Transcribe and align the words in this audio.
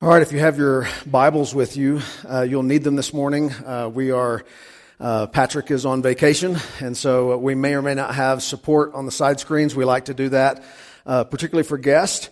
All 0.00 0.08
right, 0.08 0.22
if 0.22 0.30
you 0.30 0.38
have 0.38 0.56
your 0.56 0.86
Bibles 1.06 1.52
with 1.56 1.76
you, 1.76 2.00
uh, 2.24 2.42
you'll 2.42 2.62
need 2.62 2.84
them 2.84 2.94
this 2.94 3.12
morning. 3.12 3.50
Uh, 3.50 3.90
we 3.92 4.12
are, 4.12 4.44
uh, 5.00 5.26
Patrick 5.26 5.72
is 5.72 5.84
on 5.84 6.02
vacation, 6.02 6.56
and 6.78 6.96
so 6.96 7.36
we 7.36 7.56
may 7.56 7.74
or 7.74 7.82
may 7.82 7.94
not 7.94 8.14
have 8.14 8.40
support 8.44 8.94
on 8.94 9.06
the 9.06 9.10
side 9.10 9.40
screens. 9.40 9.74
We 9.74 9.84
like 9.84 10.04
to 10.04 10.14
do 10.14 10.28
that, 10.28 10.62
uh, 11.04 11.24
particularly 11.24 11.66
for 11.66 11.78
guests. 11.78 12.30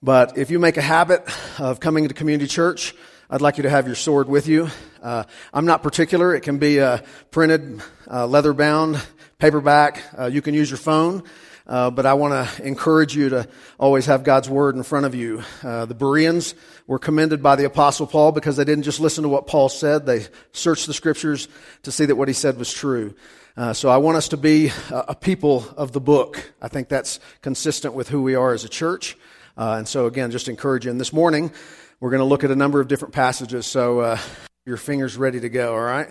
But 0.00 0.38
if 0.38 0.52
you 0.52 0.60
make 0.60 0.76
a 0.76 0.80
habit 0.80 1.28
of 1.58 1.80
coming 1.80 2.06
to 2.06 2.14
community 2.14 2.46
church, 2.46 2.94
I'd 3.28 3.40
like 3.40 3.56
you 3.56 3.64
to 3.64 3.70
have 3.70 3.86
your 3.86 3.96
sword 3.96 4.28
with 4.28 4.46
you. 4.46 4.68
Uh, 5.02 5.24
I'm 5.52 5.66
not 5.66 5.82
particular. 5.82 6.36
It 6.36 6.42
can 6.42 6.58
be 6.58 6.78
a 6.78 7.02
printed, 7.32 7.82
uh, 8.08 8.28
leather 8.28 8.52
bound, 8.52 9.04
paperback. 9.38 10.04
you 10.30 10.40
can 10.40 10.54
use 10.54 10.70
your 10.70 10.78
phone. 10.78 11.24
Uh, 11.68 11.90
but 11.90 12.06
I 12.06 12.14
want 12.14 12.32
to 12.32 12.66
encourage 12.66 13.14
you 13.14 13.28
to 13.28 13.48
always 13.78 14.06
have 14.06 14.24
God's 14.24 14.48
word 14.48 14.74
in 14.74 14.82
front 14.82 15.04
of 15.04 15.14
you. 15.14 15.42
Uh, 15.62 15.84
the 15.84 15.94
Bereans 15.94 16.54
were 16.86 16.98
commended 16.98 17.42
by 17.42 17.56
the 17.56 17.66
apostle 17.66 18.06
Paul 18.06 18.32
because 18.32 18.56
they 18.56 18.64
didn't 18.64 18.84
just 18.84 19.00
listen 19.00 19.22
to 19.22 19.28
what 19.28 19.46
Paul 19.46 19.68
said. 19.68 20.06
They 20.06 20.26
searched 20.52 20.86
the 20.86 20.94
scriptures 20.94 21.46
to 21.82 21.92
see 21.92 22.06
that 22.06 22.16
what 22.16 22.28
he 22.28 22.32
said 22.32 22.56
was 22.56 22.72
true. 22.72 23.14
Uh, 23.54 23.74
so 23.74 23.90
I 23.90 23.98
want 23.98 24.16
us 24.16 24.28
to 24.28 24.38
be 24.38 24.70
a, 24.90 25.14
people 25.14 25.66
of 25.76 25.92
the 25.92 26.00
book. 26.00 26.52
I 26.62 26.68
think 26.68 26.88
that's 26.88 27.20
consistent 27.42 27.92
with 27.92 28.08
who 28.08 28.22
we 28.22 28.34
are 28.34 28.54
as 28.54 28.64
a 28.64 28.68
church. 28.68 29.18
Uh, 29.56 29.74
and 29.78 29.86
so 29.86 30.06
again, 30.06 30.30
just 30.30 30.48
encourage 30.48 30.86
you. 30.86 30.90
And 30.90 31.00
this 31.00 31.12
morning, 31.12 31.52
we're 32.00 32.10
going 32.10 32.20
to 32.20 32.24
look 32.24 32.44
at 32.44 32.50
a 32.50 32.56
number 32.56 32.80
of 32.80 32.88
different 32.88 33.12
passages. 33.12 33.66
So 33.66 34.00
uh, 34.00 34.18
your 34.64 34.76
fingers 34.78 35.16
ready 35.18 35.40
to 35.40 35.48
go. 35.48 35.74
All 35.74 35.80
right. 35.80 36.08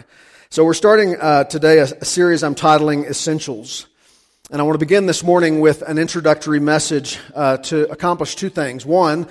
So 0.50 0.66
we're 0.66 0.74
starting 0.76 1.16
uh, 1.20 1.46
today 1.46 1.80
a, 1.80 1.86
a 1.86 2.06
series 2.06 2.44
I'm 2.44 2.54
titling 2.54 3.10
Essentials. 3.10 3.88
And 4.50 4.62
I 4.62 4.64
want 4.64 4.76
to 4.76 4.80
begin 4.80 5.08
this 5.08 5.26
morning 5.26 5.60
with 5.60 5.82
an 5.82 5.98
introductory 5.98 6.62
message 6.62 7.20
uh, 7.36 7.58
to 7.58 7.92
accomplish 7.92 8.36
two 8.36 8.48
things. 8.50 8.86
One, 8.86 9.28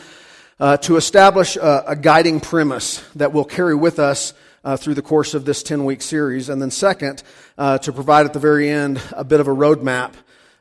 uh, 0.60 0.76
to 0.78 0.96
establish 0.96 1.56
a, 1.56 1.84
a, 1.86 1.96
guiding 1.96 2.38
premise 2.38 3.02
that 3.14 3.32
we'll 3.32 3.46
carry 3.46 3.74
with 3.74 3.98
us 3.98 4.34
uh, 4.62 4.76
through 4.76 4.92
the 4.92 5.00
course 5.00 5.32
of 5.32 5.46
this 5.46 5.62
10 5.62 5.86
week 5.86 6.02
series. 6.02 6.50
And 6.50 6.60
then, 6.60 6.70
second, 6.70 7.22
uh, 7.56 7.78
to 7.78 7.94
provide 7.94 8.26
at 8.26 8.34
the 8.34 8.38
very 8.38 8.68
end 8.68 9.00
a 9.12 9.24
bit 9.24 9.40
of 9.40 9.48
a 9.48 9.54
roadmap 9.54 10.12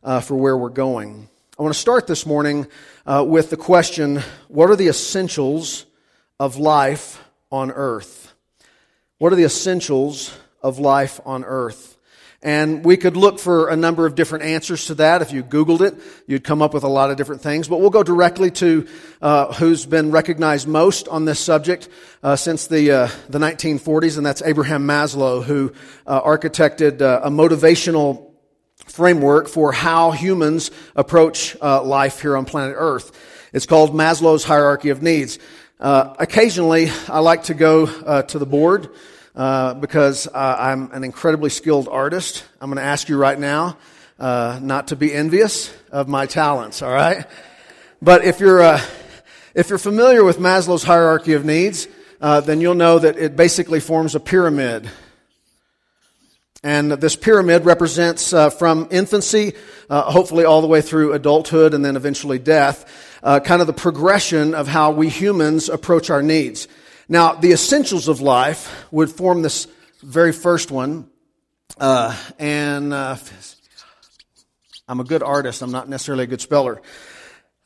uh, 0.06 0.22
for 0.22 0.38
where 0.38 0.58
we're 0.58 0.70
going. 0.70 1.28
I 1.60 1.62
want 1.62 1.76
to 1.76 1.80
start 1.82 2.08
this 2.08 2.26
morning 2.26 2.66
uh, 3.06 3.26
with 3.28 3.50
the 3.50 3.58
question 3.58 4.22
what 4.48 4.70
are 4.70 4.78
the 4.78 4.88
essentials 4.88 5.86
of 6.40 6.56
life 6.56 7.22
on 7.52 7.72
earth? 7.72 8.34
What 9.18 9.34
are 9.34 9.36
the 9.36 9.44
essentials 9.44 10.34
of 10.62 10.80
life 10.80 11.20
on 11.26 11.44
earth? 11.44 11.95
And 12.46 12.86
we 12.86 12.96
could 12.96 13.18
look 13.18 13.40
for 13.40 13.70
a 13.70 13.76
number 13.76 14.06
of 14.06 14.14
different 14.14 14.44
answers 14.46 14.86
to 14.86 14.96
that. 14.96 15.24
If 15.24 15.32
you 15.32 15.44
Googled 15.44 15.82
it, 15.82 15.96
you'd 16.28 16.44
come 16.44 16.62
up 16.62 16.76
with 16.76 16.84
a 16.84 16.88
lot 16.88 17.10
of 17.10 17.18
different 17.18 17.42
things. 17.42 17.68
But 17.68 17.80
we'll 17.80 17.90
go 17.90 18.04
directly 18.04 18.52
to 18.52 18.88
uh, 19.20 19.52
who's 19.54 19.88
been 19.88 20.12
recognized 20.12 20.68
most 20.68 21.08
on 21.08 21.26
this 21.26 21.40
subject 21.40 21.90
uh, 22.22 22.36
since 22.36 22.68
the 22.68 22.92
uh, 22.92 23.10
the 23.30 23.40
1940s, 23.40 24.18
and 24.18 24.24
that's 24.24 24.44
Abraham 24.44 24.86
Maslow, 24.86 25.44
who 25.44 25.74
uh, 26.06 26.22
architected 26.22 27.02
uh, 27.02 27.22
a 27.24 27.32
motivational 27.32 28.30
framework 28.86 29.48
for 29.48 29.72
how 29.72 30.12
humans 30.12 30.70
approach 30.96 31.58
uh, 31.64 31.82
life 31.82 32.22
here 32.22 32.38
on 32.38 32.46
planet 32.46 32.76
Earth. 32.78 33.12
It's 33.54 33.66
called 33.66 33.96
Maslow's 33.96 34.44
hierarchy 34.44 34.90
of 34.90 35.02
needs. 35.02 35.40
occasionally, 35.80 36.92
I 37.08 37.22
like 37.22 37.46
to 37.46 37.56
go 37.56 38.22
to 38.22 38.38
the 38.38 38.46
board 38.46 38.90
uh, 39.36 39.74
because 39.74 40.28
uh, 40.28 40.56
I'm 40.58 40.92
an 40.94 41.04
incredibly 41.04 41.50
skilled 41.50 41.90
artist. 41.90 42.46
I'm 42.62 42.70
going 42.70 42.78
to 42.78 42.84
ask 42.84 43.10
you 43.10 43.18
right 43.18 43.38
now 43.38 43.78
uh, 44.18 44.60
not 44.62 44.88
to 44.90 44.96
be 44.96 45.14
envious 45.14 45.74
of 45.92 46.08
my 46.08 46.26
talents. 46.26 46.82
All 46.82 46.92
right, 46.92 47.26
but 48.02 48.24
if 48.24 48.40
you're 48.40 48.62
uh, 48.62 48.82
if 49.54 49.70
you're 49.70 49.78
familiar 49.78 50.24
with 50.24 50.38
Maslow's 50.38 50.84
hierarchy 50.84 51.34
of 51.34 51.44
needs, 51.44 51.90
uh, 52.22 52.40
then 52.40 52.62
you'll 52.62 52.76
know 52.76 52.98
that 52.98 53.18
it 53.18 53.36
basically 53.36 53.82
forms 53.82 54.16
a 54.16 54.22
pyramid. 54.22 54.90
And 56.64 56.94
this 56.94 57.16
pyramid 57.18 57.66
represents 57.66 58.32
from 58.58 58.88
infancy, 58.90 59.54
hopefully 59.88 60.46
all 60.46 60.62
the 60.62 60.68
way 60.68 60.82
through 60.82 61.14
adulthood 61.14 61.76
and 61.76 61.86
then 61.86 61.96
eventually 61.96 62.40
death, 62.40 63.20
kind 63.22 63.62
of 63.62 63.68
the 63.68 63.74
progression 63.74 64.56
of 64.56 64.68
how 64.68 64.90
we 64.90 65.10
humans 65.10 65.70
approach 65.70 66.10
our 66.10 66.24
needs. 66.24 66.68
Now, 67.08 67.34
the 67.34 67.52
essentials 67.52 68.08
of 68.08 68.20
life 68.20 68.86
would 68.92 69.12
form 69.12 69.42
this 69.42 69.68
very 70.02 70.32
first 70.32 70.72
one. 70.72 71.10
Uh, 71.78 72.18
and 72.40 72.94
uh, 72.94 73.18
I'm 74.88 75.00
a 75.00 75.04
good 75.04 75.22
artist. 75.22 75.62
I'm 75.62 75.72
not 75.72 75.88
necessarily 75.90 76.24
a 76.24 76.28
good 76.28 76.42
speller. 76.42 76.82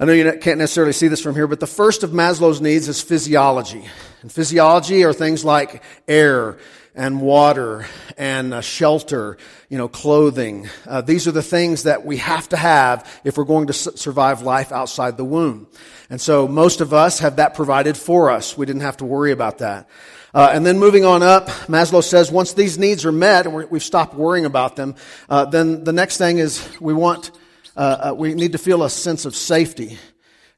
I 0.02 0.06
know 0.06 0.14
you 0.14 0.32
can't 0.40 0.60
necessarily 0.60 0.94
see 0.94 1.10
this 1.10 1.20
from 1.20 1.36
here, 1.36 1.46
but 1.46 1.60
the 1.60 1.68
first 1.68 2.04
of 2.04 2.12
Maslow's 2.12 2.62
needs 2.62 2.88
is 2.88 3.02
physiology. 3.02 3.84
And 4.22 4.32
physiology 4.32 5.04
are 5.04 5.12
things 5.12 5.44
like 5.44 5.84
air 6.08 6.58
and 6.96 7.20
water 7.20 7.86
and 8.18 8.54
uh, 8.54 8.62
shelter, 8.62 9.38
you 9.68 9.78
know, 9.78 9.90
clothing. 9.90 10.70
Uh, 10.88 11.02
these 11.02 11.28
are 11.28 11.34
the 11.34 11.44
things 11.44 11.84
that 11.84 12.06
we 12.06 12.16
have 12.16 12.48
to 12.50 12.56
have 12.56 13.22
if 13.26 13.38
we're 13.38 13.44
going 13.44 13.68
to 13.68 13.74
s- 13.74 13.90
survive 13.96 14.42
life 14.42 14.72
outside 14.72 15.18
the 15.18 15.26
womb. 15.26 15.68
And 16.10 16.22
so 16.22 16.48
most 16.48 16.80
of 16.80 16.94
us 16.94 17.20
have 17.20 17.36
that 17.36 17.54
provided 17.54 17.98
for 17.98 18.32
us. 18.32 18.58
We 18.58 18.66
didn't 18.66 18.84
have 18.84 18.98
to 18.98 19.06
worry 19.06 19.34
about 19.34 19.58
that. 19.58 19.90
Uh, 20.34 20.50
and 20.54 20.66
then 20.66 20.80
moving 20.80 21.04
on 21.04 21.24
up, 21.24 21.48
Maslow 21.68 22.02
says 22.02 22.32
once 22.32 22.54
these 22.54 22.78
needs 22.78 23.06
are 23.06 23.12
met 23.12 23.48
and 23.48 23.70
we've 23.70 23.84
stopped 23.84 24.16
worrying 24.16 24.46
about 24.46 24.78
them, 24.78 24.96
uh, 25.28 25.44
then 25.44 25.84
the 25.84 25.92
next 25.92 26.16
thing 26.16 26.38
is 26.38 26.66
we 26.80 26.94
want, 26.94 27.32
uh, 27.80 28.10
uh, 28.10 28.14
we 28.14 28.34
need 28.34 28.52
to 28.52 28.58
feel 28.58 28.84
a 28.84 28.90
sense 28.90 29.24
of 29.24 29.34
safety. 29.34 29.98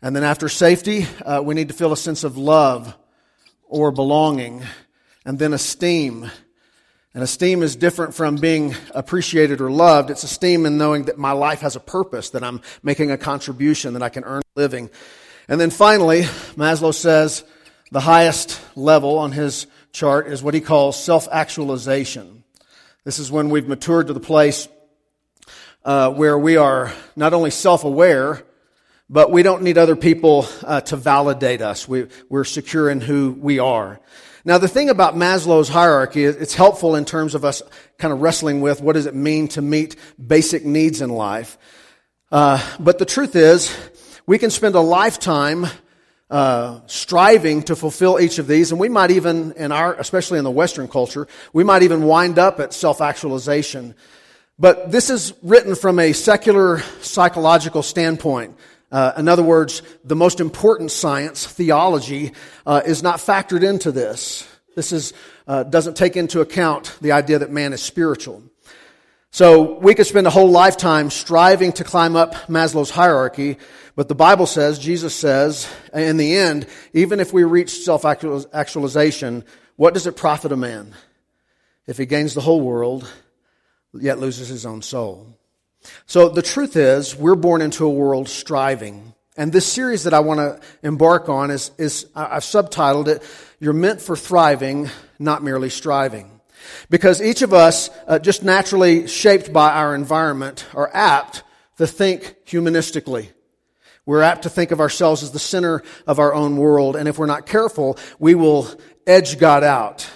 And 0.02 0.16
then 0.16 0.24
after 0.24 0.50
safety, 0.50 1.06
uh, 1.24 1.40
we 1.46 1.54
need 1.54 1.68
to 1.68 1.74
feel 1.76 1.94
a 1.94 1.98
sense 1.98 2.24
of 2.24 2.36
love 2.36 2.98
or 3.66 3.92
belonging 3.92 4.64
and 5.24 5.38
then 5.38 5.54
esteem. 5.54 6.32
And 7.14 7.24
esteem 7.24 7.62
is 7.62 7.76
different 7.76 8.16
from 8.16 8.38
being 8.38 8.74
appreciated 8.96 9.62
or 9.62 9.70
loved. 9.70 10.09
It's 10.09 10.24
esteem 10.24 10.66
in 10.66 10.80
knowing 10.80 11.04
that 11.04 11.20
my 11.20 11.34
life 11.34 11.59
has 11.59 11.76
a 11.76 11.80
purpose, 11.80 12.32
that 12.32 12.44
I'm 12.44 12.59
making 12.82 13.12
a 13.12 13.20
contribution, 13.20 13.94
that 13.94 14.02
I 14.02 14.09
can 14.09 14.24
earn 14.24 14.42
a 14.42 14.59
living. 14.59 14.90
And 15.48 15.62
then 15.62 15.70
finally, 15.70 16.24
Maslow 16.56 16.92
says 16.92 17.44
the 17.92 18.00
highest 18.00 18.59
level 18.76 19.20
on 19.20 19.32
his 19.32 19.68
chart 19.92 20.26
is 20.26 20.42
what 20.42 20.56
he 20.56 20.62
calls 20.62 21.00
self 21.00 21.28
actualization. 21.32 22.44
This 23.03 23.20
is 23.20 23.32
when 23.32 23.52
we've 23.52 23.68
matured 23.68 24.08
to 24.08 24.14
the 24.14 24.20
place 24.20 24.68
uh, 25.84 26.12
where 26.12 26.38
we 26.38 26.58
are 26.58 26.94
not 27.16 27.34
only 27.34 27.52
self 27.52 27.84
aware, 27.84 28.44
but 29.09 29.31
we 29.31 29.44
don't 29.44 29.62
need 29.62 29.78
other 29.78 29.96
people 29.96 30.47
uh, 30.64 30.81
to 30.81 30.96
validate 30.96 31.62
us. 31.62 31.88
We, 31.88 32.08
we're 32.30 32.46
secure 32.46 32.90
in 32.90 33.02
who 33.02 33.36
we 33.38 33.59
are. 33.59 34.00
Now, 34.44 34.58
the 34.58 34.68
thing 34.68 34.90
about 34.90 35.16
Maslow's 35.16 35.70
hierarchy, 35.70 36.24
it's 36.24 36.56
helpful 36.56 36.96
in 36.96 37.06
terms 37.06 37.36
of 37.36 37.46
us 37.46 37.62
kind 38.00 38.12
of 38.12 38.22
wrestling 38.22 38.62
with 38.62 38.81
what 38.81 38.94
does 38.94 39.06
it 39.06 39.14
mean 39.14 39.47
to 39.50 39.62
meet 39.62 39.96
basic 40.25 40.66
needs 40.66 41.02
in 41.02 41.12
life. 41.12 41.58
Uh, 42.31 42.59
but 42.80 42.97
the 42.97 43.06
truth 43.06 43.36
is, 43.36 43.75
we 44.25 44.40
can 44.40 44.50
spend 44.50 44.74
a 44.74 44.80
lifetime 44.80 45.68
uh, 46.31 46.80
striving 46.88 47.62
to 47.64 47.75
fulfill 47.75 48.20
each 48.20 48.40
of 48.40 48.47
these, 48.47 48.72
and 48.72 48.80
we 48.80 48.90
might 48.90 49.12
even, 49.12 49.52
in 49.52 49.72
our, 49.72 49.94
especially 49.96 50.38
in 50.38 50.46
the 50.46 50.50
Western 50.50 50.88
culture, 50.88 51.28
we 51.53 51.64
might 51.64 51.84
even 51.84 52.03
wind 52.03 52.40
up 52.40 52.59
at 52.59 52.74
self-actualization. 52.74 53.94
But 54.62 54.92
this 54.92 55.10
is 55.10 55.34
written 55.42 55.74
from 55.74 55.98
a 55.98 56.14
secular 56.14 56.82
psychological 57.02 57.82
standpoint. 57.82 58.56
Uh, 58.92 59.12
in 59.18 59.28
other 59.28 59.42
words, 59.42 59.82
the 60.04 60.16
most 60.16 60.40
important 60.40 60.92
science, 60.92 61.48
theology, 61.48 62.34
uh, 62.68 62.84
is 62.86 63.02
not 63.02 63.18
factored 63.18 63.64
into 63.64 63.92
this. 63.92 64.48
This 64.76 64.92
is, 64.92 65.14
uh, 65.48 65.64
doesn't 65.64 65.98
take 65.98 66.16
into 66.16 66.42
account 66.42 66.96
the 67.02 67.14
idea 67.14 67.40
that 67.40 67.50
man 67.50 67.74
is 67.74 67.82
spiritual. 67.82 68.44
So 69.32 69.80
we 69.80 69.96
could 69.96 70.06
spend 70.06 70.28
a 70.28 70.30
whole 70.30 70.52
lifetime 70.52 71.10
striving 71.10 71.72
to 71.74 71.84
climb 71.84 72.16
up 72.16 72.36
Maslow's 72.48 72.92
hierarchy, 72.92 73.58
but 73.96 74.10
the 74.10 74.16
Bible 74.16 74.46
says, 74.46 74.78
Jesus 74.78 75.16
says, 75.16 75.68
in 75.92 76.18
the 76.18 76.38
end, 76.38 76.68
even 76.94 77.20
if 77.20 77.34
we 77.34 77.44
reach 77.46 77.84
self-actualization, 77.84 79.44
what 79.76 79.96
does 79.96 80.06
it 80.06 80.16
profit 80.16 80.52
a 80.52 80.56
man 80.56 80.94
if 81.88 81.97
he 81.97 82.06
gains 82.06 82.35
the 82.35 82.41
whole 82.41 82.62
world, 82.62 83.12
yet 83.93 84.20
loses 84.20 84.47
his 84.47 84.66
own 84.66 84.82
soul? 84.82 85.38
So 86.05 86.29
the 86.29 86.41
truth 86.41 86.76
is, 86.76 87.16
we're 87.16 87.35
born 87.35 87.61
into 87.61 87.85
a 87.85 87.90
world 87.90 88.29
striving. 88.29 89.14
And 89.38 89.52
this 89.52 89.66
series 89.66 90.03
that 90.03 90.14
I 90.14 90.20
want 90.20 90.40
to 90.40 90.59
embark 90.84 91.29
on 91.29 91.52
is, 91.52 91.72
is 91.78 92.08
I've 92.16 92.43
subtitled 92.43 93.08
it, 93.08 93.23
You're 93.59 93.73
Meant 93.73 94.02
for 94.02 94.16
Thriving, 94.16 94.90
Not 95.17 95.43
Merely 95.43 95.70
Striving. 95.70 96.40
Because 96.90 97.22
each 97.22 97.41
of 97.41 97.53
us, 97.53 97.90
uh, 98.08 98.20
just 98.20 98.43
naturally 98.43 99.08
shaped 99.08 99.52
by 99.52 99.72
our 99.72 99.96
environment, 99.96 100.66
are 100.76 100.91
apt 100.94 101.44
to 101.78 101.87
think 101.87 102.35
humanistically. 102.46 103.29
We're 104.05 104.22
apt 104.22 104.44
to 104.44 104.49
think 104.49 104.72
of 104.72 104.79
ourselves 104.79 105.23
as 105.23 105.32
the 105.32 105.40
center 105.40 105.82
of 106.05 106.20
our 106.20 106.34
own 106.34 106.58
world, 106.58 106.96
and 106.96 107.08
if 107.08 107.17
we're 107.17 107.26
not 107.26 107.46
careful, 107.46 107.97
we 108.20 108.35
will 108.35 108.67
edge 109.08 109.40
God 109.40 109.64
out. 109.64 110.08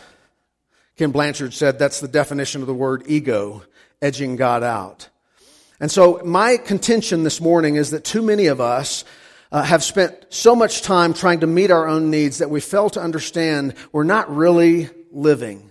Ken 0.97 1.11
Blanchard 1.11 1.53
said 1.53 1.77
that's 1.77 1.99
the 1.99 2.07
definition 2.07 2.61
of 2.61 2.67
the 2.67 2.73
word 2.73 3.03
ego, 3.07 3.63
edging 4.01 4.37
God 4.37 4.63
out. 4.63 5.09
And 5.77 5.91
so 5.91 6.21
my 6.23 6.55
contention 6.55 7.23
this 7.23 7.41
morning 7.41 7.75
is 7.75 7.91
that 7.91 8.05
too 8.05 8.21
many 8.21 8.45
of 8.45 8.61
us 8.61 9.03
uh, 9.51 9.61
have 9.61 9.83
spent 9.83 10.25
so 10.29 10.55
much 10.55 10.83
time 10.83 11.13
trying 11.13 11.41
to 11.41 11.47
meet 11.47 11.69
our 11.69 11.85
own 11.85 12.11
needs 12.11 12.37
that 12.37 12.49
we 12.49 12.61
fail 12.61 12.89
to 12.91 13.01
understand 13.01 13.75
we're 13.91 14.05
not 14.05 14.33
really 14.33 14.89
living. 15.11 15.69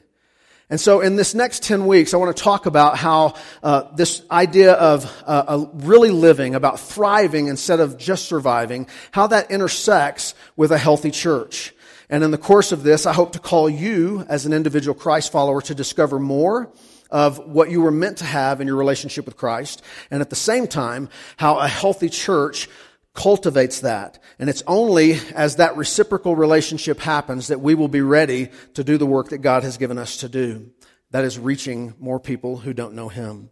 And 0.68 0.78
so 0.78 1.00
in 1.00 1.16
this 1.16 1.34
next 1.34 1.62
10 1.62 1.86
weeks, 1.86 2.12
I 2.12 2.16
want 2.18 2.36
to 2.36 2.42
talk 2.42 2.66
about 2.66 2.98
how 2.98 3.34
uh, 3.62 3.84
this 3.94 4.22
idea 4.30 4.72
of 4.72 5.10
uh, 5.26 5.66
really 5.74 6.10
living, 6.10 6.54
about 6.54 6.80
thriving 6.80 7.48
instead 7.48 7.80
of 7.80 7.96
just 7.96 8.26
surviving, 8.26 8.88
how 9.10 9.26
that 9.28 9.50
intersects 9.50 10.34
with 10.56 10.72
a 10.72 10.78
healthy 10.78 11.10
church. 11.10 11.73
And 12.10 12.22
in 12.22 12.30
the 12.30 12.38
course 12.38 12.72
of 12.72 12.82
this, 12.82 13.06
I 13.06 13.12
hope 13.12 13.32
to 13.32 13.38
call 13.38 13.68
you 13.68 14.24
as 14.28 14.46
an 14.46 14.52
individual 14.52 14.94
Christ 14.94 15.32
follower 15.32 15.60
to 15.62 15.74
discover 15.74 16.18
more 16.18 16.70
of 17.10 17.38
what 17.46 17.70
you 17.70 17.80
were 17.80 17.90
meant 17.90 18.18
to 18.18 18.24
have 18.24 18.60
in 18.60 18.66
your 18.66 18.76
relationship 18.76 19.24
with 19.24 19.36
Christ. 19.36 19.82
And 20.10 20.20
at 20.20 20.30
the 20.30 20.36
same 20.36 20.66
time, 20.66 21.08
how 21.36 21.58
a 21.58 21.68
healthy 21.68 22.08
church 22.08 22.68
cultivates 23.14 23.80
that. 23.80 24.18
And 24.38 24.50
it's 24.50 24.64
only 24.66 25.18
as 25.34 25.56
that 25.56 25.76
reciprocal 25.76 26.34
relationship 26.34 26.98
happens 26.98 27.46
that 27.48 27.60
we 27.60 27.74
will 27.74 27.88
be 27.88 28.00
ready 28.00 28.50
to 28.74 28.84
do 28.84 28.98
the 28.98 29.06
work 29.06 29.28
that 29.28 29.38
God 29.38 29.62
has 29.62 29.76
given 29.76 29.98
us 29.98 30.18
to 30.18 30.28
do. 30.28 30.70
That 31.12 31.24
is 31.24 31.38
reaching 31.38 31.94
more 32.00 32.18
people 32.18 32.56
who 32.56 32.72
don't 32.72 32.94
know 32.94 33.08
Him. 33.08 33.50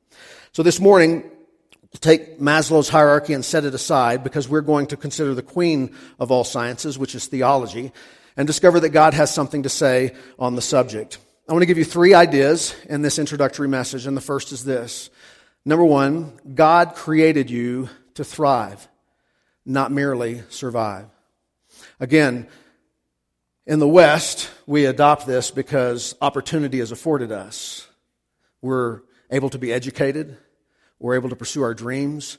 So 0.50 0.64
this 0.64 0.80
morning, 0.80 1.30
take 2.00 2.40
Maslow's 2.40 2.88
hierarchy 2.88 3.34
and 3.34 3.44
set 3.44 3.64
it 3.64 3.74
aside 3.74 4.24
because 4.24 4.48
we're 4.48 4.62
going 4.62 4.86
to 4.88 4.96
consider 4.96 5.34
the 5.34 5.42
queen 5.42 5.94
of 6.18 6.32
all 6.32 6.42
sciences, 6.42 6.98
which 6.98 7.14
is 7.14 7.26
theology, 7.26 7.92
and 8.36 8.46
discover 8.46 8.80
that 8.80 8.90
God 8.90 9.14
has 9.14 9.32
something 9.32 9.64
to 9.64 9.68
say 9.68 10.14
on 10.38 10.54
the 10.56 10.62
subject. 10.62 11.18
I 11.48 11.52
want 11.52 11.62
to 11.62 11.66
give 11.66 11.78
you 11.78 11.84
three 11.84 12.14
ideas 12.14 12.74
in 12.88 13.02
this 13.02 13.18
introductory 13.18 13.68
message, 13.68 14.06
and 14.06 14.16
the 14.16 14.20
first 14.20 14.52
is 14.52 14.64
this. 14.64 15.10
Number 15.64 15.84
one, 15.84 16.32
God 16.54 16.94
created 16.94 17.50
you 17.50 17.88
to 18.14 18.24
thrive 18.24 18.88
not 19.64 19.92
merely 19.92 20.42
survive. 20.48 21.06
Again, 22.00 22.48
in 23.66 23.78
the 23.78 23.88
West, 23.88 24.50
we 24.66 24.86
adopt 24.86 25.26
this 25.26 25.50
because 25.50 26.14
opportunity 26.20 26.80
is 26.80 26.90
afforded 26.90 27.30
us. 27.30 27.86
We're 28.60 29.02
able 29.30 29.50
to 29.50 29.58
be 29.58 29.72
educated. 29.72 30.36
We're 30.98 31.14
able 31.14 31.28
to 31.30 31.36
pursue 31.36 31.62
our 31.62 31.74
dreams. 31.74 32.38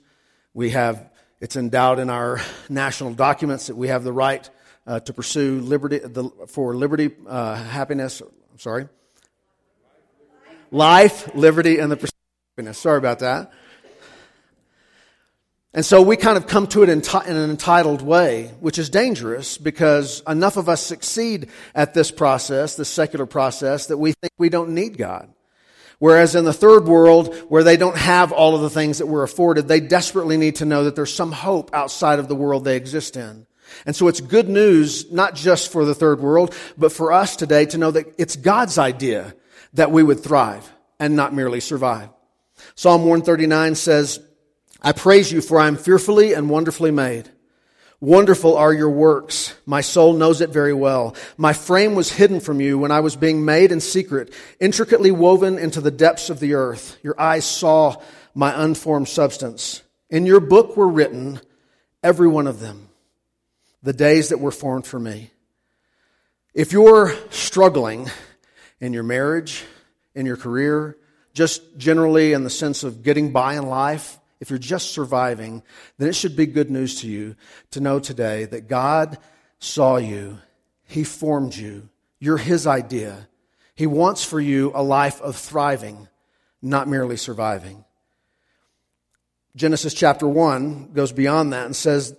We 0.54 0.72
have, 0.72 1.10
it's 1.40 1.56
endowed 1.56 2.00
in 2.00 2.10
our 2.10 2.42
national 2.70 3.14
documents 3.14 3.68
that 3.68 3.76
we 3.76 3.88
have 3.88 4.04
the 4.04 4.14
right 4.14 4.48
uh, 4.86 5.00
to 5.02 5.14
pursue 5.14 5.60
liberty, 5.62 6.00
the, 6.00 6.30
for 6.48 6.76
liberty, 6.76 7.12
uh, 7.28 7.56
happiness, 7.56 8.22
I'm 8.22 8.60
sorry, 8.60 8.88
life, 10.72 11.34
liberty, 11.36 11.80
and 11.80 11.92
the 11.92 11.98
pursuit 11.98 12.14
of 12.14 12.58
happiness. 12.58 12.78
Sorry 12.78 12.98
about 12.98 13.20
that. 13.20 13.52
And 15.76 15.84
so 15.84 16.04
we 16.04 16.18
kind 16.18 16.38
of 16.38 16.46
come 16.46 16.68
to 16.68 16.84
it 16.84 16.90
in, 16.90 17.02
in, 17.02 17.36
an 17.36 17.50
entitled 17.50 18.04
way, 18.04 18.52
which 18.60 18.78
is 18.78 18.92
dangerous 18.92 19.58
because 19.58 20.22
enough 20.28 20.56
of 20.56 20.70
us 20.70 20.84
succeed 20.84 21.50
at 21.74 21.96
this 21.96 22.12
process, 22.12 22.76
this 22.76 22.90
secular 22.90 23.26
process, 23.26 23.88
that 23.88 23.98
we 23.98 24.12
think 24.12 24.34
we 24.38 24.50
don't 24.50 24.76
need 24.76 25.00
God. 25.00 25.34
Whereas 25.98 26.36
in 26.36 26.46
the 26.46 26.54
third 26.54 26.86
world, 26.86 27.34
where 27.50 27.64
they 27.64 27.78
don't 27.78 27.98
have 27.98 28.32
all 28.32 28.56
of 28.56 28.62
the 28.62 28.70
things 28.70 29.00
that 29.00 29.08
we're 29.08 29.24
afforded, 29.24 29.68
they 29.68 29.80
desperately 29.80 30.38
need 30.38 30.58
to 30.58 30.66
know 30.66 30.84
that 30.84 30.96
there's 30.96 31.14
some 31.14 31.32
hope 31.32 31.72
outside 31.74 32.20
of 32.20 32.28
the 32.28 32.36
world 32.36 32.66
they 32.66 32.76
exist 32.76 33.16
in. 33.16 33.48
And 33.86 33.96
so 33.96 34.08
it's 34.08 34.22
good 34.22 34.50
news, 34.50 35.12
not 35.12 35.36
just 35.36 35.72
for 35.72 35.86
the 35.86 35.96
third 35.96 36.20
world, 36.20 36.56
but 36.78 36.92
for 36.92 37.12
us 37.12 37.36
today 37.36 37.66
to 37.68 37.78
know 37.78 37.92
that 37.92 38.14
it's 38.18 38.36
God's 38.36 38.78
idea 38.78 39.36
that 39.74 39.92
we 39.92 40.04
would 40.04 40.22
thrive 40.22 40.72
and 41.00 41.16
not 41.16 41.34
merely 41.34 41.60
survive. 41.60 42.10
Psalm 42.76 43.02
139 43.02 43.76
says, 43.76 44.20
I 44.82 44.92
praise 44.92 45.32
you 45.32 45.42
for 45.42 45.60
I 45.60 45.68
am 45.68 45.78
fearfully 45.78 46.34
and 46.34 46.50
wonderfully 46.50 46.92
made. 46.92 47.30
Wonderful 48.04 48.58
are 48.58 48.74
your 48.74 48.90
works. 48.90 49.56
My 49.66 49.80
soul 49.80 50.12
knows 50.12 50.42
it 50.42 50.50
very 50.50 50.74
well. 50.74 51.16
My 51.38 51.54
frame 51.54 51.96
was 51.96 52.12
hidden 52.12 52.42
from 52.42 52.60
you 52.60 52.78
when 52.78 52.92
I 52.92 53.00
was 53.00 53.16
being 53.16 53.46
made 53.46 53.72
in 53.72 53.80
secret, 53.80 54.34
intricately 54.60 55.10
woven 55.10 55.58
into 55.58 55.80
the 55.80 55.90
depths 55.90 56.30
of 56.30 56.42
the 56.42 56.56
earth. 56.56 56.98
Your 57.02 57.18
eyes 57.18 57.46
saw 57.46 57.96
my 58.36 58.62
unformed 58.62 59.08
substance. 59.08 59.82
In 60.10 60.26
your 60.26 60.42
book 60.42 60.76
were 60.76 60.90
written, 60.90 61.40
every 62.04 62.28
one 62.28 62.46
of 62.46 62.60
them, 62.60 62.90
the 63.84 63.94
days 63.94 64.30
that 64.30 64.40
were 64.40 64.52
formed 64.52 64.88
for 64.88 65.00
me. 65.00 65.30
If 66.54 66.72
you're 66.72 67.14
struggling 67.30 68.10
in 68.80 68.94
your 68.94 69.04
marriage, 69.04 69.64
in 70.16 70.26
your 70.26 70.38
career, 70.38 70.98
just 71.34 71.78
generally 71.78 72.34
in 72.34 72.44
the 72.44 72.50
sense 72.50 72.84
of 72.84 73.04
getting 73.04 73.32
by 73.32 73.56
in 73.56 73.68
life, 73.68 74.20
if 74.40 74.50
you're 74.50 74.60
just 74.60 74.92
surviving, 74.92 75.64
then 75.98 76.10
it 76.10 76.16
should 76.16 76.36
be 76.36 76.46
good 76.46 76.70
news 76.70 77.02
to 77.02 77.08
you 77.08 77.36
to 77.72 77.80
know 77.80 78.00
today 78.00 78.46
that 78.46 78.68
God 78.68 79.18
saw 79.60 79.98
you, 79.98 80.40
He 80.86 81.04
formed 81.04 81.56
you, 81.56 81.90
you're 82.20 82.38
His 82.38 82.68
idea. 82.68 83.28
He 83.76 83.88
wants 83.88 84.24
for 84.24 84.40
you 84.40 84.72
a 84.76 84.84
life 84.84 85.20
of 85.22 85.36
thriving, 85.36 86.08
not 86.62 86.88
merely 86.88 87.18
surviving. 87.18 87.84
Genesis 89.56 89.94
chapter 89.94 90.28
1 90.28 90.94
goes 90.94 91.12
beyond 91.12 91.54
that 91.54 91.66
and 91.66 91.76
says 91.76 92.16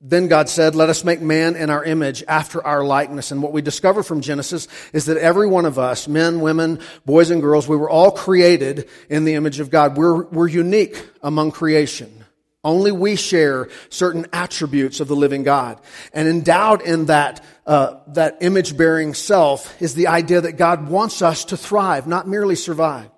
then 0.00 0.28
God 0.28 0.48
said, 0.48 0.76
Let 0.76 0.90
us 0.90 1.02
make 1.04 1.20
man 1.20 1.56
in 1.56 1.70
our 1.70 1.82
image 1.82 2.22
after 2.28 2.64
our 2.64 2.84
likeness. 2.84 3.32
And 3.32 3.42
what 3.42 3.52
we 3.52 3.62
discover 3.62 4.02
from 4.02 4.20
Genesis 4.20 4.68
is 4.92 5.06
that 5.06 5.16
every 5.16 5.48
one 5.48 5.64
of 5.64 5.78
us, 5.78 6.06
men, 6.06 6.40
women, 6.40 6.80
boys, 7.04 7.30
and 7.30 7.42
girls, 7.42 7.66
we 7.66 7.76
were 7.76 7.90
all 7.90 8.12
created 8.12 8.88
in 9.08 9.24
the 9.24 9.34
image 9.34 9.58
of 9.58 9.70
God. 9.70 9.96
We're, 9.96 10.24
we're 10.26 10.48
unique 10.48 11.04
among 11.22 11.50
creation. 11.50 12.24
Only 12.62 12.92
we 12.92 13.16
share 13.16 13.68
certain 13.88 14.26
attributes 14.32 15.00
of 15.00 15.08
the 15.08 15.16
living 15.16 15.42
God. 15.42 15.80
And 16.12 16.28
endowed 16.28 16.82
in 16.82 17.06
that, 17.06 17.44
uh, 17.66 17.98
that 18.08 18.38
image 18.40 18.76
bearing 18.76 19.14
self 19.14 19.80
is 19.80 19.94
the 19.94 20.08
idea 20.08 20.40
that 20.40 20.52
God 20.52 20.88
wants 20.88 21.22
us 21.22 21.46
to 21.46 21.56
thrive, 21.56 22.06
not 22.06 22.28
merely 22.28 22.56
survive. 22.56 23.10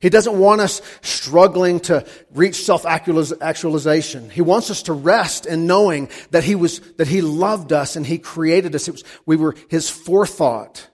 He 0.00 0.10
doesn't 0.10 0.38
want 0.38 0.60
us 0.60 0.82
struggling 1.02 1.80
to 1.80 2.06
reach 2.32 2.64
self-actualization. 2.64 4.30
He 4.30 4.42
wants 4.42 4.70
us 4.70 4.82
to 4.82 4.92
rest 4.92 5.46
in 5.46 5.66
knowing 5.66 6.08
that 6.30 6.44
He 6.44 6.54
was, 6.54 6.80
that 6.96 7.08
He 7.08 7.20
loved 7.20 7.72
us 7.72 7.96
and 7.96 8.06
He 8.06 8.18
created 8.18 8.74
us. 8.74 8.88
Was, 8.88 9.04
we 9.26 9.36
were 9.36 9.54
His 9.68 9.88
forethought 9.88 10.88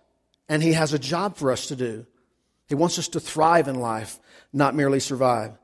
and 0.48 0.62
He 0.62 0.72
has 0.72 0.92
a 0.92 0.98
job 0.98 1.36
for 1.36 1.50
us 1.50 1.66
to 1.68 1.76
do. 1.76 2.06
He 2.68 2.74
wants 2.74 2.98
us 2.98 3.08
to 3.08 3.20
thrive 3.20 3.66
in 3.66 3.76
life, 3.76 4.18
not 4.52 4.74
merely 4.74 5.00
survive. 5.00 5.58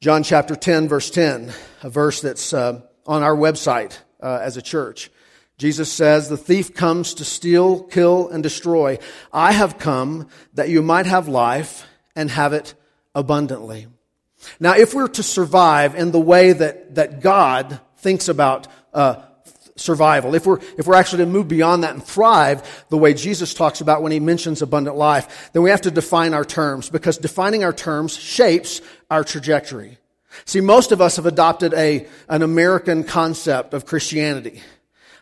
John 0.00 0.22
chapter 0.22 0.56
10 0.56 0.88
verse 0.88 1.10
10, 1.10 1.52
a 1.82 1.90
verse 1.90 2.20
that's 2.20 2.52
uh, 2.52 2.82
on 3.06 3.22
our 3.22 3.36
website 3.36 3.98
uh, 4.22 4.38
as 4.42 4.56
a 4.56 4.62
church. 4.62 5.10
Jesus 5.58 5.92
says, 5.92 6.30
the 6.30 6.38
thief 6.38 6.74
comes 6.74 7.12
to 7.14 7.24
steal, 7.24 7.82
kill, 7.82 8.28
and 8.28 8.42
destroy. 8.42 8.98
I 9.30 9.52
have 9.52 9.78
come 9.78 10.28
that 10.54 10.70
you 10.70 10.80
might 10.80 11.04
have 11.04 11.28
life 11.28 11.86
and 12.14 12.30
have 12.30 12.52
it 12.52 12.74
abundantly. 13.14 13.86
Now, 14.58 14.74
if 14.74 14.94
we're 14.94 15.08
to 15.08 15.22
survive 15.22 15.94
in 15.94 16.12
the 16.12 16.20
way 16.20 16.52
that, 16.52 16.94
that 16.94 17.20
God 17.20 17.80
thinks 17.98 18.28
about 18.28 18.68
uh, 18.94 19.22
survival, 19.76 20.34
if 20.34 20.46
we're, 20.46 20.60
if 20.78 20.86
we're 20.86 20.94
actually 20.94 21.24
to 21.24 21.30
move 21.30 21.48
beyond 21.48 21.84
that 21.84 21.94
and 21.94 22.02
thrive 22.02 22.84
the 22.88 22.96
way 22.96 23.14
Jesus 23.14 23.54
talks 23.54 23.80
about 23.80 24.02
when 24.02 24.12
he 24.12 24.20
mentions 24.20 24.62
abundant 24.62 24.96
life, 24.96 25.50
then 25.52 25.62
we 25.62 25.70
have 25.70 25.82
to 25.82 25.90
define 25.90 26.34
our 26.34 26.44
terms 26.44 26.88
because 26.88 27.18
defining 27.18 27.64
our 27.64 27.72
terms 27.72 28.16
shapes 28.16 28.80
our 29.10 29.24
trajectory. 29.24 29.98
See, 30.44 30.60
most 30.60 30.92
of 30.92 31.00
us 31.00 31.16
have 31.16 31.26
adopted 31.26 31.74
a, 31.74 32.06
an 32.28 32.42
American 32.42 33.04
concept 33.04 33.74
of 33.74 33.84
Christianity. 33.84 34.62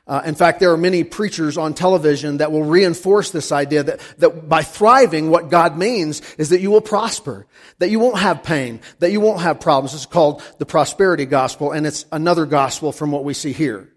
Uh, 0.08 0.22
in 0.24 0.34
fact, 0.34 0.58
there 0.58 0.72
are 0.72 0.78
many 0.78 1.04
preachers 1.04 1.58
on 1.58 1.74
television 1.74 2.38
that 2.38 2.50
will 2.50 2.62
reinforce 2.62 3.30
this 3.30 3.52
idea 3.52 3.82
that, 3.82 4.00
that 4.16 4.48
by 4.48 4.62
thriving, 4.62 5.28
what 5.28 5.50
God 5.50 5.76
means 5.76 6.22
is 6.38 6.48
that 6.48 6.60
you 6.60 6.70
will 6.70 6.80
prosper, 6.80 7.46
that 7.78 7.90
you 7.90 7.98
won't 8.00 8.18
have 8.18 8.42
pain, 8.42 8.80
that 9.00 9.12
you 9.12 9.20
won't 9.20 9.42
have 9.42 9.60
problems. 9.60 9.92
It's 9.92 10.06
called 10.06 10.42
the 10.56 10.64
prosperity 10.64 11.26
gospel, 11.26 11.72
and 11.72 11.86
it's 11.86 12.06
another 12.10 12.46
gospel 12.46 12.90
from 12.90 13.12
what 13.12 13.22
we 13.22 13.34
see 13.34 13.52
here. 13.52 13.92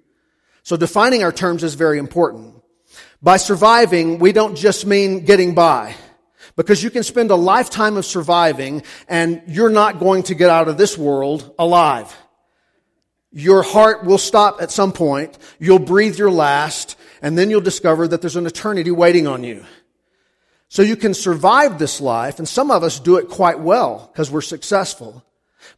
So 0.64 0.76
defining 0.76 1.24
our 1.24 1.32
terms 1.32 1.64
is 1.64 1.76
very 1.76 1.98
important. 1.98 2.62
By 3.22 3.38
surviving, 3.38 4.20
we 4.20 4.34
don't 4.34 4.56
just 4.56 4.86
mean 4.86 5.24
getting 5.24 5.56
by. 5.56 5.96
Because 6.58 6.84
you 6.84 6.90
can 6.90 7.04
spend 7.04 7.32
a 7.32 7.36
lifetime 7.36 7.96
of 7.96 8.06
surviving 8.06 8.84
and 9.08 9.42
you're 9.48 9.70
not 9.70 10.00
going 10.00 10.24
to 10.24 10.36
get 10.36 10.50
out 10.50 10.68
of 10.68 10.78
this 10.78 10.98
world 10.98 11.56
alive. 11.58 12.14
Your 13.32 13.64
heart 13.64 14.04
will 14.04 14.18
stop 14.18 14.62
at 14.62 14.72
some 14.72 14.92
point. 14.92 15.38
You'll 15.60 15.80
breathe 15.80 16.18
your 16.18 16.32
last, 16.32 16.98
and 17.22 17.38
then 17.38 17.50
you'll 17.50 17.62
discover 17.62 18.08
that 18.08 18.22
there's 18.22 18.36
an 18.36 18.46
eternity 18.46 18.92
waiting 18.92 19.26
on 19.26 19.44
you. 19.44 19.66
So 20.68 20.82
you 20.82 20.96
can 20.96 21.14
survive 21.14 21.80
this 21.80 22.02
life, 22.02 22.40
and 22.40 22.48
some 22.48 22.72
of 22.72 22.84
us 22.84 23.00
do 23.00 23.18
it 23.18 23.30
quite 23.30 23.60
well 23.60 24.10
because 24.12 24.30
we're 24.32 24.42
successful. 24.42 25.24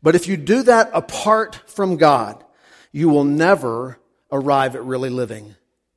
But 0.01 0.15
if 0.15 0.27
you 0.27 0.37
do 0.37 0.63
that 0.63 0.89
apart 0.93 1.55
from 1.67 1.97
God, 1.97 2.43
you 2.91 3.09
will 3.09 3.23
never 3.23 3.99
arrive 4.31 4.75
at 4.75 4.83
really 4.83 5.09
living. 5.09 5.55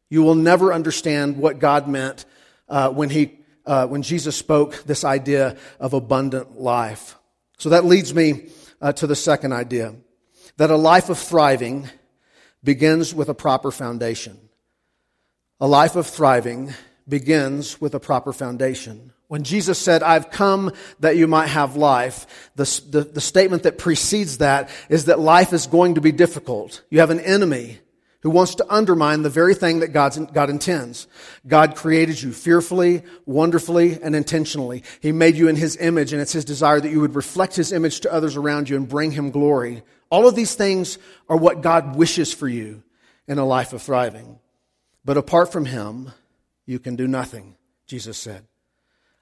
You 0.09 0.23
will 0.23 0.35
never 0.35 0.73
understand 0.73 1.37
what 1.39 1.59
God 1.59 1.89
meant 1.89 2.25
uh, 2.69 2.91
when 2.91 3.11
he, 3.11 3.39
uh, 3.65 3.87
when 3.87 4.03
Jesus 4.03 4.37
spoke 4.37 4.83
this 4.85 5.05
idea 5.05 5.57
of 5.81 5.95
abundant 5.95 6.61
life. 6.61 7.17
So 7.59 7.71
that 7.71 7.85
leads 7.85 8.15
me 8.15 8.51
uh, 8.81 8.93
to 8.95 9.07
the 9.07 9.17
second 9.17 9.53
idea 9.53 9.95
that 10.57 10.71
a 10.71 10.77
life 10.77 11.09
of 11.09 11.19
thriving 11.19 11.89
begins 12.63 13.15
with 13.15 13.29
a 13.29 13.35
proper 13.35 13.71
foundation. 13.71 14.39
A 15.61 15.67
life 15.67 15.97
of 15.97 16.07
thriving 16.07 16.75
begins 17.09 17.81
with 17.81 17.95
a 17.95 18.01
proper 18.01 18.33
foundation. 18.33 19.13
When 19.29 19.43
Jesus 19.43 19.79
said, 19.79 20.03
I've 20.03 20.31
come 20.31 20.73
that 21.01 21.17
you 21.17 21.27
might 21.27 21.49
have 21.49 21.77
life, 21.77 22.51
the, 22.55 22.65
the, 22.91 23.01
the, 23.03 23.21
statement 23.21 23.65
that 23.65 23.77
precedes 23.77 24.39
that 24.39 24.71
is 24.89 25.07
that 25.07 25.19
life 25.19 25.53
is 25.53 25.67
going 25.67 25.97
to 25.97 26.01
be 26.01 26.13
difficult. 26.13 26.83
You 26.91 27.01
have 27.01 27.11
an 27.11 27.21
enemy 27.21 27.81
who 28.21 28.31
wants 28.31 28.57
to 28.57 28.67
undermine 28.69 29.23
the 29.23 29.31
very 29.31 29.55
thing 29.55 29.81
that 29.81 29.89
God's, 29.89 30.19
God 30.19 30.51
intends. 30.51 31.07
God 31.47 31.77
created 31.77 32.21
you 32.21 32.33
fearfully, 32.33 33.03
wonderfully, 33.25 34.01
and 34.01 34.15
intentionally. 34.15 34.85
He 35.01 35.13
made 35.13 35.37
you 35.37 35.49
in 35.49 35.57
His 35.57 35.77
image, 35.77 36.13
and 36.13 36.23
it's 36.23 36.33
His 36.33 36.45
desire 36.45 36.81
that 36.81 36.91
you 36.91 37.01
would 37.01 37.15
reflect 37.15 37.57
His 37.57 37.73
image 37.73 38.01
to 38.01 38.13
others 38.13 38.37
around 38.37 38.69
you 38.69 38.77
and 38.77 38.89
bring 38.89 39.13
Him 39.13 39.31
glory. 39.31 39.83
All 40.11 40.29
of 40.29 40.35
these 40.35 40.55
things 40.55 40.99
are 41.29 41.37
what 41.37 41.63
God 41.63 41.97
wishes 41.97 42.33
for 42.33 42.49
you 42.49 42.83
in 43.27 43.39
a 43.39 43.45
life 43.45 43.73
of 43.73 43.83
thriving. 43.83 44.39
But 45.05 45.17
apart 45.17 45.53
from 45.53 45.67
Him, 45.67 46.13
you 46.65 46.79
can 46.79 46.97
do 46.97 47.07
nothing, 47.07 47.57
Jesus 47.87 48.19
said. 48.19 48.45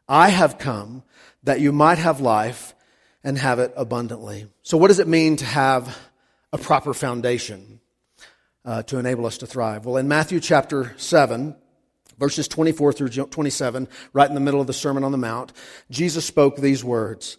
I 0.09 0.29
have 0.29 0.59
come 0.59 1.03
that 1.43 1.61
you 1.61 1.73
might 1.73 1.99
have 1.99 2.21
life 2.21 2.75
and 3.23 3.39
have 3.39 3.59
it 3.59 3.73
abundantly. 3.77 4.47
So, 4.63 4.77
what 4.77 4.89
does 4.89 4.99
it 4.99 5.09
mean 5.09 5.37
to 5.37 5.45
have 5.45 5.99
a 6.53 6.59
proper 6.59 6.93
foundation 6.93 7.81
uh, 8.65 8.83
to 8.85 8.99
enable 8.99 9.27
us 9.27 9.39
to 9.39 9.47
thrive? 9.47 9.87
Well, 9.87 9.97
in 9.97 10.09
Matthew 10.09 10.41
chapter 10.41 10.95
7, 10.99 11.57
verses 12.19 12.49
24 12.49 12.93
through 12.93 13.09
27, 13.09 13.89
right 14.13 14.29
in 14.29 14.35
the 14.35 14.41
middle 14.41 14.61
of 14.61 14.67
the 14.67 14.75
Sermon 14.75 15.05
on 15.05 15.13
the 15.13 15.19
Mount, 15.19 15.53
Jesus 15.91 16.25
spoke 16.25 16.57
these 16.57 16.85
words. 16.85 17.39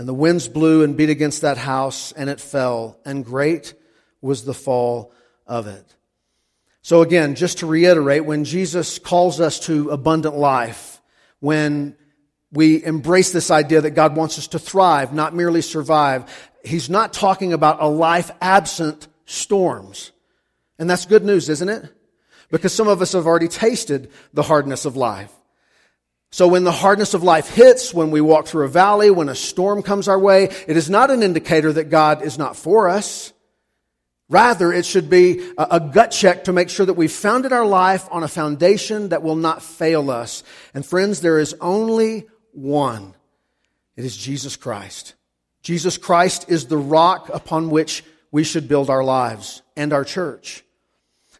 and 0.00 0.08
the 0.08 0.14
winds 0.14 0.48
blew 0.48 0.82
and 0.82 0.96
beat 0.96 1.10
against 1.10 1.42
that 1.42 1.58
house, 1.58 2.12
and 2.12 2.30
it 2.30 2.40
fell, 2.40 2.98
and 3.04 3.22
great 3.22 3.74
was 4.22 4.46
the 4.46 4.54
fall 4.54 5.12
of 5.46 5.66
it. 5.66 5.94
So 6.80 7.02
again, 7.02 7.34
just 7.34 7.58
to 7.58 7.66
reiterate, 7.66 8.24
when 8.24 8.44
Jesus 8.44 8.98
calls 8.98 9.40
us 9.42 9.60
to 9.66 9.90
abundant 9.90 10.38
life, 10.38 11.02
when 11.40 11.98
we 12.50 12.82
embrace 12.82 13.30
this 13.30 13.50
idea 13.50 13.82
that 13.82 13.90
God 13.90 14.16
wants 14.16 14.38
us 14.38 14.46
to 14.48 14.58
thrive, 14.58 15.12
not 15.12 15.34
merely 15.34 15.60
survive, 15.60 16.24
He's 16.64 16.88
not 16.88 17.12
talking 17.12 17.52
about 17.52 17.82
a 17.82 17.86
life 17.86 18.30
absent 18.40 19.06
storms. 19.26 20.12
And 20.78 20.88
that's 20.88 21.04
good 21.04 21.26
news, 21.26 21.50
isn't 21.50 21.68
it? 21.68 21.92
Because 22.50 22.72
some 22.72 22.88
of 22.88 23.02
us 23.02 23.12
have 23.12 23.26
already 23.26 23.48
tasted 23.48 24.10
the 24.32 24.44
hardness 24.44 24.86
of 24.86 24.96
life. 24.96 25.30
So 26.32 26.46
when 26.46 26.62
the 26.64 26.72
hardness 26.72 27.14
of 27.14 27.24
life 27.24 27.48
hits, 27.48 27.92
when 27.92 28.12
we 28.12 28.20
walk 28.20 28.46
through 28.46 28.64
a 28.64 28.68
valley, 28.68 29.10
when 29.10 29.28
a 29.28 29.34
storm 29.34 29.82
comes 29.82 30.06
our 30.06 30.18
way, 30.18 30.44
it 30.44 30.76
is 30.76 30.88
not 30.88 31.10
an 31.10 31.22
indicator 31.22 31.72
that 31.72 31.90
God 31.90 32.22
is 32.22 32.38
not 32.38 32.56
for 32.56 32.88
us. 32.88 33.32
Rather, 34.28 34.72
it 34.72 34.86
should 34.86 35.10
be 35.10 35.44
a, 35.58 35.80
gut 35.80 36.12
check 36.12 36.44
to 36.44 36.52
make 36.52 36.70
sure 36.70 36.86
that 36.86 36.94
we've 36.94 37.10
founded 37.10 37.52
our 37.52 37.66
life 37.66 38.06
on 38.12 38.22
a 38.22 38.28
foundation 38.28 39.08
that 39.08 39.24
will 39.24 39.34
not 39.34 39.60
fail 39.60 40.08
us. 40.08 40.44
And 40.72 40.86
friends, 40.86 41.20
there 41.20 41.40
is 41.40 41.56
only 41.60 42.28
one. 42.52 43.14
It 43.96 44.04
is 44.04 44.16
Jesus 44.16 44.54
Christ. 44.54 45.14
Jesus 45.62 45.98
Christ 45.98 46.46
is 46.48 46.66
the 46.66 46.76
rock 46.78 47.28
upon 47.34 47.70
which 47.70 48.04
we 48.30 48.44
should 48.44 48.68
build 48.68 48.88
our 48.88 49.02
lives 49.02 49.62
and 49.76 49.92
our 49.92 50.04
church. 50.04 50.64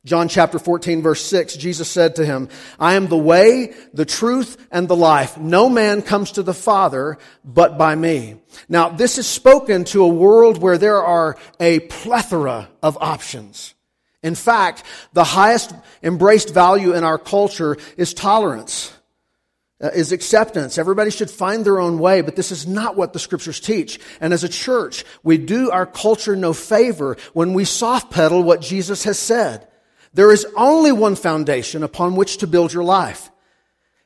John 0.05 0.29
chapter 0.29 0.59
14 0.59 1.03
verse 1.03 1.23
6, 1.27 1.57
Jesus 1.57 1.91
said 1.91 2.17
to 2.17 2.25
him, 2.25 2.49
I 2.79 2.95
am 2.95 3.09
the 3.09 3.19
way, 3.19 3.75
the 3.93 4.07
truth, 4.07 4.57
and 4.71 4.89
the 4.89 4.97
life. 4.97 5.37
No 5.37 5.69
man 5.69 6.01
comes 6.01 6.33
to 6.33 6.43
the 6.43 6.55
Father 6.55 7.19
but 7.45 7.77
by 7.77 7.95
me. 7.95 8.37
Now, 8.69 8.89
this 8.89 9.19
is 9.19 9.27
spoken 9.27 9.85
to 9.87 10.03
a 10.03 10.09
world 10.09 10.63
where 10.63 10.79
there 10.79 11.03
are 11.03 11.37
a 11.59 11.81
plethora 11.81 12.71
of 12.83 12.97
options. 13.01 13.75
In 14.23 14.35
fact, 14.35 14.85
the 15.13 15.25
highest 15.25 15.75
embraced 16.03 16.53
value 16.53 16.95
in 16.95 17.05
our 17.05 17.19
culture 17.19 17.77
is 17.99 18.15
tolerance, 18.15 18.93
uh, 19.83 19.89
is 19.89 20.13
acceptance. 20.13 20.79
Everybody 20.79 21.11
should 21.11 21.31
find 21.31 21.65
their 21.65 21.79
own 21.79 21.99
way, 21.99 22.23
but 22.23 22.37
this 22.37 22.53
is 22.53 22.67
not 22.67 22.97
what 22.97 23.13
the 23.13 23.19
scriptures 23.19 23.61
teach. 23.61 23.99
And 24.19 24.33
as 24.33 24.45
a 24.45 24.49
church, 24.49 25.05
we 25.23 25.37
do 25.37 25.71
our 25.71 25.87
culture 25.87 26.37
no 26.37 26.55
favor 26.55 27.19
when 27.35 27.53
we 27.53 27.67
soft 27.67 28.11
pedal 28.11 28.43
what 28.43 28.63
Jesus 28.63 29.05
has 29.05 29.19
said. 29.19 29.67
There 30.13 30.33
is 30.33 30.47
only 30.57 30.93
one 30.93 31.17
foundation 31.17 31.83
upon 31.83 32.17
which 32.17 32.39
to 32.39 32.47
build 32.47 32.73
your 32.73 32.85
life. 32.85 33.31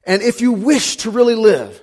And 0.04 0.22
if 0.22 0.40
you 0.40 0.52
wish 0.52 0.96
to 0.98 1.10
really 1.10 1.34
live, 1.34 1.80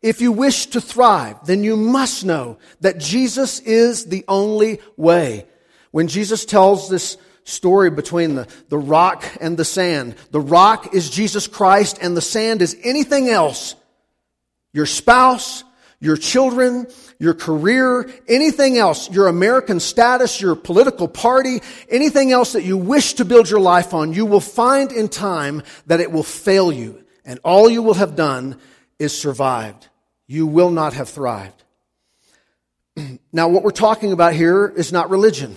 if 0.00 0.20
you 0.20 0.30
wish 0.30 0.66
to 0.66 0.80
thrive, 0.80 1.44
then 1.44 1.64
you 1.64 1.76
must 1.76 2.24
know 2.24 2.58
that 2.80 2.98
Jesus 2.98 3.58
is 3.60 4.06
the 4.06 4.24
only 4.28 4.80
way. 4.96 5.46
When 5.90 6.06
Jesus 6.06 6.44
tells 6.44 6.88
this 6.88 7.16
story 7.42 7.90
between 7.90 8.36
the, 8.36 8.46
the 8.68 8.78
rock 8.78 9.24
and 9.40 9.56
the 9.56 9.64
sand, 9.64 10.14
the 10.30 10.40
rock 10.40 10.94
is 10.94 11.10
Jesus 11.10 11.48
Christ 11.48 11.98
and 12.00 12.16
the 12.16 12.20
sand 12.20 12.62
is 12.62 12.76
anything 12.84 13.28
else. 13.28 13.74
Your 14.72 14.86
spouse, 14.86 15.64
your 15.98 16.16
children, 16.16 16.86
your 17.18 17.34
career, 17.34 18.08
anything 18.28 18.78
else, 18.78 19.10
your 19.10 19.26
American 19.26 19.80
status, 19.80 20.40
your 20.40 20.54
political 20.54 21.08
party, 21.08 21.60
anything 21.88 22.30
else 22.30 22.52
that 22.52 22.62
you 22.62 22.76
wish 22.76 23.14
to 23.14 23.24
build 23.24 23.50
your 23.50 23.60
life 23.60 23.92
on, 23.92 24.12
you 24.12 24.24
will 24.24 24.40
find 24.40 24.92
in 24.92 25.08
time 25.08 25.62
that 25.86 26.00
it 26.00 26.12
will 26.12 26.22
fail 26.22 26.70
you. 26.70 27.04
And 27.24 27.40
all 27.42 27.68
you 27.68 27.82
will 27.82 27.94
have 27.94 28.14
done 28.14 28.58
is 28.98 29.16
survived. 29.18 29.88
You 30.26 30.46
will 30.46 30.70
not 30.70 30.94
have 30.94 31.08
thrived. 31.08 31.64
now, 33.32 33.48
what 33.48 33.62
we're 33.62 33.70
talking 33.70 34.12
about 34.12 34.32
here 34.34 34.68
is 34.68 34.92
not 34.92 35.10
religion. 35.10 35.56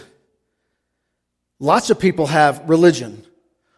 Lots 1.59 1.91
of 1.91 1.99
people 1.99 2.25
have 2.25 2.67
religion. 2.67 3.23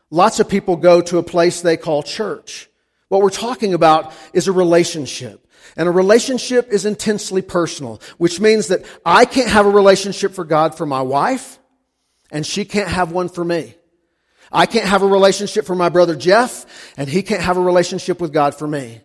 Lots 0.09 0.39
of 0.39 0.47
people 0.47 0.77
go 0.77 1.01
to 1.01 1.17
a 1.17 1.23
place 1.23 1.61
they 1.61 1.75
call 1.75 2.01
church. 2.01 2.69
What 3.09 3.21
we're 3.21 3.29
talking 3.29 3.73
about 3.73 4.13
is 4.31 4.47
a 4.47 4.53
relationship. 4.53 5.42
And 5.75 5.87
a 5.87 5.91
relationship 5.91 6.69
is 6.69 6.85
intensely 6.85 7.41
personal, 7.41 8.01
which 8.17 8.39
means 8.39 8.67
that 8.67 8.85
I 9.05 9.25
can't 9.25 9.49
have 9.49 9.65
a 9.65 9.71
relationship 9.71 10.33
for 10.33 10.43
God 10.43 10.75
for 10.75 10.85
my 10.85 11.01
wife, 11.01 11.59
and 12.31 12.45
she 12.45 12.65
can't 12.65 12.89
have 12.89 13.11
one 13.11 13.29
for 13.29 13.43
me. 13.43 13.75
I 14.51 14.67
can't 14.67 14.87
have 14.87 15.01
a 15.01 15.07
relationship 15.07 15.65
for 15.65 15.75
my 15.75 15.89
brother 15.89 16.15
Jeff, 16.15 16.65
and 16.95 17.09
he 17.09 17.23
can't 17.23 17.41
have 17.41 17.57
a 17.57 17.61
relationship 17.61 18.21
with 18.21 18.31
God 18.31 18.53
for 18.53 18.67
me. 18.67 19.01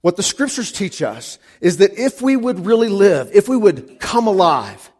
What 0.00 0.16
the 0.16 0.24
scriptures 0.24 0.72
teach 0.72 1.00
us 1.00 1.38
is 1.60 1.76
that 1.76 1.96
if 1.96 2.20
we 2.20 2.36
would 2.36 2.66
really 2.66 2.88
live, 2.88 3.30
if 3.32 3.48
we 3.48 3.56
would 3.56 4.00
come 4.00 4.26
alive, 4.26 4.90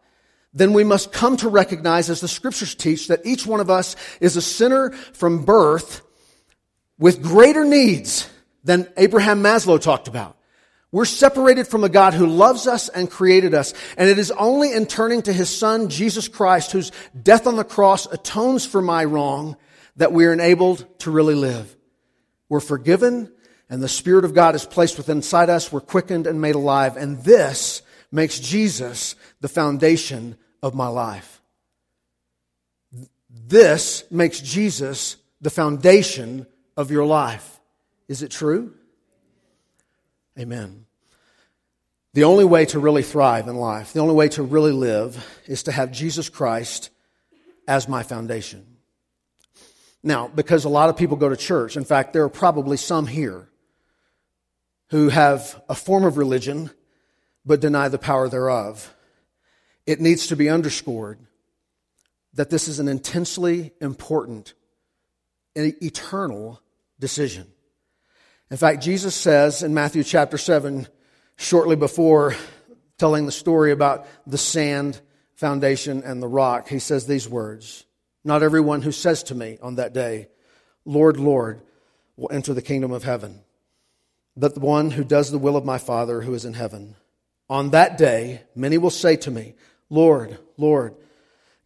then 0.53 0.71
we 0.71 0.85
must 0.85 1.11
come 1.11 1.35
to 1.37 1.49
recognize, 1.49 2.09
as 2.09 2.21
the 2.21 2.27
scriptures 2.29 2.75
teach, 2.75 3.09
that 3.09 3.25
each 3.25 3.45
one 3.45 3.59
of 3.59 3.69
us 3.69 3.97
is 4.21 4.37
a 4.37 4.41
sinner 4.41 4.91
from 4.91 5.43
birth 5.43 6.01
with 6.97 7.21
greater 7.21 7.65
needs 7.65 8.29
than 8.63 8.87
Abraham 8.95 9.43
Maslow 9.43 9.81
talked 9.81 10.07
about. 10.07 10.37
We're 10.93 11.05
separated 11.05 11.67
from 11.67 11.83
a 11.83 11.89
God 11.89 12.13
who 12.13 12.27
loves 12.27 12.67
us 12.67 12.87
and 12.87 13.09
created 13.09 13.55
us. 13.55 13.73
And 13.97 14.07
it 14.07 14.19
is 14.19 14.29
only 14.29 14.71
in 14.71 14.85
turning 14.85 15.23
to 15.23 15.33
his 15.33 15.49
son, 15.49 15.89
Jesus 15.89 16.27
Christ, 16.27 16.71
whose 16.71 16.91
death 17.19 17.47
on 17.47 17.55
the 17.55 17.63
cross 17.63 18.05
atones 18.05 18.63
for 18.65 18.79
my 18.79 19.03
wrong, 19.03 19.57
that 19.95 20.13
we 20.13 20.25
are 20.25 20.33
enabled 20.33 20.85
to 20.99 21.09
really 21.09 21.33
live. 21.33 21.75
We're 22.47 22.59
forgiven 22.59 23.31
and 23.71 23.81
the 23.81 23.89
Spirit 23.89 24.23
of 24.23 24.35
God 24.35 24.53
is 24.53 24.65
placed 24.65 24.97
within 24.97 25.17
inside 25.17 25.49
us. 25.49 25.71
We're 25.71 25.81
quickened 25.81 26.27
and 26.27 26.39
made 26.39 26.53
alive. 26.53 26.95
And 26.95 27.17
this 27.23 27.81
makes 28.11 28.39
Jesus 28.39 29.15
the 29.41 29.47
foundation 29.47 30.37
of 30.61 30.75
my 30.75 30.89
life. 30.89 31.41
This 33.31 34.03
makes 34.11 34.39
Jesus 34.39 35.17
the 35.41 35.49
foundation 35.49 36.45
of 36.77 36.91
your 36.91 37.05
life. 37.07 37.59
Is 38.07 38.21
it 38.21 38.29
true? 38.29 38.75
Amen. 40.37 40.82
The 42.13 42.25
only 42.25 42.45
way 42.45 42.65
to 42.65 42.79
really 42.79 43.01
thrive 43.01 43.47
in 43.47 43.55
life, 43.55 43.93
the 43.93 43.99
only 43.99 44.13
way 44.13 44.29
to 44.29 44.43
really 44.43 44.71
live, 44.71 45.41
is 45.47 45.63
to 45.63 45.71
have 45.71 45.91
Jesus 45.91 46.29
Christ 46.29 46.91
as 47.67 47.89
my 47.89 48.03
foundation. 48.03 48.65
Now, 50.03 50.27
because 50.27 50.65
a 50.65 50.69
lot 50.69 50.89
of 50.89 50.97
people 50.97 51.17
go 51.17 51.29
to 51.29 51.37
church, 51.37 51.75
in 51.75 51.85
fact, 51.85 52.13
there 52.13 52.23
are 52.23 52.29
probably 52.29 52.77
some 52.77 53.07
here 53.07 53.49
who 54.89 55.09
have 55.09 55.59
a 55.67 55.73
form 55.73 56.03
of 56.03 56.17
religion 56.17 56.69
but 57.45 57.61
deny 57.61 57.87
the 57.87 57.97
power 57.97 58.29
thereof. 58.29 58.93
It 59.87 59.99
needs 59.99 60.27
to 60.27 60.35
be 60.35 60.49
underscored 60.49 61.19
that 62.35 62.49
this 62.49 62.67
is 62.67 62.79
an 62.79 62.87
intensely 62.87 63.71
important 63.81 64.53
and 65.55 65.73
eternal 65.81 66.61
decision. 66.99 67.47
In 68.51 68.57
fact, 68.57 68.83
Jesus 68.83 69.15
says 69.15 69.63
in 69.63 69.73
Matthew 69.73 70.03
chapter 70.03 70.37
7, 70.37 70.87
shortly 71.37 71.75
before 71.75 72.35
telling 72.97 73.25
the 73.25 73.31
story 73.31 73.71
about 73.71 74.05
the 74.25 74.37
sand 74.37 74.99
foundation 75.35 76.03
and 76.03 76.21
the 76.21 76.27
rock, 76.27 76.67
he 76.67 76.79
says 76.79 77.05
these 77.05 77.27
words 77.27 77.85
Not 78.23 78.43
everyone 78.43 78.81
who 78.81 78.91
says 78.91 79.23
to 79.23 79.35
me 79.35 79.57
on 79.61 79.75
that 79.75 79.93
day, 79.93 80.29
Lord, 80.85 81.17
Lord, 81.17 81.61
will 82.15 82.31
enter 82.31 82.53
the 82.53 82.61
kingdom 82.61 82.91
of 82.91 83.03
heaven, 83.03 83.41
but 84.37 84.53
the 84.53 84.59
one 84.59 84.91
who 84.91 85.03
does 85.03 85.31
the 85.31 85.37
will 85.37 85.57
of 85.57 85.65
my 85.65 85.77
Father 85.77 86.21
who 86.21 86.33
is 86.33 86.45
in 86.45 86.53
heaven. 86.53 86.95
On 87.49 87.71
that 87.71 87.97
day, 87.97 88.41
many 88.55 88.77
will 88.77 88.89
say 88.89 89.15
to 89.17 89.31
me, 89.31 89.55
Lord, 89.89 90.37
Lord, 90.57 90.95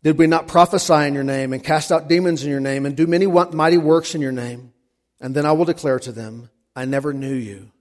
did 0.04 0.18
we 0.18 0.28
not 0.28 0.48
prophesy 0.48 1.06
in 1.06 1.14
your 1.14 1.24
name 1.24 1.54
and 1.54 1.64
cast 1.64 1.92
out 1.92 2.08
demons 2.08 2.44
in 2.44 2.50
your 2.50 2.60
name 2.60 2.86
and 2.86 2.96
do 2.96 3.08
many 3.08 3.26
mighty 3.26 3.78
works 3.78 4.16
in 4.16 4.22
your 4.22 4.32
name? 4.32 4.74
And 5.20 5.36
then 5.36 5.46
I 5.46 5.52
will 5.52 5.66
declare 5.66 6.00
to 6.00 6.12
them, 6.12 6.50
I 6.76 6.86
never 6.86 7.14
knew 7.14 7.34
you. 7.34 7.72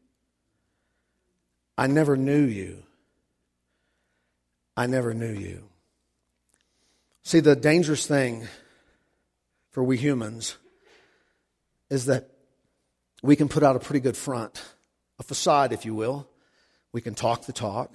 I 1.78 1.86
never 1.86 2.16
knew 2.16 2.44
you. 2.44 2.82
I 4.76 4.86
never 4.86 5.14
knew 5.14 5.32
you. 5.32 5.64
See, 7.22 7.40
the 7.40 7.56
dangerous 7.56 8.06
thing 8.06 8.46
for 9.70 9.82
we 9.82 9.96
humans 9.96 10.56
is 11.90 12.06
that 12.06 12.30
we 13.22 13.36
can 13.36 13.48
put 13.48 13.62
out 13.62 13.76
a 13.76 13.80
pretty 13.80 14.00
good 14.00 14.16
front, 14.16 14.62
a 15.18 15.22
facade, 15.22 15.72
if 15.72 15.84
you 15.84 15.94
will. 15.94 16.28
We 16.92 17.00
can 17.00 17.14
talk 17.14 17.46
the 17.46 17.52
talk, 17.52 17.94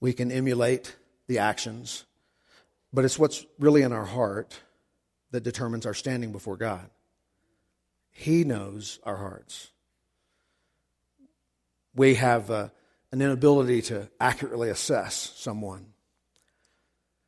we 0.00 0.12
can 0.12 0.30
emulate 0.30 0.94
the 1.26 1.38
actions, 1.38 2.04
but 2.92 3.04
it's 3.04 3.18
what's 3.18 3.44
really 3.58 3.82
in 3.82 3.92
our 3.92 4.04
heart 4.04 4.60
that 5.32 5.42
determines 5.42 5.86
our 5.86 5.94
standing 5.94 6.32
before 6.32 6.56
God. 6.56 6.88
He 8.10 8.44
knows 8.44 9.00
our 9.02 9.16
hearts. 9.16 9.70
We 11.96 12.14
have 12.16 12.50
uh, 12.50 12.68
an 13.10 13.22
inability 13.22 13.82
to 13.82 14.08
accurately 14.20 14.68
assess 14.68 15.32
someone. 15.36 15.86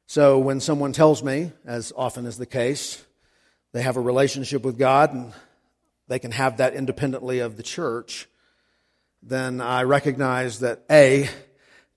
So 0.07 0.39
when 0.39 0.61
someone 0.61 0.93
tells 0.93 1.23
me, 1.23 1.53
as 1.65 1.93
often 1.97 2.27
is 2.27 2.37
the 2.37 2.47
case, 2.47 3.03
they 3.73 3.83
have 3.83 3.97
a 3.97 4.01
relationship 4.01 4.63
with 4.63 4.79
God 4.79 5.15
and 5.15 5.33
they 6.09 6.19
can 6.19 6.33
have 6.33 6.59
that 6.59 6.75
independently 6.75 7.41
of 7.41 7.57
the 7.57 7.63
church, 7.63 8.29
then 9.23 9.61
I 9.61 9.83
recognize 9.83 10.61
that 10.61 10.83
A, 10.91 11.29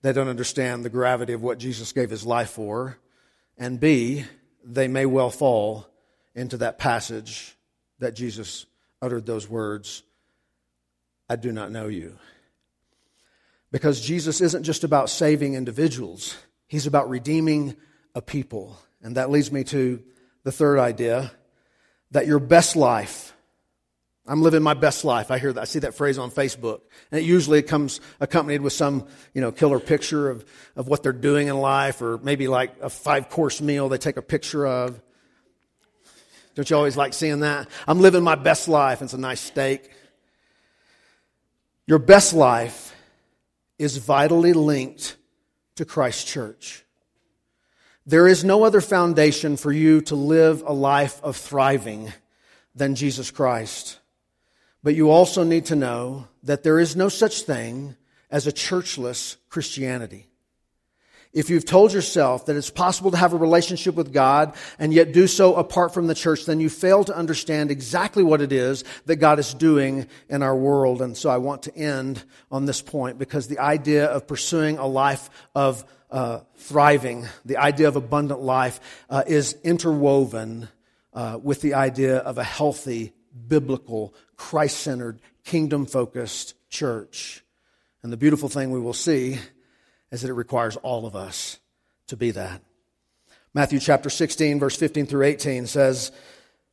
they 0.02 0.12
don't 0.12 0.28
understand 0.28 0.84
the 0.84 0.90
gravity 0.90 1.34
of 1.34 1.42
what 1.42 1.58
Jesus 1.58 1.92
gave 1.92 2.10
his 2.10 2.26
life 2.26 2.50
for, 2.50 2.98
and 3.56 3.78
B, 3.78 4.24
they 4.64 4.88
may 4.88 5.06
well 5.06 5.30
fall 5.30 5.86
into 6.34 6.56
that 6.58 6.78
passage 6.78 7.56
that 7.98 8.14
Jesus 8.14 8.66
uttered 9.00 9.26
those 9.26 9.48
words 9.48 10.02
I 11.28 11.36
do 11.36 11.52
not 11.52 11.70
know 11.70 11.88
you. 11.88 12.18
Because 13.72 14.00
Jesus 14.00 14.40
isn't 14.40 14.62
just 14.62 14.84
about 14.84 15.10
saving 15.10 15.54
individuals, 15.54 16.36
he's 16.68 16.86
about 16.86 17.08
redeeming 17.08 17.74
a 18.14 18.22
people. 18.22 18.78
And 19.02 19.16
that 19.16 19.30
leads 19.30 19.50
me 19.50 19.64
to 19.64 20.00
the 20.44 20.52
third 20.52 20.78
idea 20.78 21.32
that 22.12 22.28
your 22.28 22.38
best 22.38 22.76
life 22.76 23.32
I'm 24.26 24.40
living 24.40 24.62
my 24.62 24.74
best 24.74 25.04
life. 25.04 25.32
I 25.32 25.38
hear 25.38 25.52
that. 25.52 25.60
I 25.60 25.64
see 25.64 25.80
that 25.80 25.94
phrase 25.94 26.16
on 26.16 26.30
Facebook. 26.30 26.82
And 27.10 27.20
it 27.20 27.24
usually 27.24 27.60
comes 27.62 28.00
accompanied 28.20 28.60
with 28.60 28.72
some, 28.72 29.08
you 29.34 29.40
know, 29.40 29.50
killer 29.50 29.80
picture 29.80 30.30
of, 30.30 30.44
of 30.76 30.86
what 30.86 31.02
they're 31.02 31.12
doing 31.12 31.48
in 31.48 31.58
life 31.58 32.00
or 32.00 32.18
maybe 32.18 32.46
like 32.46 32.72
a 32.80 32.88
five 32.88 33.28
course 33.28 33.60
meal 33.60 33.88
they 33.88 33.98
take 33.98 34.16
a 34.16 34.22
picture 34.22 34.64
of. 34.64 35.00
Don't 36.54 36.68
you 36.70 36.76
always 36.76 36.96
like 36.96 37.14
seeing 37.14 37.40
that? 37.40 37.68
I'm 37.88 38.00
living 38.00 38.22
my 38.22 38.36
best 38.36 38.68
life. 38.68 39.02
It's 39.02 39.12
a 39.12 39.18
nice 39.18 39.40
steak. 39.40 39.90
Your 41.86 41.98
best 41.98 42.32
life 42.32 42.91
is 43.82 43.96
vitally 43.96 44.52
linked 44.52 45.16
to 45.76 45.84
Christ 45.84 46.26
Church. 46.26 46.84
There 48.06 48.26
is 48.26 48.44
no 48.44 48.64
other 48.64 48.80
foundation 48.80 49.56
for 49.56 49.72
you 49.72 50.00
to 50.02 50.14
live 50.14 50.62
a 50.66 50.72
life 50.72 51.20
of 51.22 51.36
thriving 51.36 52.12
than 52.74 52.94
Jesus 52.94 53.30
Christ. 53.30 53.98
But 54.82 54.94
you 54.94 55.10
also 55.10 55.44
need 55.44 55.66
to 55.66 55.76
know 55.76 56.28
that 56.42 56.62
there 56.62 56.78
is 56.78 56.96
no 56.96 57.08
such 57.08 57.42
thing 57.42 57.96
as 58.30 58.46
a 58.46 58.52
churchless 58.52 59.36
Christianity. 59.48 60.26
If 61.32 61.48
you've 61.48 61.64
told 61.64 61.94
yourself 61.94 62.44
that 62.46 62.56
it's 62.56 62.68
possible 62.68 63.10
to 63.10 63.16
have 63.16 63.32
a 63.32 63.38
relationship 63.38 63.94
with 63.94 64.12
God 64.12 64.54
and 64.78 64.92
yet 64.92 65.14
do 65.14 65.26
so 65.26 65.54
apart 65.54 65.94
from 65.94 66.06
the 66.06 66.14
church, 66.14 66.44
then 66.44 66.60
you 66.60 66.68
fail 66.68 67.04
to 67.04 67.16
understand 67.16 67.70
exactly 67.70 68.22
what 68.22 68.42
it 68.42 68.52
is 68.52 68.84
that 69.06 69.16
God 69.16 69.38
is 69.38 69.54
doing 69.54 70.08
in 70.28 70.42
our 70.42 70.54
world. 70.54 71.00
And 71.00 71.16
so 71.16 71.30
I 71.30 71.38
want 71.38 71.62
to 71.62 71.74
end 71.74 72.22
on 72.50 72.66
this 72.66 72.82
point 72.82 73.18
because 73.18 73.48
the 73.48 73.60
idea 73.60 74.06
of 74.06 74.26
pursuing 74.26 74.76
a 74.76 74.86
life 74.86 75.30
of 75.54 75.86
uh, 76.10 76.40
thriving, 76.56 77.26
the 77.46 77.56
idea 77.56 77.88
of 77.88 77.96
abundant 77.96 78.40
life, 78.40 78.78
uh, 79.08 79.22
is 79.26 79.56
interwoven 79.64 80.68
uh, 81.14 81.38
with 81.42 81.62
the 81.62 81.72
idea 81.74 82.18
of 82.18 82.36
a 82.36 82.44
healthy 82.44 83.14
biblical, 83.48 84.14
Christ 84.36 84.80
centered, 84.80 85.18
kingdom 85.44 85.86
focused 85.86 86.54
church. 86.68 87.42
And 88.02 88.12
the 88.12 88.18
beautiful 88.18 88.50
thing 88.50 88.70
we 88.70 88.80
will 88.80 88.92
see 88.92 89.38
is 90.12 90.22
that 90.22 90.28
it 90.28 90.34
requires 90.34 90.76
all 90.76 91.06
of 91.06 91.16
us 91.16 91.58
to 92.06 92.16
be 92.16 92.30
that. 92.32 92.62
Matthew 93.54 93.80
chapter 93.80 94.10
16, 94.10 94.60
verse 94.60 94.76
15 94.76 95.06
through 95.06 95.24
18 95.24 95.66
says, 95.66 96.12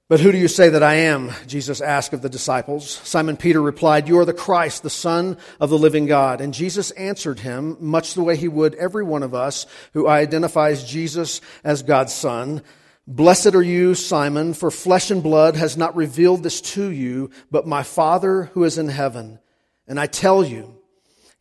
But 0.10 0.20
who 0.20 0.32
do 0.32 0.38
you 0.38 0.50
say 0.50 0.70
that 0.70 0.84
I 0.84 0.96
am? 0.96 1.32
Jesus 1.48 1.82
asked 1.82 2.14
of 2.14 2.22
the 2.22 2.30
disciples. 2.30 2.90
Simon 2.90 3.38
Peter 3.38 3.62
replied, 3.62 4.08
You 4.08 4.20
are 4.20 4.26
the 4.26 4.34
Christ, 4.34 4.84
the 4.84 4.90
Son 4.90 5.38
of 5.60 5.70
the 5.70 5.78
living 5.78 6.06
God. 6.06 6.42
And 6.42 6.54
Jesus 6.54 6.92
answered 6.92 7.40
him, 7.40 7.78
much 7.80 8.14
the 8.14 8.24
way 8.24 8.36
he 8.36 8.48
would 8.48 8.76
every 8.76 9.04
one 9.04 9.24
of 9.24 9.34
us 9.34 9.66
who 9.94 10.08
identifies 10.08 10.84
Jesus 10.84 11.42
as 11.64 11.82
God's 11.84 12.14
Son. 12.14 12.62
Blessed 13.08 13.56
are 13.56 13.64
you, 13.64 13.96
Simon, 13.96 14.54
for 14.54 14.70
flesh 14.70 15.12
and 15.12 15.24
blood 15.24 15.56
has 15.56 15.76
not 15.76 15.96
revealed 15.96 16.44
this 16.44 16.62
to 16.62 16.92
you, 16.92 17.32
but 17.50 17.66
my 17.66 17.84
Father 17.84 18.44
who 18.54 18.66
is 18.66 18.78
in 18.78 18.90
heaven. 18.90 19.40
And 19.88 20.00
I 20.00 20.06
tell 20.06 20.44
you, 20.44 20.78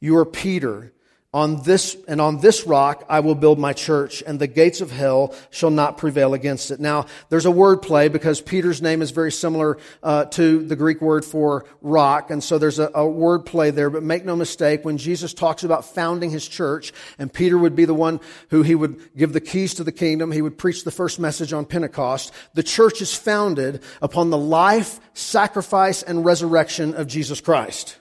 you 0.00 0.16
are 0.16 0.24
Peter 0.24 0.92
on 1.34 1.62
this, 1.62 1.94
and 2.08 2.22
on 2.22 2.40
this 2.40 2.66
rock 2.66 3.04
I 3.06 3.20
will 3.20 3.34
build 3.34 3.58
my 3.58 3.74
church, 3.74 4.22
and 4.26 4.38
the 4.38 4.46
gates 4.46 4.80
of 4.80 4.90
hell 4.90 5.34
shall 5.50 5.68
not 5.70 5.98
prevail 5.98 6.32
against 6.32 6.70
it. 6.70 6.80
Now, 6.80 7.04
there's 7.28 7.44
a 7.44 7.50
word 7.50 7.82
play 7.82 8.08
because 8.08 8.40
Peter's 8.40 8.80
name 8.80 9.02
is 9.02 9.10
very 9.10 9.30
similar 9.30 9.76
uh, 10.02 10.24
to 10.26 10.64
the 10.64 10.76
Greek 10.76 11.02
word 11.02 11.26
for 11.26 11.66
rock, 11.82 12.30
and 12.30 12.42
so 12.42 12.56
there's 12.56 12.78
a, 12.78 12.90
a 12.94 13.06
word 13.06 13.44
play 13.44 13.70
there. 13.70 13.90
But 13.90 14.02
make 14.02 14.24
no 14.24 14.36
mistake, 14.36 14.86
when 14.86 14.96
Jesus 14.96 15.34
talks 15.34 15.64
about 15.64 15.84
founding 15.84 16.30
his 16.30 16.48
church, 16.48 16.94
and 17.18 17.30
Peter 17.30 17.58
would 17.58 17.76
be 17.76 17.84
the 17.84 17.92
one 17.92 18.20
who 18.48 18.62
he 18.62 18.74
would 18.74 19.14
give 19.14 19.34
the 19.34 19.40
keys 19.40 19.74
to 19.74 19.84
the 19.84 19.92
kingdom, 19.92 20.32
he 20.32 20.40
would 20.40 20.56
preach 20.56 20.84
the 20.84 20.90
first 20.90 21.20
message 21.20 21.52
on 21.52 21.66
Pentecost. 21.66 22.32
The 22.54 22.62
church 22.62 23.02
is 23.02 23.14
founded 23.14 23.82
upon 24.00 24.30
the 24.30 24.38
life, 24.38 24.98
sacrifice, 25.12 26.02
and 26.02 26.24
resurrection 26.24 26.94
of 26.94 27.06
Jesus 27.06 27.42
Christ. 27.42 27.97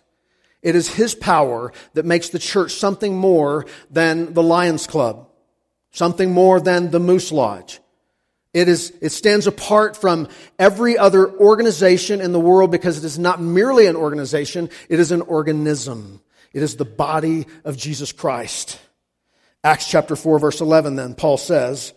It 0.67 0.75
is 0.75 0.89
His 0.89 1.15
power 1.15 1.71
that 1.93 2.05
makes 2.05 2.27
the 2.27 2.39
church 2.39 2.73
something 2.73 3.15
more 3.15 3.65
than 3.89 4.33
the 4.33 4.43
Lions 4.43 4.85
Club, 4.85 5.29
something 5.91 6.33
more 6.33 6.59
than 6.59 6.91
the 6.91 6.99
Moose 6.99 7.31
Lodge. 7.31 7.79
It, 8.53 8.67
is, 8.67 8.91
it 9.01 9.13
stands 9.13 9.47
apart 9.47 9.95
from 9.95 10.27
every 10.59 10.97
other 10.97 11.31
organization 11.31 12.19
in 12.19 12.33
the 12.33 12.39
world 12.41 12.69
because 12.69 12.97
it 12.97 13.05
is 13.05 13.17
not 13.17 13.39
merely 13.39 13.85
an 13.85 13.95
organization, 13.95 14.69
it 14.89 14.99
is 14.99 15.13
an 15.13 15.21
organism. 15.21 16.19
It 16.51 16.61
is 16.63 16.75
the 16.75 16.83
body 16.83 17.45
of 17.63 17.77
Jesus 17.77 18.11
Christ. 18.11 18.77
Acts 19.63 19.89
chapter 19.89 20.17
4, 20.17 20.37
verse 20.37 20.59
11, 20.59 20.97
then, 20.97 21.15
Paul 21.15 21.37
says, 21.37 21.93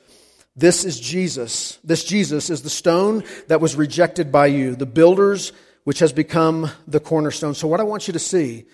This 0.55 0.85
is 0.85 1.01
Jesus. 1.01 1.81
This 1.83 2.05
Jesus 2.05 2.51
is 2.51 2.63
the 2.63 2.71
stone 2.71 3.25
that 3.49 3.61
was 3.61 3.75
rejected 3.75 4.31
by 4.31 4.47
you, 4.47 4.77
the 4.77 4.87
builders 4.87 5.51
which 5.85 6.01
has 6.01 6.13
become 6.13 6.71
the 6.87 7.01
cornerstone. 7.01 7.55
So, 7.55 7.69
what 7.69 7.81
I 7.81 7.85
want 7.85 8.07
you 8.07 8.13
to 8.13 8.19
see 8.19 8.67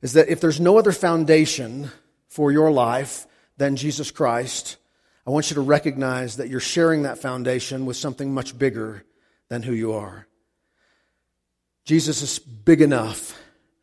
is 0.00 0.14
that 0.14 0.28
if 0.28 0.40
there's 0.40 0.60
no 0.60 0.78
other 0.78 0.92
foundation 0.92 1.90
for 2.28 2.50
your 2.50 2.70
life 2.70 3.26
than 3.56 3.76
Jesus 3.76 4.10
Christ, 4.10 4.76
I 5.26 5.30
want 5.30 5.50
you 5.50 5.54
to 5.54 5.60
recognize 5.60 6.36
that 6.36 6.48
you're 6.48 6.60
sharing 6.60 7.02
that 7.02 7.18
foundation 7.18 7.86
with 7.86 7.96
something 7.96 8.34
much 8.34 8.58
bigger 8.58 9.04
than 9.48 9.62
who 9.62 9.72
you 9.72 9.92
are. 9.92 10.26
Jesus 11.84 12.22
is 12.22 12.38
big 12.38 12.80
enough 12.80 13.38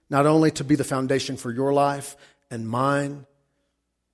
not 0.09 0.25
only 0.25 0.51
to 0.51 0.63
be 0.63 0.75
the 0.75 0.83
foundation 0.83 1.37
for 1.37 1.51
your 1.51 1.71
life 1.71 2.17
and 2.49 2.67
mine 2.67 3.25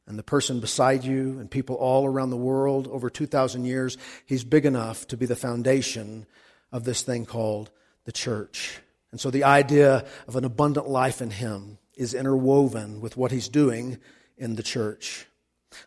and 0.08 0.20
the 0.20 0.24
person 0.24 0.60
beside 0.60 1.04
you 1.04 1.40
and 1.40 1.50
people 1.50 1.76
all 1.76 2.06
around 2.06 2.30
the 2.30 2.38
world 2.38 2.88
over 2.88 3.10
2,000 3.10 3.66
years, 3.66 3.98
he's 4.26 4.44
big 4.44 4.66
enough 4.66 5.08
to 5.08 5.18
be 5.18 5.26
the 5.26 5.36
foundation 5.36 6.26
of 6.72 6.84
this 6.84 7.02
thing 7.02 7.26
called 7.26 7.72
the 8.06 8.12
church. 8.12 8.80
And 9.12 9.20
so 9.20 9.30
the 9.30 9.44
idea 9.44 10.06
of 10.28 10.36
an 10.36 10.46
abundant 10.46 10.88
life 10.88 11.22
in 11.22 11.30
Him 11.30 11.78
is 11.96 12.14
interwoven 12.14 13.02
with 13.02 13.18
what 13.18 13.32
He's 13.32 13.50
doing 13.50 13.98
in 14.38 14.56
the 14.56 14.64
church. 14.64 15.26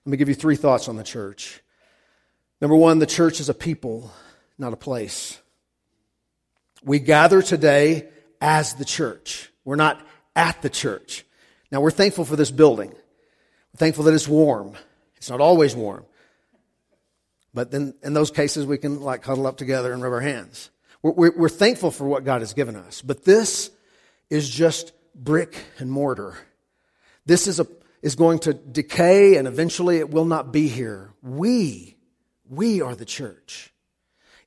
Let 0.04 0.10
me 0.10 0.16
give 0.16 0.28
you 0.28 0.34
three 0.34 0.56
thoughts 0.56 0.88
on 0.88 0.96
the 0.96 1.04
church. 1.04 1.62
Number 2.60 2.76
one, 2.76 2.98
the 2.98 3.06
church 3.06 3.40
is 3.40 3.48
a 3.48 3.54
people, 3.54 4.10
not 4.58 4.72
a 4.72 4.76
place. 4.76 5.38
We 6.82 6.98
gather 6.98 7.42
today 7.42 8.08
as 8.40 8.74
the 8.74 8.84
church. 8.84 9.50
We're 9.64 9.76
not 9.76 10.04
at 10.34 10.62
the 10.62 10.70
church. 10.70 11.24
Now, 11.70 11.80
we're 11.80 11.90
thankful 11.90 12.24
for 12.24 12.36
this 12.36 12.50
building. 12.50 12.90
We're 12.90 13.78
thankful 13.78 14.04
that 14.04 14.14
it's 14.14 14.28
warm. 14.28 14.74
It's 15.16 15.30
not 15.30 15.40
always 15.40 15.74
warm. 15.76 16.04
But 17.52 17.70
then 17.70 17.94
in 18.02 18.14
those 18.14 18.30
cases, 18.30 18.64
we 18.66 18.78
can 18.78 19.00
like 19.00 19.24
huddle 19.24 19.46
up 19.46 19.56
together 19.56 19.92
and 19.92 20.02
rub 20.02 20.12
our 20.12 20.20
hands. 20.20 20.70
We're, 21.02 21.30
we're, 21.30 21.48
thankful 21.48 21.90
for 21.90 22.06
what 22.06 22.24
God 22.24 22.40
has 22.40 22.54
given 22.54 22.74
us. 22.74 23.02
But 23.02 23.24
this 23.24 23.70
is 24.30 24.50
just 24.50 24.92
brick 25.14 25.56
and 25.78 25.90
mortar. 25.90 26.36
This 27.24 27.46
is, 27.46 27.60
a, 27.60 27.66
is 28.02 28.16
going 28.16 28.40
to 28.40 28.54
decay 28.54 29.36
and 29.36 29.46
eventually 29.46 29.98
it 29.98 30.10
will 30.10 30.24
not 30.24 30.52
be 30.52 30.66
here. 30.66 31.12
We, 31.22 31.96
we 32.48 32.82
are 32.82 32.94
the 32.94 33.04
church. 33.04 33.72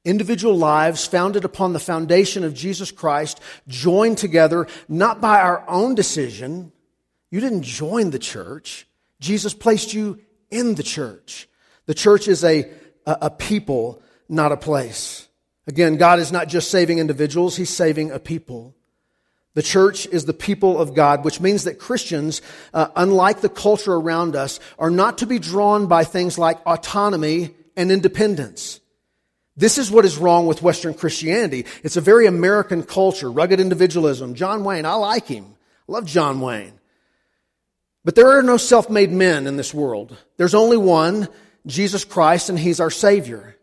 Individual 0.04 0.58
lives 0.58 1.06
founded 1.06 1.46
upon 1.46 1.74
the 1.74 1.80
foundation 1.80 2.44
of 2.44 2.56
Jesus 2.56 2.92
Christ, 2.92 3.40
joined 3.68 4.18
together 4.18 4.68
not 4.90 5.22
by 5.22 5.40
our 5.40 5.64
own 5.70 5.94
decision. 5.94 6.72
You 7.30 7.40
didn't 7.40 7.64
join 7.64 8.10
the 8.10 8.20
church. 8.20 8.88
Jesus 9.20 9.54
placed 9.54 9.94
you 9.94 10.20
in 10.50 10.76
the 10.76 10.84
church. 10.84 11.48
The 11.86 11.94
church 11.94 12.28
is 12.28 12.44
a, 12.44 12.70
a, 13.06 13.18
a 13.22 13.30
people, 13.30 14.02
not 14.28 14.52
a 14.52 14.58
place. 14.58 15.28
Again, 15.72 15.96
God 15.96 16.20
is 16.20 16.34
not 16.34 16.50
just 16.50 16.70
saving 16.70 17.00
individuals, 17.00 17.56
He's 17.56 17.70
saving 17.70 18.12
a 18.12 18.20
people. 18.20 18.76
The 19.54 19.62
church 19.64 20.06
is 20.06 20.26
the 20.26 20.34
people 20.34 20.78
of 20.78 20.94
God, 20.94 21.24
which 21.24 21.40
means 21.40 21.64
that 21.64 21.80
Christians, 21.80 22.42
uh, 22.74 22.90
unlike 22.94 23.40
the 23.40 23.48
culture 23.48 23.94
around 23.94 24.36
us, 24.36 24.60
are 24.78 24.90
not 24.90 25.20
to 25.20 25.26
be 25.26 25.40
drawn 25.40 25.88
by 25.88 26.04
things 26.04 26.38
like 26.38 26.60
autonomy 26.66 27.52
and 27.78 27.90
independence. 27.90 28.82
This 29.56 29.78
is 29.78 29.90
what 29.90 30.04
is 30.04 30.18
wrong 30.18 30.46
with 30.46 30.62
Western 30.62 30.94
Christianity. 30.94 31.66
It's 31.84 31.96
a 31.96 32.02
very 32.02 32.26
American 32.26 32.84
culture, 32.84 33.32
rugged 33.32 33.62
individualism. 33.62 34.36
John 34.36 34.66
Wayne, 34.66 34.86
I 34.86 34.96
like 34.96 35.28
him. 35.28 35.46
I 35.88 35.92
love 35.94 36.06
John 36.06 36.42
Wayne. 36.42 36.74
But 38.04 38.16
there 38.16 38.38
are 38.38 38.44
no 38.44 38.58
self-made 38.58 39.12
men 39.12 39.48
in 39.48 39.56
this 39.56 39.74
world. 39.74 40.18
There's 40.36 40.56
only 40.56 40.76
one, 40.76 41.30
Jesus 41.66 42.04
Christ, 42.04 42.50
and 42.50 42.60
He's 42.60 42.82
our 42.82 42.92
Savior. 42.92 43.56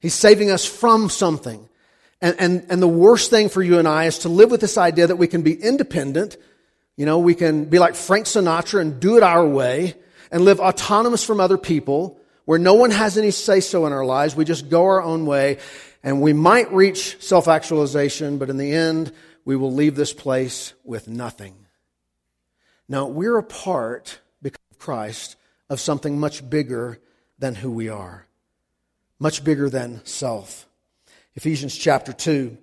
He's 0.00 0.14
saving 0.14 0.50
us 0.50 0.64
from 0.64 1.10
something. 1.10 1.68
And, 2.20 2.36
and, 2.38 2.66
and 2.68 2.82
the 2.82 2.88
worst 2.88 3.30
thing 3.30 3.48
for 3.48 3.62
you 3.62 3.78
and 3.78 3.86
I 3.86 4.04
is 4.04 4.20
to 4.20 4.28
live 4.28 4.50
with 4.50 4.60
this 4.60 4.78
idea 4.78 5.06
that 5.06 5.16
we 5.16 5.28
can 5.28 5.42
be 5.42 5.54
independent. 5.54 6.36
You 6.96 7.06
know, 7.06 7.18
we 7.18 7.34
can 7.34 7.66
be 7.66 7.78
like 7.78 7.94
Frank 7.94 8.26
Sinatra 8.26 8.80
and 8.80 9.00
do 9.00 9.16
it 9.16 9.22
our 9.22 9.46
way 9.46 9.94
and 10.30 10.44
live 10.44 10.60
autonomous 10.60 11.24
from 11.24 11.40
other 11.40 11.58
people 11.58 12.20
where 12.44 12.58
no 12.58 12.74
one 12.74 12.90
has 12.90 13.18
any 13.18 13.30
say 13.30 13.60
so 13.60 13.86
in 13.86 13.92
our 13.92 14.04
lives. 14.04 14.34
We 14.34 14.44
just 14.44 14.68
go 14.68 14.84
our 14.84 15.02
own 15.02 15.26
way 15.26 15.58
and 16.02 16.22
we 16.22 16.32
might 16.32 16.72
reach 16.72 17.20
self 17.20 17.48
actualization, 17.48 18.38
but 18.38 18.50
in 18.50 18.56
the 18.56 18.72
end, 18.72 19.12
we 19.44 19.56
will 19.56 19.72
leave 19.72 19.96
this 19.96 20.12
place 20.12 20.74
with 20.84 21.08
nothing. 21.08 21.54
Now, 22.88 23.06
we're 23.06 23.36
a 23.36 23.42
part, 23.42 24.20
because 24.40 24.60
of 24.70 24.78
Christ, 24.78 25.36
of 25.68 25.80
something 25.80 26.18
much 26.18 26.48
bigger 26.48 27.00
than 27.38 27.54
who 27.54 27.70
we 27.70 27.88
are, 27.88 28.27
much 29.18 29.44
bigger 29.44 29.68
than 29.68 30.04
self. 30.04 30.66
Ephesians 31.34 31.76
chapter 31.76 32.12
2, 32.12 32.56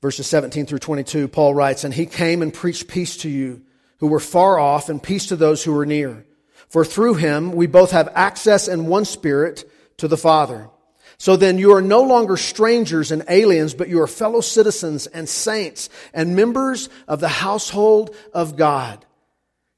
verses 0.00 0.26
17 0.26 0.66
through 0.66 0.78
22, 0.78 1.28
Paul 1.28 1.54
writes, 1.54 1.84
And 1.84 1.92
he 1.92 2.06
came 2.06 2.42
and 2.42 2.52
preached 2.52 2.88
peace 2.88 3.18
to 3.18 3.28
you 3.28 3.62
who 3.98 4.06
were 4.06 4.20
far 4.20 4.58
off 4.58 4.88
and 4.88 5.02
peace 5.02 5.26
to 5.26 5.36
those 5.36 5.64
who 5.64 5.72
were 5.72 5.86
near. 5.86 6.26
For 6.68 6.84
through 6.84 7.14
him 7.14 7.52
we 7.52 7.66
both 7.66 7.92
have 7.92 8.12
access 8.14 8.68
in 8.68 8.86
one 8.86 9.04
spirit 9.04 9.70
to 9.98 10.08
the 10.08 10.16
Father. 10.16 10.70
So 11.18 11.36
then 11.36 11.58
you 11.58 11.72
are 11.72 11.82
no 11.82 12.02
longer 12.02 12.36
strangers 12.36 13.12
and 13.12 13.24
aliens, 13.28 13.74
but 13.74 13.88
you 13.88 14.00
are 14.02 14.06
fellow 14.06 14.40
citizens 14.40 15.06
and 15.06 15.28
saints 15.28 15.88
and 16.12 16.34
members 16.34 16.88
of 17.06 17.20
the 17.20 17.28
household 17.28 18.14
of 18.32 18.56
God. 18.56 19.04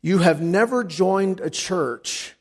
You 0.00 0.18
have 0.18 0.40
never 0.40 0.84
joined 0.84 1.40
a 1.40 1.50
church 1.50 2.34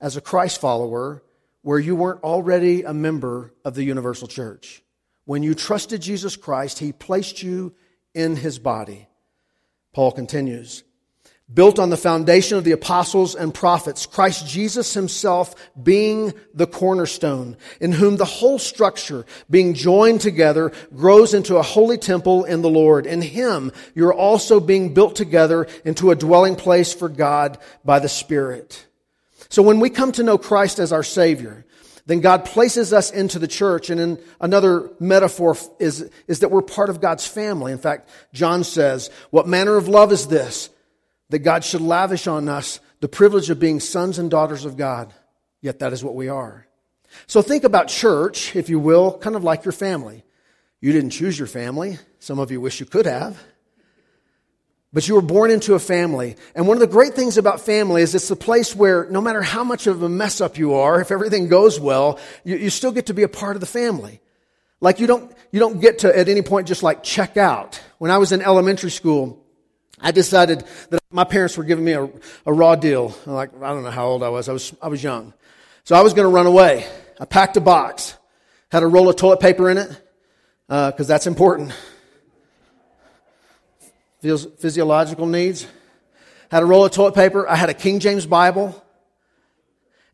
as 0.00 0.16
a 0.16 0.20
Christ 0.20 0.60
follower 0.60 1.22
where 1.66 1.80
you 1.80 1.96
weren't 1.96 2.22
already 2.22 2.84
a 2.84 2.94
member 2.94 3.52
of 3.64 3.74
the 3.74 3.82
universal 3.82 4.28
church. 4.28 4.84
When 5.24 5.42
you 5.42 5.52
trusted 5.52 6.00
Jesus 6.00 6.36
Christ, 6.36 6.78
he 6.78 6.92
placed 6.92 7.42
you 7.42 7.74
in 8.14 8.36
his 8.36 8.60
body. 8.60 9.08
Paul 9.92 10.12
continues 10.12 10.84
built 11.52 11.78
on 11.78 11.90
the 11.90 11.96
foundation 11.96 12.58
of 12.58 12.64
the 12.64 12.72
apostles 12.72 13.34
and 13.36 13.54
prophets, 13.54 14.04
Christ 14.04 14.46
Jesus 14.48 14.94
himself 14.94 15.54
being 15.80 16.34
the 16.54 16.66
cornerstone, 16.66 17.56
in 17.80 17.92
whom 17.92 18.16
the 18.16 18.24
whole 18.24 18.58
structure, 18.58 19.24
being 19.48 19.74
joined 19.74 20.20
together, 20.20 20.72
grows 20.94 21.34
into 21.34 21.56
a 21.56 21.62
holy 21.62 21.98
temple 21.98 22.44
in 22.44 22.62
the 22.62 22.70
Lord. 22.70 23.06
In 23.06 23.22
him, 23.22 23.70
you're 23.94 24.14
also 24.14 24.58
being 24.58 24.92
built 24.92 25.14
together 25.14 25.68
into 25.84 26.10
a 26.10 26.16
dwelling 26.16 26.56
place 26.56 26.92
for 26.92 27.08
God 27.08 27.58
by 27.84 28.00
the 28.00 28.08
Spirit. 28.08 28.85
So 29.48 29.62
when 29.62 29.80
we 29.80 29.90
come 29.90 30.12
to 30.12 30.22
know 30.22 30.38
Christ 30.38 30.78
as 30.78 30.92
our 30.92 31.02
Savior, 31.02 31.64
then 32.06 32.20
God 32.20 32.44
places 32.44 32.92
us 32.92 33.10
into 33.10 33.38
the 33.38 33.48
church. 33.48 33.90
And 33.90 34.00
in 34.00 34.18
another 34.40 34.90
metaphor 35.00 35.56
is, 35.78 36.08
is 36.28 36.40
that 36.40 36.50
we're 36.50 36.62
part 36.62 36.90
of 36.90 37.00
God's 37.00 37.26
family. 37.26 37.72
In 37.72 37.78
fact, 37.78 38.08
John 38.32 38.64
says, 38.64 39.10
what 39.30 39.48
manner 39.48 39.76
of 39.76 39.88
love 39.88 40.12
is 40.12 40.28
this? 40.28 40.70
that 41.30 41.40
God 41.40 41.64
should 41.64 41.80
lavish 41.80 42.26
on 42.26 42.48
us 42.48 42.80
the 43.00 43.08
privilege 43.08 43.50
of 43.50 43.58
being 43.58 43.80
sons 43.80 44.18
and 44.18 44.30
daughters 44.30 44.64
of 44.64 44.76
God. 44.76 45.12
Yet 45.60 45.80
that 45.80 45.92
is 45.92 46.04
what 46.04 46.14
we 46.14 46.28
are. 46.28 46.66
So 47.26 47.42
think 47.42 47.64
about 47.64 47.88
church, 47.88 48.54
if 48.54 48.68
you 48.68 48.78
will, 48.78 49.18
kind 49.18 49.36
of 49.36 49.44
like 49.44 49.64
your 49.64 49.72
family. 49.72 50.24
You 50.80 50.92
didn't 50.92 51.10
choose 51.10 51.38
your 51.38 51.48
family. 51.48 51.98
Some 52.18 52.38
of 52.38 52.50
you 52.50 52.60
wish 52.60 52.80
you 52.80 52.86
could 52.86 53.06
have. 53.06 53.42
But 54.96 55.06
you 55.06 55.14
were 55.14 55.20
born 55.20 55.50
into 55.50 55.74
a 55.74 55.78
family. 55.78 56.36
And 56.54 56.66
one 56.66 56.78
of 56.78 56.80
the 56.80 56.86
great 56.86 57.12
things 57.12 57.36
about 57.36 57.60
family 57.60 58.00
is 58.00 58.14
it's 58.14 58.28
the 58.28 58.34
place 58.34 58.74
where 58.74 59.04
no 59.10 59.20
matter 59.20 59.42
how 59.42 59.62
much 59.62 59.86
of 59.86 60.02
a 60.02 60.08
mess 60.08 60.40
up 60.40 60.56
you 60.56 60.72
are, 60.72 61.02
if 61.02 61.10
everything 61.10 61.48
goes 61.48 61.78
well, 61.78 62.18
you, 62.44 62.56
you 62.56 62.70
still 62.70 62.92
get 62.92 63.04
to 63.04 63.12
be 63.12 63.22
a 63.22 63.28
part 63.28 63.56
of 63.56 63.60
the 63.60 63.66
family. 63.66 64.22
Like 64.80 64.98
you 64.98 65.06
don't, 65.06 65.30
you 65.52 65.60
don't 65.60 65.82
get 65.82 65.98
to 65.98 66.18
at 66.18 66.30
any 66.30 66.40
point 66.40 66.66
just 66.66 66.82
like 66.82 67.02
check 67.02 67.36
out. 67.36 67.78
When 67.98 68.10
I 68.10 68.16
was 68.16 68.32
in 68.32 68.40
elementary 68.40 68.90
school, 68.90 69.44
I 70.00 70.12
decided 70.12 70.64
that 70.88 71.02
my 71.10 71.24
parents 71.24 71.58
were 71.58 71.64
giving 71.64 71.84
me 71.84 71.92
a, 71.92 72.08
a 72.46 72.52
raw 72.54 72.74
deal. 72.74 73.14
Like, 73.26 73.50
I 73.62 73.68
don't 73.74 73.82
know 73.82 73.90
how 73.90 74.06
old 74.06 74.22
I 74.22 74.30
was. 74.30 74.48
I 74.48 74.54
was, 74.54 74.74
I 74.80 74.88
was 74.88 75.04
young. 75.04 75.34
So 75.84 75.94
I 75.94 76.00
was 76.00 76.14
going 76.14 76.24
to 76.24 76.34
run 76.34 76.46
away. 76.46 76.86
I 77.20 77.26
packed 77.26 77.58
a 77.58 77.60
box, 77.60 78.16
had 78.70 78.82
a 78.82 78.86
roll 78.86 79.10
of 79.10 79.16
toilet 79.16 79.40
paper 79.40 79.68
in 79.68 79.76
it, 79.76 79.90
because 80.68 81.00
uh, 81.00 81.12
that's 81.12 81.26
important. 81.26 81.74
Physiological 84.20 85.26
needs. 85.26 85.66
Had 86.50 86.62
a 86.62 86.66
roll 86.66 86.84
of 86.84 86.92
toilet 86.92 87.14
paper. 87.14 87.48
I 87.48 87.56
had 87.56 87.70
a 87.70 87.74
King 87.74 88.00
James 88.00 88.26
Bible 88.26 88.82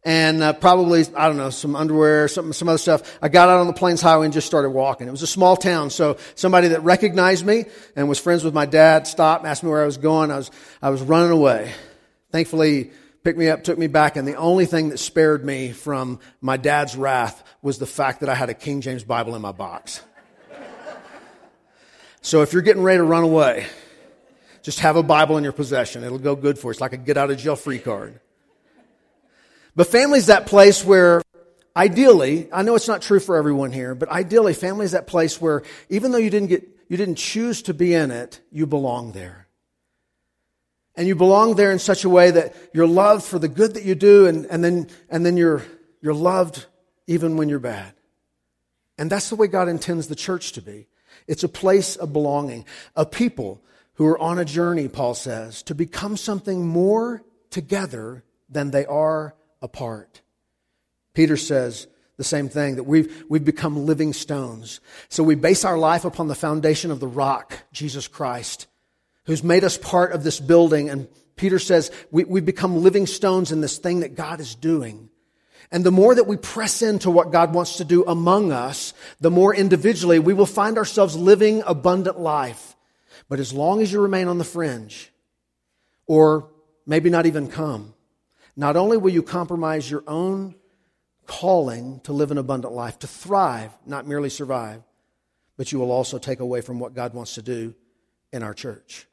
and 0.05 0.43
uh, 0.43 0.53
probably 0.53 1.05
I 1.15 1.29
don't 1.29 1.37
know 1.37 1.51
some 1.51 1.77
underwear, 1.77 2.29
some 2.29 2.53
some 2.53 2.69
other 2.69 2.79
stuff. 2.79 3.19
I 3.23 3.29
got 3.29 3.49
out 3.49 3.61
on 3.61 3.67
the 3.67 3.73
Plains 3.73 4.01
Highway 4.01 4.27
and 4.27 4.35
just 4.35 4.47
started 4.47 4.71
walking. 4.71 5.07
It 5.07 5.11
was 5.11 5.23
a 5.23 5.29
small 5.29 5.57
town, 5.57 5.91
so 5.91 6.17
somebody 6.35 6.69
that 6.69 6.83
recognized 6.83 7.47
me 7.47 7.67
and 7.95 8.09
was 8.09 8.19
friends 8.19 8.43
with 8.43 8.55
my 8.55 8.67
dad 8.67 9.07
stopped, 9.07 9.45
asked 9.45 9.63
me 9.63 9.71
where 9.71 9.83
I 9.83 9.87
was 9.87 9.99
going. 9.99 10.31
I 10.31 10.37
was 10.37 10.51
I 10.81 10.91
was 10.91 11.03
running 11.03 11.31
away. 11.31 11.73
Thankfully, 12.31 12.91
picked 13.23 13.39
me 13.39 13.49
up, 13.49 13.63
took 13.63 13.79
me 13.79 13.87
back, 13.87 14.17
and 14.17 14.27
the 14.27 14.35
only 14.37 14.67
thing 14.67 14.89
that 14.89 14.99
spared 14.99 15.45
me 15.45 15.71
from 15.71 16.19
my 16.41 16.57
dad's 16.57 16.97
wrath 16.97 17.43
was 17.61 17.79
the 17.79 17.87
fact 17.87 18.21
that 18.21 18.29
I 18.29 18.35
had 18.35 18.51
a 18.51 18.55
King 18.55 18.81
James 18.81 19.05
Bible 19.05 19.37
in 19.37 19.43
my 19.43 19.53
box. 19.53 20.01
so 22.23 22.43
if 22.43 22.53
you're 22.53 22.63
getting 22.63 22.83
ready 22.83 22.99
to 22.99 23.05
run 23.05 23.23
away, 23.23 23.67
just 24.63 24.81
have 24.81 24.97
a 24.97 25.03
Bible 25.03 25.37
in 25.37 25.45
your 25.45 25.53
possession. 25.53 26.05
It'll 26.05 26.19
go 26.19 26.37
good 26.37 26.59
for 26.59 26.69
you. 26.69 26.71
It's 26.73 26.81
like 26.81 26.93
a 26.93 26.97
get 26.97 27.17
out 27.17 27.31
of 27.31 27.39
jail 27.39 27.57
free 27.57 27.79
card. 27.79 28.21
But 29.75 29.89
family's 29.89 30.27
that 30.27 30.47
place 30.47 30.85
where 30.85 31.23
ideally, 31.75 32.49
I 32.53 32.63
know 32.63 32.75
it's 32.75 32.89
not 32.89 33.03
true 33.03 33.21
for 33.21 33.37
everyone 33.37 33.73
here, 33.73 33.95
but 33.95 34.09
ideally 34.09 34.55
family 34.55 34.85
is 34.85 34.93
that 34.93 35.07
place 35.07 35.41
where 35.41 35.63
even 35.89 36.13
though 36.13 36.19
you 36.19 36.31
didn't 36.31 36.49
get, 36.49 36.69
you 36.89 36.97
didn't 36.97 37.17
choose 37.17 37.63
to 37.63 37.75
be 37.75 37.95
in 37.95 38.11
it, 38.11 38.41
you 38.51 38.67
belong 38.67 39.13
there. 39.13 39.49
And 40.95 41.09
you 41.09 41.15
belong 41.15 41.55
there 41.55 41.73
in 41.73 41.79
such 41.79 42.05
a 42.05 42.09
way 42.09 42.31
that 42.31 42.55
you're 42.75 42.87
loved 42.87 43.25
for 43.25 43.39
the 43.39 43.49
good 43.49 43.75
that 43.75 43.85
you 43.85 43.95
do 43.95 44.27
and, 44.27 44.45
and 44.47 44.63
then, 44.63 44.89
and 45.09 45.25
then 45.25 45.39
you're, 45.39 45.63
you're 46.03 46.15
loved 46.15 46.67
even 47.07 47.39
when 47.39 47.49
you're 47.49 47.59
bad. 47.59 47.95
And 48.99 49.11
that's 49.11 49.31
the 49.31 49.37
way 49.37 49.47
God 49.47 49.69
intends 49.69 50.09
the 50.09 50.15
church 50.15 50.53
to 50.53 50.61
be. 50.61 50.87
It's 51.27 51.45
a 51.45 51.49
place 51.49 51.97
of 51.97 52.13
belonging, 52.13 52.67
a 52.95 53.07
people 53.07 53.63
who 53.95 54.07
are 54.07 54.19
on 54.19 54.39
a 54.39 54.45
journey, 54.45 54.89
Paul 54.89 55.15
says, 55.15 55.63
to 55.65 55.75
become 55.75 56.17
something 56.17 56.67
more 56.67 57.23
together 57.51 58.25
than 58.49 58.71
they 58.71 58.87
are 58.87 59.35
apart. 59.61 60.23
Peter 61.15 61.37
says 61.37 61.87
the 62.17 62.25
same 62.25 62.49
thing 62.49 62.77
that 62.77 62.85
we've, 62.85 63.25
we've 63.29 63.45
become 63.45 63.87
living 63.87 64.13
stones. 64.13 64.81
So 65.09 65.23
we 65.23 65.35
base 65.35 65.65
our 65.65 65.79
life 65.79 66.05
upon 66.05 66.29
the 66.29 66.35
foundation 66.35 66.91
of 66.91 67.01
the 67.01 67.07
rock, 67.07 67.59
Jesus 67.73 68.09
Christ, 68.09 68.67
who's 69.25 69.45
made 69.45 69.65
us 69.65 69.79
part 69.79 70.13
of 70.13 70.25
this 70.25 70.41
building. 70.41 70.89
And 70.89 71.09
Peter 71.37 71.59
says 71.59 71.91
we, 72.11 72.25
we 72.25 72.41
become 72.41 72.83
living 72.83 73.07
stones 73.07 73.53
in 73.53 73.61
this 73.61 73.79
thing 73.79 74.01
that 74.01 74.15
God 74.15 74.41
is 74.41 74.55
doing. 74.55 75.11
And 75.71 75.85
the 75.85 75.91
more 75.91 76.15
that 76.15 76.27
we 76.27 76.37
press 76.37 76.83
into 76.83 77.11
what 77.11 77.33
God 77.33 77.55
wants 77.55 77.79
to 77.79 77.85
do 77.85 78.05
among 78.05 78.53
us, 78.53 78.93
the 79.21 79.31
more 79.31 79.55
individually 79.55 80.19
we 80.19 80.35
will 80.35 80.47
find 80.47 80.77
ourselves 80.77 81.17
living 81.17 81.63
abundant 81.67 82.21
life. 82.21 82.72
But 83.33 83.41
as 83.41 83.55
long 83.55 83.81
as 83.81 83.91
you 83.91 83.99
remain 83.99 84.29
on 84.29 84.37
the 84.37 84.45
fringe, 84.45 85.11
or 86.07 86.51
maybe 86.85 87.09
not 87.09 87.25
even 87.25 87.49
come, 87.49 87.95
not 88.57 88.77
only 88.77 88.99
will 88.99 89.09
you 89.09 89.23
compromise 89.23 89.91
your 89.91 90.05
own 90.07 90.55
calling 91.25 92.01
to 92.01 92.13
live 92.13 92.31
an 92.31 92.37
abundant 92.37 92.75
life, 92.75 92.99
to 92.99 93.07
thrive, 93.07 93.71
not 93.87 94.07
merely 94.07 94.29
survive, 94.29 94.83
but 95.57 95.73
you 95.73 95.79
will 95.79 95.91
also 95.91 96.19
take 96.19 96.41
away 96.41 96.61
from 96.61 96.79
what 96.79 96.93
God 96.93 97.15
wants 97.15 97.37
to 97.37 97.41
do 97.41 97.75
in 98.35 98.43
our 98.43 98.53
church. 98.53 99.07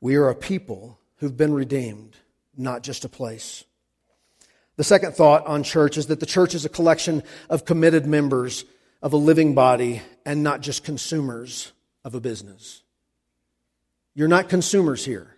We 0.00 0.14
are 0.14 0.28
a 0.28 0.36
people 0.36 0.96
who've 1.16 1.36
been 1.36 1.54
redeemed, 1.54 2.14
not 2.56 2.84
just 2.84 3.04
a 3.04 3.08
place. 3.08 3.64
The 4.76 4.84
second 4.84 5.16
thought 5.16 5.44
on 5.44 5.64
church 5.64 5.96
is 5.96 6.06
that 6.06 6.20
the 6.20 6.24
church 6.24 6.54
is 6.54 6.64
a 6.64 6.68
collection 6.68 7.24
of 7.50 7.64
committed 7.64 8.06
members 8.06 8.64
of 9.02 9.12
a 9.12 9.16
living 9.16 9.56
body 9.56 10.02
and 10.24 10.44
not 10.44 10.60
just 10.60 10.84
consumers 10.84 11.72
of 12.04 12.14
a 12.14 12.20
business. 12.20 12.81
You're 14.14 14.28
not 14.28 14.48
consumers 14.48 15.04
here. 15.04 15.36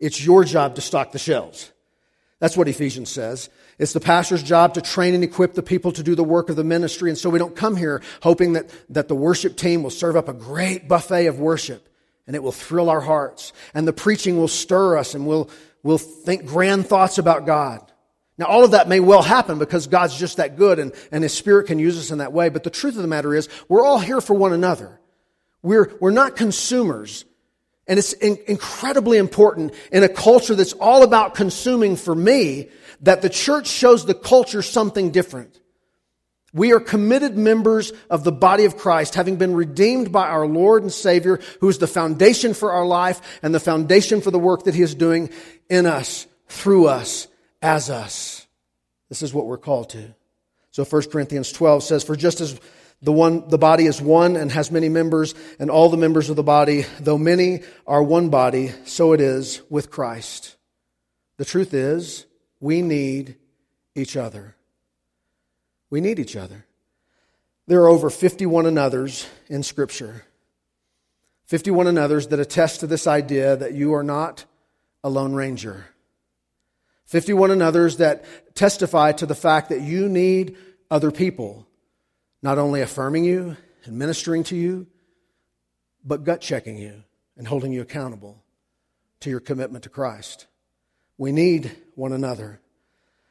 It's 0.00 0.24
your 0.24 0.44
job 0.44 0.76
to 0.76 0.80
stock 0.80 1.12
the 1.12 1.18
shelves. 1.18 1.72
That's 2.40 2.56
what 2.56 2.68
Ephesians 2.68 3.08
says. 3.08 3.50
It's 3.78 3.92
the 3.92 4.00
pastor's 4.00 4.42
job 4.42 4.74
to 4.74 4.80
train 4.80 5.14
and 5.14 5.24
equip 5.24 5.54
the 5.54 5.62
people 5.62 5.92
to 5.92 6.02
do 6.02 6.14
the 6.14 6.24
work 6.24 6.50
of 6.50 6.56
the 6.56 6.64
ministry. 6.64 7.10
And 7.10 7.18
so 7.18 7.30
we 7.30 7.38
don't 7.38 7.56
come 7.56 7.76
here 7.76 8.02
hoping 8.22 8.52
that, 8.52 8.70
that 8.90 9.08
the 9.08 9.14
worship 9.14 9.56
team 9.56 9.82
will 9.82 9.90
serve 9.90 10.16
up 10.16 10.28
a 10.28 10.32
great 10.32 10.88
buffet 10.88 11.26
of 11.26 11.40
worship 11.40 11.88
and 12.26 12.36
it 12.36 12.42
will 12.42 12.52
thrill 12.52 12.90
our 12.90 13.00
hearts 13.00 13.52
and 13.74 13.88
the 13.88 13.92
preaching 13.92 14.36
will 14.36 14.48
stir 14.48 14.96
us 14.96 15.14
and 15.14 15.26
we'll, 15.26 15.50
we'll 15.82 15.98
think 15.98 16.46
grand 16.46 16.86
thoughts 16.86 17.18
about 17.18 17.46
God. 17.46 17.80
Now, 18.36 18.46
all 18.46 18.64
of 18.64 18.70
that 18.70 18.88
may 18.88 19.00
well 19.00 19.22
happen 19.22 19.58
because 19.58 19.88
God's 19.88 20.16
just 20.16 20.36
that 20.36 20.56
good 20.56 20.78
and, 20.78 20.92
and 21.10 21.24
His 21.24 21.34
Spirit 21.34 21.66
can 21.66 21.80
use 21.80 21.98
us 21.98 22.12
in 22.12 22.18
that 22.18 22.32
way. 22.32 22.50
But 22.50 22.62
the 22.62 22.70
truth 22.70 22.94
of 22.94 23.02
the 23.02 23.08
matter 23.08 23.34
is, 23.34 23.48
we're 23.68 23.84
all 23.84 23.98
here 23.98 24.20
for 24.20 24.34
one 24.34 24.52
another. 24.52 25.00
We're, 25.60 25.92
we're 26.00 26.12
not 26.12 26.36
consumers. 26.36 27.24
And 27.88 27.98
it's 27.98 28.12
in, 28.12 28.38
incredibly 28.46 29.18
important 29.18 29.74
in 29.90 30.04
a 30.04 30.08
culture 30.08 30.54
that's 30.54 30.74
all 30.74 31.02
about 31.02 31.34
consuming 31.34 31.96
for 31.96 32.14
me 32.14 32.68
that 33.00 33.22
the 33.22 33.30
church 33.30 33.66
shows 33.66 34.04
the 34.04 34.14
culture 34.14 34.62
something 34.62 35.10
different. 35.10 35.58
We 36.52 36.72
are 36.72 36.80
committed 36.80 37.36
members 37.36 37.92
of 38.08 38.24
the 38.24 38.32
body 38.32 38.64
of 38.64 38.76
Christ, 38.76 39.14
having 39.14 39.36
been 39.36 39.54
redeemed 39.54 40.12
by 40.12 40.28
our 40.28 40.46
Lord 40.46 40.82
and 40.82 40.92
Savior, 40.92 41.40
who 41.60 41.68
is 41.68 41.78
the 41.78 41.86
foundation 41.86 42.54
for 42.54 42.72
our 42.72 42.86
life 42.86 43.40
and 43.42 43.54
the 43.54 43.60
foundation 43.60 44.20
for 44.20 44.30
the 44.30 44.38
work 44.38 44.64
that 44.64 44.74
He 44.74 44.82
is 44.82 44.94
doing 44.94 45.30
in 45.68 45.86
us, 45.86 46.26
through 46.48 46.86
us, 46.86 47.28
as 47.60 47.90
us. 47.90 48.46
This 49.08 49.22
is 49.22 49.34
what 49.34 49.46
we're 49.46 49.58
called 49.58 49.90
to. 49.90 50.14
So 50.70 50.84
1 50.84 51.10
Corinthians 51.10 51.52
12 51.52 51.82
says, 51.82 52.04
For 52.04 52.16
just 52.16 52.40
as 52.40 52.58
the 53.00 53.12
one, 53.12 53.48
the 53.48 53.58
body 53.58 53.86
is 53.86 54.00
one 54.02 54.36
and 54.36 54.50
has 54.50 54.70
many 54.70 54.88
members, 54.88 55.34
and 55.58 55.70
all 55.70 55.88
the 55.88 55.96
members 55.96 56.30
of 56.30 56.36
the 56.36 56.42
body, 56.42 56.84
though 56.98 57.18
many 57.18 57.60
are 57.86 58.02
one 58.02 58.28
body, 58.28 58.72
so 58.84 59.12
it 59.12 59.20
is 59.20 59.62
with 59.70 59.90
Christ. 59.90 60.56
The 61.36 61.44
truth 61.44 61.72
is, 61.74 62.26
we 62.60 62.82
need 62.82 63.36
each 63.94 64.16
other. 64.16 64.56
We 65.90 66.00
need 66.00 66.18
each 66.18 66.36
other. 66.36 66.64
There 67.68 67.82
are 67.82 67.88
over 67.88 68.10
51 68.10 68.66
another's 68.66 69.28
in 69.48 69.62
Scripture. 69.62 70.24
51 71.46 71.86
another's 71.86 72.28
that 72.28 72.40
attest 72.40 72.80
to 72.80 72.86
this 72.86 73.06
idea 73.06 73.56
that 73.56 73.74
you 73.74 73.94
are 73.94 74.02
not 74.02 74.44
a 75.04 75.08
lone 75.08 75.34
ranger. 75.34 75.86
51 77.06 77.50
another's 77.50 77.98
that 77.98 78.24
testify 78.54 79.12
to 79.12 79.26
the 79.26 79.34
fact 79.34 79.68
that 79.68 79.80
you 79.80 80.08
need 80.08 80.56
other 80.90 81.10
people, 81.10 81.66
not 82.42 82.58
only 82.58 82.80
affirming 82.80 83.24
you 83.24 83.56
and 83.84 83.98
ministering 83.98 84.44
to 84.44 84.56
you, 84.56 84.86
but 86.04 86.24
gut 86.24 86.40
checking 86.40 86.78
you 86.78 87.02
and 87.36 87.46
holding 87.46 87.72
you 87.72 87.80
accountable 87.80 88.42
to 89.20 89.30
your 89.30 89.40
commitment 89.40 89.84
to 89.84 89.88
Christ. 89.88 90.46
We 91.16 91.32
need 91.32 91.70
one 91.94 92.12
another. 92.12 92.60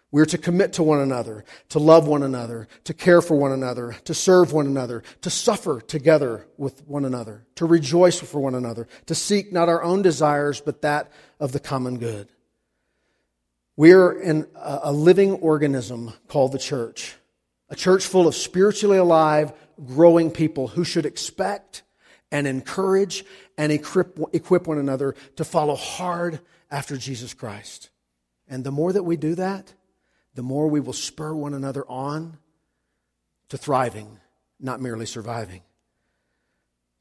We're 0.10 0.26
to 0.26 0.38
commit 0.38 0.74
to 0.74 0.84
one 0.84 1.00
another, 1.00 1.43
to 1.70 1.80
love 1.80 2.08
one 2.08 2.24
another, 2.24 2.67
to 2.86 2.93
care 2.93 3.22
for 3.22 3.36
one 3.36 3.52
another, 3.52 3.96
to 4.06 4.13
serve 4.13 4.54
one 4.54 4.65
another, 4.65 5.04
to 5.22 5.30
suffer 5.30 5.82
together 5.82 6.48
with 6.58 6.86
one 6.88 7.04
another, 7.04 7.46
to 7.56 7.65
rejoice 7.65 8.20
for 8.20 8.39
one 8.39 8.56
another, 8.56 8.88
to 9.06 9.15
seek 9.15 9.52
not 9.52 9.67
our 9.67 9.84
own 9.84 10.02
desires, 10.02 10.62
but 10.62 10.82
that 10.82 11.12
of 11.39 11.52
the 11.52 11.60
common 11.60 12.00
good. 12.00 12.30
We're 13.76 14.13
in 14.13 14.48
a 14.56 14.91
living 14.91 15.34
organism 15.34 16.13
called 16.28 16.54
the 16.54 16.58
church, 16.58 17.15
a 17.70 17.76
church 17.76 18.06
full 18.06 18.28
of 18.28 18.36
spiritually 18.36 18.98
alive, 18.98 19.54
growing 19.86 20.32
people 20.32 20.70
who 20.70 20.84
should 20.84 21.06
expect 21.06 21.84
and 22.32 22.48
encourage 22.48 23.26
and 23.58 23.72
equip 23.72 24.68
one 24.68 24.78
another 24.78 25.16
to 25.36 25.46
follow 25.46 25.76
hard 25.76 26.40
after 26.70 26.98
Jesus 26.98 27.34
Christ. 27.34 27.90
And 28.48 28.64
the 28.64 28.72
more 28.72 28.94
that 28.94 29.04
we 29.04 29.18
do 29.18 29.36
that, 29.36 29.74
the 30.36 30.44
more 30.44 30.68
we 30.68 30.80
will 30.80 30.94
spur 30.94 31.34
one 31.34 31.54
another 31.54 31.86
on 31.90 32.38
to 33.50 33.58
thriving, 33.58 34.20
not 34.60 34.82
merely 34.82 35.06
surviving, 35.06 35.62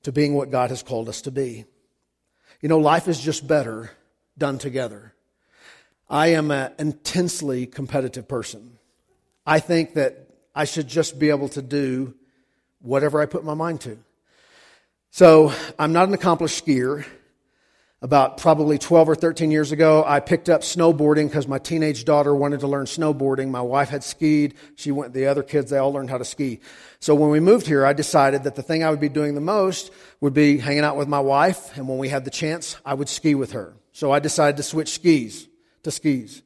to 0.03 0.13
being 0.13 0.35
what 0.35 0.51
God 0.51 0.71
has 0.71 0.83
called 0.83 1.09
us 1.09 1.23
to 1.23 1.31
be. 1.31 1.65
You 2.61 2.69
know, 2.69 2.79
life 2.79 3.09
is 3.09 3.21
just 3.21 3.47
better 3.47 3.91
done 4.39 4.59
together. 4.59 5.13
I 6.09 6.29
am 6.29 6.51
an 6.51 6.73
intensely 6.79 7.67
competitive 7.67 8.29
person. 8.29 8.79
I 9.45 9.61
think 9.61 9.95
that 9.95 10.26
I 10.57 10.65
should 10.65 10.89
just 10.89 11.19
be 11.19 11.29
able 11.29 11.51
to 11.51 11.61
do 11.61 12.15
whatever 12.81 13.21
I 13.21 13.27
put 13.27 13.45
my 13.45 13.53
mind 13.53 13.83
to. 13.83 13.99
So 15.11 15.53
I'm 15.79 15.93
not 15.93 16.09
an 16.09 16.15
accomplished 16.15 16.65
skier. 16.65 17.05
About 18.03 18.37
probably 18.37 18.77
12 18.77 19.09
or 19.09 19.15
13 19.15 19.51
years 19.51 19.73
ago, 19.73 20.05
I 20.07 20.21
picked 20.21 20.51
up 20.51 20.61
snowboarding 20.61 21.29
because 21.29 21.49
my 21.49 21.59
teenage 21.59 22.05
daughter 22.05 22.35
wanted 22.35 22.61
to 22.61 22.69
learn 22.69 22.85
snowboarding. 22.85 23.49
My 23.49 23.63
wife 23.63 23.89
had 23.89 24.05
skied. 24.05 24.55
She 24.77 24.93
went, 24.93 25.15
the 25.15 25.27
other 25.27 25.43
kids, 25.43 25.71
they 25.71 25.79
all 25.79 25.93
learned 25.93 26.11
how 26.11 26.19
to 26.19 26.25
ski. 26.25 26.61
So 27.01 27.15
when 27.15 27.31
we 27.31 27.41
moved 27.41 27.67
here, 27.67 27.87
I 27.87 27.95
decided 27.95 28.45
that 28.45 28.55
the 28.55 28.63
thing 28.63 28.85
I 28.85 28.91
would 28.91 29.01
be 29.01 29.09
doing 29.09 29.35
the 29.35 29.41
most 29.41 29.91
would 30.21 30.35
be 30.35 30.59
hanging 30.59 30.85
out 30.85 30.97
with 30.97 31.09
my 31.09 31.21
wife. 31.21 31.77
And 31.77 31.89
when 31.89 31.97
we 31.97 32.11
had 32.11 32.27
the 32.27 32.31
chance, 32.31 32.77
I 32.85 32.93
would 32.93 33.09
ski 33.09 33.35
with 33.35 33.53
her. 33.53 33.75
So 33.93 34.13
I 34.13 34.19
decided 34.19 34.59
to 34.59 34.63
switch 34.63 34.91
skis 34.91 35.49
to 35.83 35.91
skis. 35.91 36.43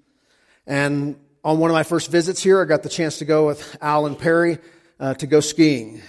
And 0.68 1.16
on 1.44 1.58
one 1.58 1.70
of 1.70 1.74
my 1.74 1.82
first 1.82 2.10
visits 2.10 2.42
here, 2.42 2.60
I 2.60 2.64
got 2.64 2.82
the 2.82 2.88
chance 2.88 3.18
to 3.18 3.24
go 3.24 3.46
with 3.46 3.76
Al 3.80 4.06
and 4.06 4.18
Perry 4.18 4.58
uh, 4.98 5.14
to 5.14 5.26
go 5.26 5.40
skiing. 5.40 6.02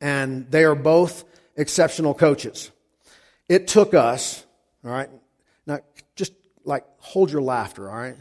And 0.00 0.50
they 0.50 0.64
are 0.64 0.74
both 0.74 1.24
exceptional 1.56 2.14
coaches. 2.14 2.70
It 3.48 3.68
took 3.68 3.94
us, 3.94 4.44
all 4.84 4.90
right, 4.90 5.08
now 5.66 5.80
just 6.16 6.32
like 6.64 6.84
hold 6.98 7.30
your 7.30 7.42
laughter, 7.42 7.88
all 7.88 7.96
right? 7.96 8.16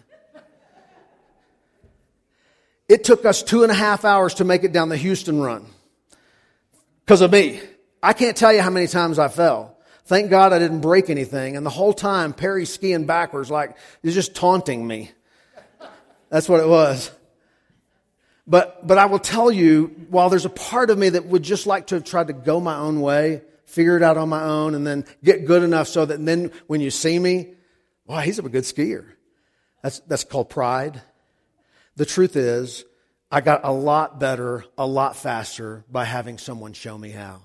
It 2.88 3.06
took 3.06 3.26
us 3.26 3.42
two 3.42 3.64
and 3.64 3.72
a 3.72 3.76
half 3.76 4.04
hours 4.04 4.34
to 4.36 4.44
make 4.44 4.66
it 4.66 4.74
down 4.74 4.90
the 4.90 4.98
Houston 4.98 5.40
run 5.40 5.66
because 7.06 7.22
of 7.22 7.32
me. 7.32 7.62
I 8.04 8.12
can't 8.14 8.36
tell 8.36 8.52
you 8.52 8.62
how 8.62 8.70
many 8.70 8.88
times 8.88 9.18
I 9.18 9.30
fell. 9.30 9.78
Thank 10.06 10.30
God 10.30 10.52
I 10.52 10.60
didn't 10.60 10.82
break 10.82 11.10
anything. 11.10 11.56
And 11.56 11.66
the 11.66 11.70
whole 11.70 11.94
time, 11.94 12.34
Perry's 12.34 12.74
skiing 12.74 13.06
backwards, 13.06 13.50
like 13.50 13.78
he's 14.04 14.14
just 14.14 14.36
taunting 14.36 14.86
me. 14.86 15.12
That's 16.32 16.50
what 16.50 16.62
it 16.62 16.68
was. 16.68 17.12
But, 18.48 18.88
but 18.88 18.98
I 18.98 19.06
will 19.06 19.20
tell 19.20 19.52
you, 19.52 20.08
while 20.10 20.30
there's 20.30 20.46
a 20.46 20.50
part 20.50 20.90
of 20.90 20.98
me 20.98 21.10
that 21.10 21.26
would 21.26 21.44
just 21.44 21.68
like 21.68 21.88
to 21.88 21.96
have 21.96 22.04
tried 22.04 22.28
to 22.28 22.34
go 22.34 22.60
my 22.60 22.78
own 22.78 23.02
way, 23.02 23.44
figure 23.66 23.98
it 23.98 24.02
out 24.02 24.18
on 24.18 24.30
my 24.30 24.44
own, 24.44 24.74
and 24.74 24.88
then 24.88 25.06
get 25.24 25.46
good 25.46 25.62
enough 25.62 25.88
so 25.88 26.06
that 26.06 26.26
then 26.26 26.52
when 26.68 26.82
you 26.82 26.90
see 26.90 27.20
me, 27.20 27.54
wow, 28.06 28.22
he's 28.22 28.40
a 28.40 28.44
good 28.44 28.64
skier. 28.64 29.06
That's, 29.84 30.00
that's 30.00 30.24
called 30.24 30.50
pride. 30.50 31.02
The 31.98 32.06
truth 32.06 32.36
is, 32.36 32.86
I 33.30 33.42
got 33.42 33.62
a 33.64 33.72
lot 33.72 34.20
better, 34.20 34.66
a 34.78 34.88
lot 34.88 35.16
faster 35.16 35.84
by 35.90 36.06
having 36.06 36.38
someone 36.38 36.74
show 36.74 36.98
me 36.98 37.12
how. 37.12 37.42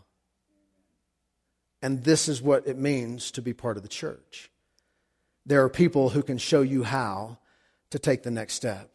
And 1.83 2.05
this 2.05 2.29
is 2.29 2.40
what 2.40 2.66
it 2.66 2.79
means 2.79 3.33
to 3.33 3.42
be 3.42 3.53
part 3.53 3.77
of 3.77 3.83
the 3.83 3.88
church. 3.88 4.51
There 5.44 5.62
are 5.64 5.68
people 5.68 6.09
who 6.09 6.22
can 6.22 6.38
show 6.38 6.62
you 6.62 6.83
how 6.83 7.38
to 7.90 7.99
take 7.99 8.22
the 8.22 8.31
next 8.31 8.55
step. 8.55 8.90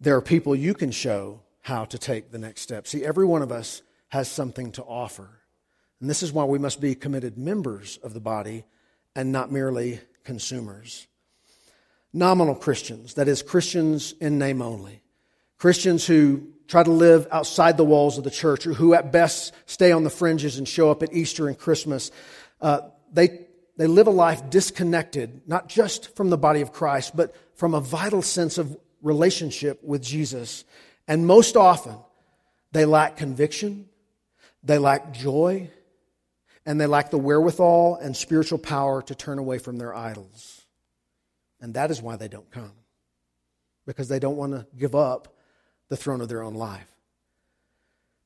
There 0.00 0.16
are 0.16 0.22
people 0.22 0.54
you 0.54 0.74
can 0.74 0.90
show 0.90 1.40
how 1.60 1.84
to 1.86 1.98
take 1.98 2.30
the 2.30 2.38
next 2.38 2.60
step. 2.60 2.86
See, 2.86 3.04
every 3.04 3.24
one 3.24 3.42
of 3.42 3.52
us 3.52 3.82
has 4.08 4.30
something 4.30 4.72
to 4.72 4.82
offer. 4.82 5.28
And 6.00 6.10
this 6.10 6.22
is 6.22 6.32
why 6.32 6.44
we 6.44 6.58
must 6.58 6.80
be 6.80 6.94
committed 6.94 7.38
members 7.38 7.98
of 8.02 8.12
the 8.12 8.20
body 8.20 8.64
and 9.16 9.32
not 9.32 9.50
merely 9.50 10.00
consumers. 10.24 11.06
Nominal 12.12 12.54
Christians, 12.54 13.14
that 13.14 13.28
is, 13.28 13.42
Christians 13.42 14.14
in 14.20 14.38
name 14.38 14.60
only. 14.60 15.02
Christians 15.56 16.06
who 16.06 16.48
try 16.68 16.82
to 16.82 16.90
live 16.90 17.26
outside 17.30 17.76
the 17.76 17.84
walls 17.84 18.18
of 18.18 18.24
the 18.24 18.30
church, 18.30 18.66
or 18.66 18.72
who 18.72 18.94
at 18.94 19.12
best 19.12 19.52
stay 19.66 19.92
on 19.92 20.04
the 20.04 20.10
fringes 20.10 20.58
and 20.58 20.68
show 20.68 20.90
up 20.90 21.02
at 21.02 21.12
Easter 21.12 21.48
and 21.48 21.58
Christmas, 21.58 22.10
uh, 22.60 22.80
they, 23.12 23.43
they 23.76 23.86
live 23.86 24.06
a 24.06 24.10
life 24.10 24.50
disconnected, 24.50 25.42
not 25.46 25.68
just 25.68 26.14
from 26.16 26.30
the 26.30 26.38
body 26.38 26.60
of 26.60 26.72
Christ, 26.72 27.16
but 27.16 27.34
from 27.56 27.74
a 27.74 27.80
vital 27.80 28.22
sense 28.22 28.58
of 28.58 28.76
relationship 29.02 29.82
with 29.82 30.02
Jesus. 30.02 30.64
And 31.08 31.26
most 31.26 31.56
often, 31.56 31.96
they 32.72 32.84
lack 32.84 33.16
conviction, 33.16 33.88
they 34.62 34.78
lack 34.78 35.12
joy, 35.12 35.70
and 36.66 36.80
they 36.80 36.86
lack 36.86 37.10
the 37.10 37.18
wherewithal 37.18 37.96
and 37.96 38.16
spiritual 38.16 38.58
power 38.58 39.02
to 39.02 39.14
turn 39.14 39.38
away 39.38 39.58
from 39.58 39.76
their 39.76 39.94
idols. 39.94 40.62
And 41.60 41.74
that 41.74 41.90
is 41.90 42.00
why 42.00 42.16
they 42.16 42.28
don't 42.28 42.50
come, 42.50 42.72
because 43.86 44.08
they 44.08 44.18
don't 44.18 44.36
want 44.36 44.52
to 44.52 44.66
give 44.76 44.94
up 44.94 45.36
the 45.88 45.96
throne 45.96 46.20
of 46.20 46.28
their 46.28 46.42
own 46.42 46.54
life. 46.54 46.90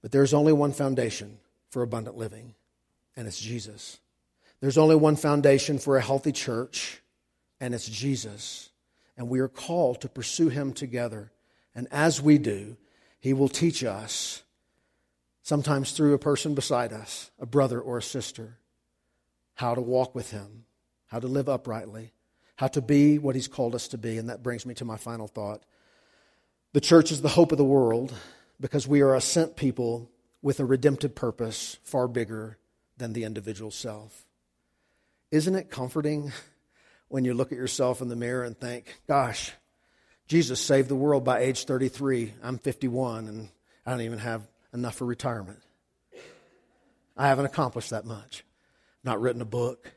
But 0.03 0.13
there's 0.13 0.35
only 0.35 0.53
one 0.53 0.73
foundation 0.73 1.39
for 1.71 1.83
abundant 1.83 2.17
living, 2.17 2.55
and 3.17 3.27
it's 3.27 3.41
Jesus. 3.41 3.99
There's 4.61 4.79
only 4.79 4.97
one 4.97 5.17
foundation 5.17 5.79
for 5.79 5.97
a 5.97 6.03
healthy 6.03 6.33
church, 6.33 7.01
and 7.61 7.75
it's 7.75 7.89
Jesus. 7.89 8.71
And 9.17 9.29
we 9.29 9.41
are 9.41 9.49
called 9.49 10.01
to 10.01 10.09
pursue 10.09 10.49
him 10.49 10.73
together. 10.73 11.33
And 11.75 11.87
as 11.91 12.21
we 12.21 12.39
do, 12.39 12.77
he 13.21 13.33
will 13.33 13.49
teach 13.49 13.85
us, 13.85 14.43
sometimes 15.43 15.93
through 15.93 16.15
a 16.15 16.19
person 16.19 16.55
beside 16.55 16.93
us, 16.93 17.31
a 17.39 17.47
brother 17.47 17.81
or 17.81 17.99
a 17.99 18.03
sister, 18.03 18.59
how 19.55 19.75
to 19.75 19.81
walk 19.81 20.15
with 20.15 20.31
him, 20.31 20.65
how 21.07 21.19
to 21.19 21.27
live 21.27 21.49
uprightly, 21.49 22.13
how 22.57 22.69
to 22.69 22.81
be 22.81 23.19
what 23.19 23.35
he's 23.35 23.49
called 23.49 23.75
us 23.75 23.89
to 23.89 23.99
be. 23.99 24.19
And 24.19 24.29
that 24.29 24.43
brings 24.43 24.67
me 24.67 24.75
to 24.75 24.85
my 24.85 24.97
final 24.97 25.29
thought. 25.29 25.63
The 26.73 26.81
church 26.81 27.11
is 27.11 27.23
the 27.23 27.29
hope 27.29 27.53
of 27.53 27.59
the 27.59 27.65
world 27.65 28.13
because 28.61 28.87
we 28.87 29.01
are 29.01 29.15
a 29.15 29.21
sent 29.21 29.57
people 29.57 30.11
with 30.43 30.61
a 30.61 30.65
redemptive 30.65 31.15
purpose 31.15 31.79
far 31.83 32.07
bigger 32.07 32.59
than 32.97 33.13
the 33.13 33.25
individual 33.25 33.71
self. 33.71 34.28
Isn't 35.31 35.57
it 35.57 35.71
comforting 35.71 36.33
when 37.09 37.25
you 37.25 37.35
look 37.35 37.53
at 37.53 37.59
yourself 37.59 38.01
in 38.01 38.09
the 38.09 38.17
mirror 38.17 38.45
and 38.45 38.59
think, 38.59 39.01
gosh, 39.07 39.53
Jesus 40.27 40.61
saved 40.61 40.89
the 40.89 40.97
world 40.97 41.25
by 41.25 41.41
age 41.41 41.65
33. 41.65 42.35
I'm 42.43 42.59
51 42.59 43.29
and 43.29 43.49
I 43.85 43.91
don't 43.91 44.03
even 44.03 44.19
have 44.19 44.47
enough 44.73 44.97
for 44.97 45.07
retirement. 45.07 45.59
I 47.17 47.29
haven't 47.29 47.47
accomplished 47.47 47.91
that 47.91 48.05
much. 48.05 48.45
Not 49.03 49.21
written 49.21 49.41
a 49.41 49.47
book, 49.47 49.93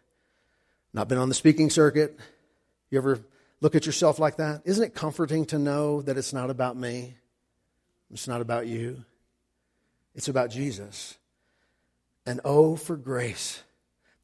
not 0.93 1.07
been 1.07 1.17
on 1.17 1.29
the 1.29 1.35
speaking 1.35 1.69
circuit. 1.69 2.17
You 2.89 2.97
ever 2.97 3.19
look 3.59 3.75
at 3.75 3.85
yourself 3.85 4.19
like 4.19 4.37
that? 4.37 4.61
Isn't 4.65 4.83
it 4.83 4.95
comforting 4.95 5.45
to 5.47 5.59
know 5.59 6.01
that 6.01 6.17
it's 6.17 6.33
not 6.33 6.49
about 6.49 6.77
me? 6.77 7.15
It's 8.11 8.27
not 8.27 8.41
about 8.41 8.67
you. 8.67 9.03
It's 10.15 10.27
about 10.27 10.49
Jesus. 10.49 11.17
And 12.25 12.41
oh, 12.45 12.75
for 12.75 12.95
grace 12.95 13.63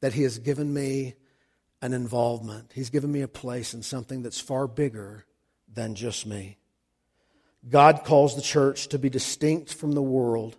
that 0.00 0.14
He 0.14 0.22
has 0.22 0.38
given 0.38 0.72
me 0.72 1.14
an 1.80 1.92
involvement. 1.92 2.72
He's 2.74 2.90
given 2.90 3.12
me 3.12 3.22
a 3.22 3.28
place 3.28 3.74
in 3.74 3.82
something 3.82 4.22
that's 4.22 4.40
far 4.40 4.66
bigger 4.66 5.24
than 5.72 5.94
just 5.94 6.26
me. 6.26 6.58
God 7.68 8.02
calls 8.04 8.36
the 8.36 8.42
church 8.42 8.88
to 8.88 8.98
be 8.98 9.10
distinct 9.10 9.74
from 9.74 9.92
the 9.92 10.02
world 10.02 10.56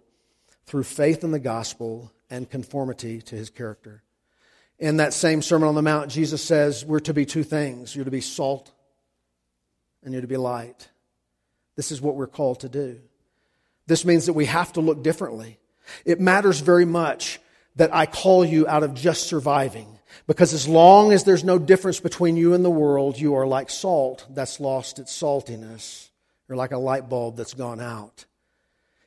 through 0.66 0.84
faith 0.84 1.24
in 1.24 1.32
the 1.32 1.40
gospel 1.40 2.12
and 2.30 2.50
conformity 2.50 3.22
to 3.22 3.36
his 3.36 3.50
character. 3.50 4.04
In 4.78 4.98
that 4.98 5.14
same 5.14 5.42
Sermon 5.42 5.68
on 5.68 5.76
the 5.76 5.82
Mount, 5.82 6.12
Jesus 6.12 6.44
says 6.44 6.86
we're 6.86 7.00
to 7.02 7.14
be 7.14 7.26
two 7.26 7.44
things 7.44 7.96
you're 7.96 8.06
to 8.06 8.12
be 8.12 8.22
salt 8.22 8.72
and 10.04 10.14
you're 10.14 10.22
to 10.22 10.28
be 10.28 10.38
light. 10.38 10.90
This 11.76 11.92
is 11.92 12.02
what 12.02 12.16
we're 12.16 12.28
called 12.28 12.62
to 12.62 12.70
do. 12.70 13.00
This 13.88 14.06
means 14.06 14.28
that 14.28 14.34
we 14.34 14.46
have 14.46 14.72
to 14.74 14.82
look 14.82 15.04
differently. 15.04 15.60
It 16.06 16.20
matters 16.20 16.60
very 16.60 16.86
much 16.86 17.40
that 17.80 17.96
I 17.96 18.06
call 18.06 18.44
you 18.44 18.68
out 18.68 18.84
of 18.84 18.94
just 18.94 19.24
surviving. 19.24 19.88
Because 20.28 20.54
as 20.54 20.68
long 20.68 21.14
as 21.14 21.24
there's 21.24 21.46
no 21.46 21.58
difference 21.58 22.02
between 22.02 22.36
you 22.36 22.54
and 22.54 22.64
the 22.64 22.70
world, 22.70 23.18
you 23.18 23.36
are 23.36 23.48
like 23.48 23.70
salt 23.70 24.28
that's 24.30 24.60
lost 24.60 25.00
its 25.00 25.18
saltiness. 25.18 26.10
You're 26.48 26.58
like 26.58 26.74
a 26.74 26.78
light 26.78 27.08
bulb 27.08 27.38
that's 27.38 27.54
gone 27.54 27.80
out. 27.80 28.26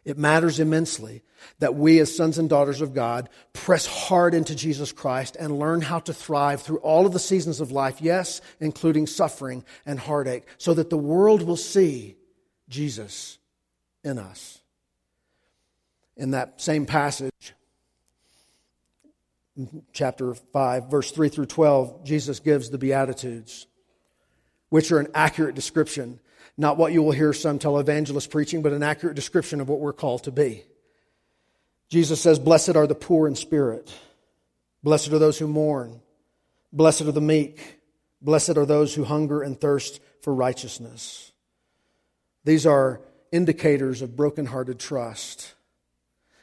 It 0.06 0.16
matters 0.16 0.58
immensely 0.58 1.22
that 1.58 1.74
we, 1.74 1.98
as 1.98 2.16
sons 2.16 2.38
and 2.38 2.48
daughters 2.48 2.80
of 2.80 2.94
God, 2.94 3.28
press 3.52 3.86
hard 3.86 4.32
into 4.32 4.54
Jesus 4.54 4.90
Christ 4.90 5.36
and 5.38 5.58
learn 5.58 5.82
how 5.82 5.98
to 6.00 6.14
thrive 6.14 6.62
through 6.62 6.78
all 6.78 7.04
of 7.04 7.12
the 7.12 7.18
seasons 7.18 7.60
of 7.60 7.72
life, 7.72 8.00
yes, 8.00 8.40
including 8.58 9.06
suffering 9.06 9.64
and 9.84 10.00
heartache, 10.00 10.44
so 10.56 10.72
that 10.72 10.88
the 10.88 10.96
world 10.96 11.42
will 11.42 11.56
see 11.58 12.16
Jesus 12.70 13.38
in 14.02 14.18
us. 14.18 14.62
In 16.16 16.30
that 16.30 16.60
same 16.60 16.86
passage, 16.86 17.54
chapter 19.92 20.34
5, 20.34 20.90
verse 20.90 21.10
3 21.10 21.28
through 21.28 21.46
12, 21.46 22.04
Jesus 22.04 22.40
gives 22.40 22.70
the 22.70 22.78
Beatitudes, 22.78 23.66
which 24.68 24.90
are 24.92 24.98
an 24.98 25.08
accurate 25.14 25.54
description, 25.54 26.20
not 26.56 26.76
what 26.76 26.92
you 26.92 27.02
will 27.02 27.12
hear 27.12 27.32
some 27.32 27.58
televangelists 27.58 28.30
preaching, 28.30 28.62
but 28.62 28.72
an 28.72 28.82
accurate 28.82 29.16
description 29.16 29.60
of 29.60 29.68
what 29.68 29.80
we're 29.80 29.92
called 29.92 30.24
to 30.24 30.32
be. 30.32 30.64
Jesus 31.88 32.20
says, 32.20 32.38
Blessed 32.38 32.76
are 32.76 32.86
the 32.86 32.94
poor 32.94 33.28
in 33.28 33.34
spirit, 33.34 33.92
blessed 34.82 35.12
are 35.12 35.18
those 35.18 35.38
who 35.38 35.46
mourn, 35.46 36.00
blessed 36.72 37.02
are 37.02 37.12
the 37.12 37.20
meek, 37.20 37.80
blessed 38.22 38.56
are 38.56 38.66
those 38.66 38.94
who 38.94 39.04
hunger 39.04 39.42
and 39.42 39.60
thirst 39.60 40.00
for 40.22 40.34
righteousness. 40.34 41.32
These 42.44 42.66
are 42.66 43.00
indicators 43.30 44.02
of 44.02 44.16
brokenhearted 44.16 44.78
trust. 44.78 45.54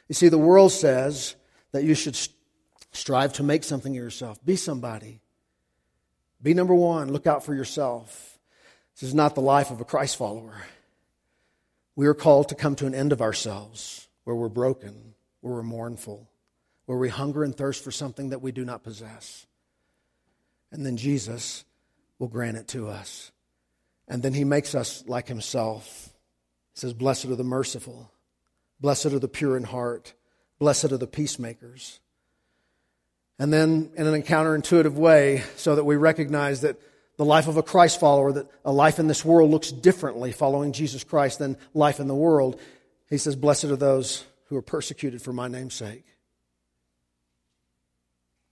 You 0.08 0.14
see, 0.14 0.28
the 0.28 0.38
world 0.38 0.72
says 0.72 1.36
that 1.72 1.84
you 1.84 1.94
should 1.94 2.16
Strive 2.92 3.32
to 3.34 3.42
make 3.42 3.64
something 3.64 3.92
of 3.92 4.02
yourself. 4.02 4.44
Be 4.44 4.56
somebody. 4.56 5.20
Be 6.42 6.54
number 6.54 6.74
one. 6.74 7.12
Look 7.12 7.26
out 7.26 7.44
for 7.44 7.54
yourself. 7.54 8.38
This 8.94 9.08
is 9.08 9.14
not 9.14 9.34
the 9.34 9.40
life 9.40 9.70
of 9.70 9.80
a 9.80 9.84
Christ 9.84 10.16
follower. 10.16 10.54
We 11.96 12.06
are 12.06 12.14
called 12.14 12.48
to 12.48 12.54
come 12.54 12.76
to 12.76 12.86
an 12.86 12.94
end 12.94 13.12
of 13.12 13.20
ourselves 13.20 14.08
where 14.24 14.36
we're 14.36 14.48
broken, 14.48 15.14
where 15.40 15.54
we're 15.54 15.62
mournful, 15.62 16.28
where 16.86 16.98
we 16.98 17.08
hunger 17.08 17.44
and 17.44 17.56
thirst 17.56 17.84
for 17.84 17.90
something 17.90 18.30
that 18.30 18.42
we 18.42 18.52
do 18.52 18.64
not 18.64 18.82
possess. 18.82 19.46
And 20.72 20.84
then 20.84 20.96
Jesus 20.96 21.64
will 22.18 22.28
grant 22.28 22.56
it 22.56 22.68
to 22.68 22.88
us. 22.88 23.32
And 24.08 24.22
then 24.22 24.34
he 24.34 24.44
makes 24.44 24.74
us 24.74 25.04
like 25.06 25.28
himself. 25.28 26.10
He 26.74 26.80
says, 26.80 26.92
Blessed 26.92 27.26
are 27.26 27.36
the 27.36 27.44
merciful, 27.44 28.10
blessed 28.80 29.06
are 29.06 29.18
the 29.18 29.28
pure 29.28 29.56
in 29.56 29.64
heart, 29.64 30.14
blessed 30.58 30.92
are 30.92 30.98
the 30.98 31.06
peacemakers. 31.06 32.00
And 33.40 33.50
then 33.50 33.90
in 33.96 34.06
an 34.06 34.22
counterintuitive 34.22 34.92
way, 34.92 35.42
so 35.56 35.74
that 35.74 35.84
we 35.84 35.96
recognize 35.96 36.60
that 36.60 36.78
the 37.16 37.24
life 37.24 37.48
of 37.48 37.56
a 37.56 37.62
Christ 37.62 37.98
follower, 37.98 38.32
that 38.32 38.50
a 38.66 38.70
life 38.70 38.98
in 38.98 39.06
this 39.06 39.24
world 39.24 39.50
looks 39.50 39.72
differently 39.72 40.30
following 40.30 40.72
Jesus 40.72 41.04
Christ 41.04 41.38
than 41.38 41.56
life 41.72 42.00
in 42.00 42.06
the 42.06 42.14
world. 42.14 42.60
He 43.08 43.16
says, 43.16 43.36
Blessed 43.36 43.64
are 43.64 43.76
those 43.76 44.26
who 44.48 44.58
are 44.58 44.62
persecuted 44.62 45.22
for 45.22 45.32
my 45.32 45.48
name's 45.48 45.72
sake. 45.72 46.04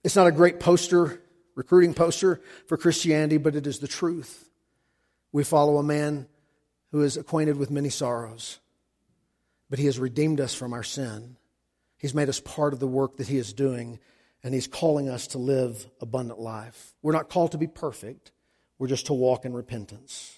It's 0.03 0.15
not 0.15 0.25
a 0.25 0.31
great 0.31 0.59
poster, 0.59 1.21
recruiting 1.53 1.93
poster 1.93 2.41
for 2.65 2.75
Christianity, 2.75 3.37
but 3.37 3.55
it 3.55 3.67
is 3.67 3.77
the 3.77 3.87
truth. 3.87 4.49
We 5.31 5.43
follow 5.43 5.77
a 5.77 5.83
man 5.83 6.27
who 6.91 7.03
is 7.03 7.15
acquainted 7.15 7.57
with 7.57 7.69
many 7.69 7.89
sorrows, 7.89 8.57
but 9.69 9.77
he 9.77 9.85
has 9.85 9.99
redeemed 9.99 10.41
us 10.41 10.55
from 10.55 10.73
our 10.73 10.81
sin. 10.81 11.37
He's 11.99 12.15
made 12.15 12.29
us 12.29 12.39
part 12.39 12.73
of 12.73 12.79
the 12.79 12.87
work 12.87 13.17
that 13.17 13.27
he 13.27 13.37
is 13.37 13.53
doing 13.53 13.99
and 14.43 14.53
He's 14.53 14.67
calling 14.67 15.09
us 15.09 15.27
to 15.27 15.37
live 15.37 15.87
abundant 16.01 16.39
life. 16.39 16.93
We're 17.01 17.13
not 17.13 17.29
called 17.29 17.51
to 17.51 17.57
be 17.57 17.67
perfect, 17.67 18.31
we're 18.77 18.87
just 18.87 19.07
to 19.07 19.13
walk 19.13 19.45
in 19.45 19.53
repentance. 19.53 20.35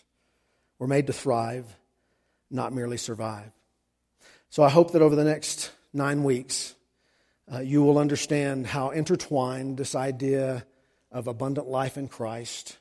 We're 0.80 0.88
made 0.88 1.08
to 1.08 1.14
thrive, 1.14 1.66
not 2.50 2.74
merely 2.74 2.98
survive. 2.98 3.52
So 4.50 4.64
I 4.64 4.70
hope 4.70 4.94
that 4.94 5.04
over 5.04 5.16
the 5.16 5.24
next 5.24 5.72
nine 5.94 6.24
weeks, 6.24 6.76
uh, 7.52 7.60
you 7.60 7.84
will 7.84 8.00
understand 8.00 8.66
how 8.66 8.90
intertwined 8.90 9.78
this 9.78 9.94
idea 9.94 10.66
of 11.12 11.28
abundant 11.28 11.68
life 11.68 11.98
in 11.98 12.08
Christ 12.08 12.78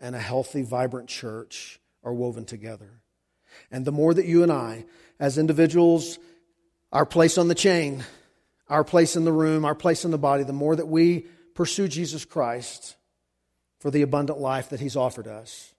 and 0.00 0.16
a 0.16 0.20
healthy, 0.20 0.62
vibrant 0.62 1.08
church 1.08 1.78
are 2.02 2.12
woven 2.12 2.44
together. 2.44 3.00
And 3.70 3.84
the 3.84 3.92
more 3.92 4.12
that 4.14 4.26
you 4.26 4.42
and 4.42 4.50
I, 4.52 4.84
as 5.20 5.38
individuals, 5.38 6.18
our 6.92 7.06
place 7.06 7.38
on 7.38 7.48
the 7.48 7.54
chain, 7.54 8.04
our 8.68 8.84
place 8.84 9.16
in 9.16 9.24
the 9.24 9.32
room, 9.32 9.64
our 9.64 9.74
place 9.74 10.04
in 10.04 10.10
the 10.10 10.18
body, 10.18 10.44
the 10.44 10.52
more 10.52 10.74
that 10.76 10.88
we 10.88 11.26
pursue 11.54 11.88
Jesus 11.88 12.24
Christ 12.24 12.96
for 13.78 13.90
the 13.90 14.02
abundant 14.02 14.38
life 14.38 14.70
that 14.70 14.80
He's 14.80 14.96
offered 14.96 15.26
us, 15.26 15.74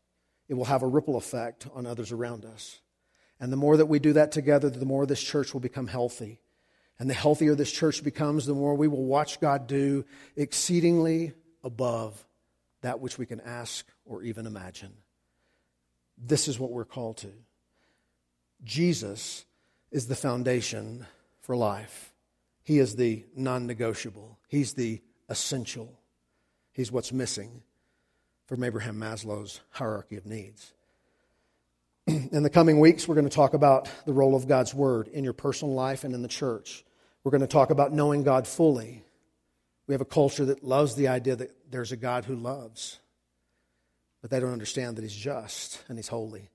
it 0.47 0.53
will 0.53 0.65
have 0.65 0.83
a 0.83 0.87
ripple 0.87 1.15
effect 1.15 1.67
on 1.73 1.85
others 1.85 2.11
around 2.11 2.45
us. 2.45 2.79
And 3.39 3.51
the 3.51 3.57
more 3.57 3.77
that 3.77 3.87
we 3.87 3.99
do 3.99 4.13
that 4.13 4.31
together, 4.31 4.69
the 4.69 4.85
more 4.85 5.05
this 5.05 5.21
church 5.21 5.53
will 5.53 5.61
become 5.61 5.87
healthy. 5.87 6.39
And 6.99 7.09
the 7.09 7.13
healthier 7.13 7.55
this 7.55 7.71
church 7.71 8.03
becomes, 8.03 8.45
the 8.45 8.53
more 8.53 8.75
we 8.75 8.87
will 8.87 9.03
watch 9.03 9.41
God 9.41 9.67
do 9.67 10.05
exceedingly 10.37 11.33
above 11.63 12.23
that 12.81 12.99
which 12.99 13.17
we 13.17 13.25
can 13.25 13.41
ask 13.41 13.85
or 14.05 14.21
even 14.21 14.45
imagine. 14.45 14.93
This 16.17 16.47
is 16.47 16.59
what 16.59 16.71
we're 16.71 16.85
called 16.85 17.17
to. 17.17 17.31
Jesus 18.63 19.45
is 19.91 20.07
the 20.07 20.15
foundation 20.15 21.05
for 21.41 21.55
life. 21.55 22.13
He 22.65 22.79
is 22.79 22.95
the 22.97 23.23
non 23.35 23.67
negotiable, 23.67 24.37
He's 24.49 24.73
the 24.73 25.01
essential. 25.29 25.97
He's 26.73 26.91
what's 26.91 27.13
missing 27.13 27.63
from 28.47 28.61
Abraham 28.61 28.97
Maslow's 28.97 29.61
hierarchy 29.69 30.17
of 30.17 30.25
needs. 30.25 30.73
in 32.07 32.43
the 32.43 32.49
coming 32.49 32.81
weeks, 32.81 33.07
we're 33.07 33.15
going 33.15 33.29
to 33.29 33.33
talk 33.33 33.53
about 33.53 33.89
the 34.05 34.11
role 34.11 34.35
of 34.35 34.45
God's 34.45 34.73
Word 34.73 35.07
in 35.07 35.23
your 35.23 35.31
personal 35.31 35.73
life 35.73 36.03
and 36.03 36.13
in 36.13 36.21
the 36.21 36.27
church. 36.27 36.83
We're 37.23 37.31
going 37.31 37.41
to 37.41 37.47
talk 37.47 37.69
about 37.69 37.93
knowing 37.93 38.23
God 38.23 38.45
fully. 38.45 39.05
We 39.87 39.93
have 39.93 40.01
a 40.01 40.05
culture 40.05 40.43
that 40.45 40.65
loves 40.65 40.95
the 40.95 41.07
idea 41.07 41.37
that 41.37 41.55
there's 41.71 41.93
a 41.93 41.97
God 41.97 42.25
who 42.25 42.35
loves, 42.35 42.99
but 44.21 44.29
they 44.31 44.41
don't 44.41 44.51
understand 44.51 44.97
that 44.97 45.03
He's 45.03 45.15
just 45.15 45.81
and 45.87 45.97
He's 45.97 46.09
holy. 46.09 46.49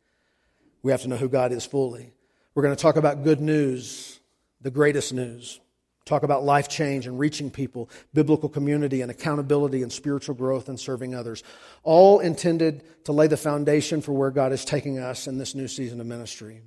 We 0.82 0.92
have 0.92 1.00
to 1.02 1.08
know 1.08 1.16
who 1.16 1.30
God 1.30 1.50
is 1.50 1.64
fully. 1.64 2.12
We're 2.54 2.62
going 2.62 2.76
to 2.76 2.82
talk 2.82 2.96
about 2.96 3.24
good 3.24 3.40
news, 3.40 4.20
the 4.60 4.70
greatest 4.70 5.14
news. 5.14 5.60
Talk 6.06 6.22
about 6.22 6.44
life 6.44 6.68
change 6.68 7.06
and 7.06 7.18
reaching 7.18 7.50
people, 7.50 7.90
biblical 8.14 8.48
community 8.48 9.02
and 9.02 9.10
accountability 9.10 9.82
and 9.82 9.92
spiritual 9.92 10.34
growth 10.34 10.68
and 10.68 10.80
serving 10.80 11.14
others. 11.14 11.42
All 11.82 12.20
intended 12.20 12.82
to 13.04 13.12
lay 13.12 13.26
the 13.26 13.36
foundation 13.36 14.00
for 14.00 14.12
where 14.12 14.30
God 14.30 14.52
is 14.52 14.64
taking 14.64 14.98
us 14.98 15.26
in 15.26 15.38
this 15.38 15.54
new 15.54 15.68
season 15.68 16.00
of 16.00 16.06
ministry. 16.06 16.62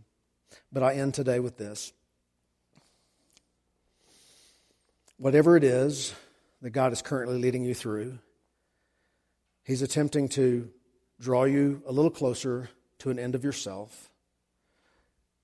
But 0.72 0.84
I 0.84 0.94
end 0.96 1.14
today 1.14 1.40
with 1.40 1.58
this. 1.58 1.92
Whatever 5.18 5.58
it 5.58 5.64
is 5.64 6.14
that 6.62 6.72
God 6.72 6.94
is 6.94 7.02
currently 7.02 7.38
leading 7.38 7.64
you 7.64 7.74
through, 7.74 8.20
He's 9.64 9.82
attempting 9.82 10.28
to 10.30 10.70
draw 11.20 11.46
you 11.46 11.82
a 11.88 11.92
little 11.92 12.12
closer 12.12 12.70
to 13.00 13.10
an 13.10 13.18
end 13.18 13.34
of 13.34 13.44
yourself, 13.44 14.10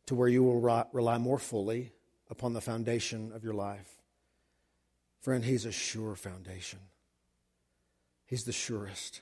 to 0.07 0.15
where 0.15 0.27
you 0.27 0.43
will 0.43 0.59
rely 0.91 1.17
more 1.17 1.39
fully 1.39 1.91
upon 2.29 2.53
the 2.53 2.61
foundation 2.61 3.31
of 3.33 3.43
your 3.43 3.53
life. 3.53 3.97
Friend, 5.21 5.43
He's 5.43 5.65
a 5.65 5.71
sure 5.71 6.15
foundation. 6.15 6.79
He's 8.25 8.43
the 8.43 8.51
surest. 8.51 9.21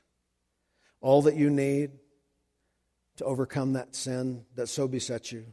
All 1.02 1.22
that 1.24 1.36
you 1.36 1.50
need 1.50 1.92
to 3.18 3.26
overcome 3.26 3.74
that 3.74 3.96
sin 3.96 4.46
that 4.56 4.68
so 4.68 4.88
besets 4.88 5.32
you, 5.32 5.46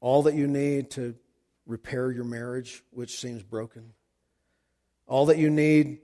all 0.00 0.22
that 0.22 0.34
you 0.34 0.46
need 0.46 0.90
to 0.92 1.14
repair 1.66 2.10
your 2.10 2.24
marriage, 2.24 2.82
which 2.90 3.18
seems 3.18 3.42
broken, 3.42 3.92
all 5.06 5.26
that 5.26 5.38
you 5.38 5.50
need 5.50 6.00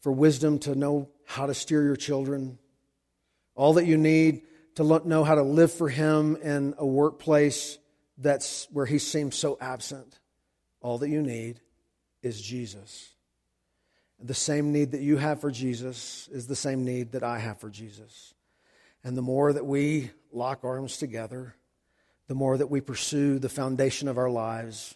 for 0.00 0.12
wisdom 0.12 0.58
to 0.60 0.74
know 0.74 1.08
how 1.26 1.46
to 1.46 1.54
steer 1.54 1.82
your 1.82 1.96
children, 1.96 2.58
all 3.54 3.74
that 3.74 3.86
you 3.86 3.96
need 3.96 4.42
to 4.76 5.02
know 5.06 5.24
how 5.24 5.34
to 5.34 5.42
live 5.42 5.72
for 5.72 5.88
Him 5.88 6.36
in 6.36 6.74
a 6.78 6.86
workplace 6.86 7.78
that's 8.18 8.68
where 8.70 8.86
He 8.86 8.98
seems 8.98 9.36
so 9.36 9.58
absent. 9.60 10.18
All 10.80 10.98
that 10.98 11.08
you 11.08 11.22
need 11.22 11.60
is 12.22 12.40
Jesus. 12.40 13.10
The 14.22 14.34
same 14.34 14.72
need 14.72 14.92
that 14.92 15.00
you 15.00 15.16
have 15.16 15.40
for 15.40 15.50
Jesus 15.50 16.28
is 16.32 16.46
the 16.46 16.56
same 16.56 16.84
need 16.84 17.12
that 17.12 17.22
I 17.22 17.38
have 17.38 17.58
for 17.58 17.70
Jesus. 17.70 18.34
And 19.02 19.16
the 19.16 19.22
more 19.22 19.52
that 19.52 19.66
we 19.66 20.10
lock 20.32 20.64
arms 20.64 20.96
together, 20.96 21.54
the 22.28 22.34
more 22.34 22.56
that 22.56 22.70
we 22.70 22.80
pursue 22.80 23.38
the 23.38 23.48
foundation 23.48 24.08
of 24.08 24.16
our 24.16 24.30
lives, 24.30 24.94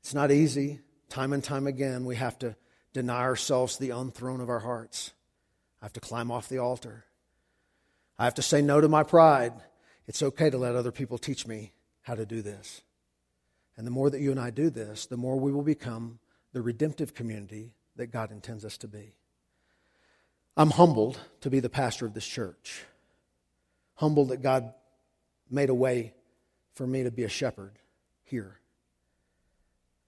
it's 0.00 0.14
not 0.14 0.30
easy. 0.30 0.80
Time 1.08 1.32
and 1.32 1.42
time 1.42 1.66
again, 1.66 2.04
we 2.04 2.16
have 2.16 2.38
to 2.40 2.56
deny 2.92 3.20
ourselves 3.20 3.78
the 3.78 3.92
own 3.92 4.10
throne 4.10 4.40
of 4.40 4.50
our 4.50 4.60
hearts. 4.60 5.12
I 5.80 5.86
have 5.86 5.92
to 5.94 6.00
climb 6.00 6.30
off 6.30 6.48
the 6.48 6.58
altar. 6.58 7.04
I 8.18 8.24
have 8.24 8.34
to 8.34 8.42
say 8.42 8.60
no 8.60 8.80
to 8.80 8.88
my 8.88 9.02
pride. 9.02 9.54
It's 10.06 10.22
okay 10.22 10.50
to 10.50 10.58
let 10.58 10.74
other 10.74 10.92
people 10.92 11.16
teach 11.16 11.46
me 11.46 11.72
how 12.02 12.14
to 12.14 12.26
do 12.26 12.42
this. 12.42 12.82
And 13.76 13.86
the 13.86 13.90
more 13.90 14.10
that 14.10 14.20
you 14.20 14.30
and 14.30 14.40
I 14.40 14.50
do 14.50 14.70
this, 14.70 15.06
the 15.06 15.16
more 15.16 15.38
we 15.38 15.52
will 15.52 15.62
become 15.62 16.18
the 16.52 16.62
redemptive 16.62 17.14
community 17.14 17.74
that 17.96 18.08
God 18.08 18.30
intends 18.30 18.64
us 18.64 18.76
to 18.78 18.88
be. 18.88 19.14
I'm 20.56 20.70
humbled 20.70 21.18
to 21.42 21.50
be 21.50 21.60
the 21.60 21.70
pastor 21.70 22.06
of 22.06 22.14
this 22.14 22.26
church, 22.26 22.84
humbled 23.94 24.28
that 24.30 24.42
God 24.42 24.74
made 25.50 25.70
a 25.70 25.74
way 25.74 26.14
for 26.74 26.86
me 26.86 27.04
to 27.04 27.10
be 27.10 27.24
a 27.24 27.28
shepherd 27.28 27.78
here. 28.24 28.60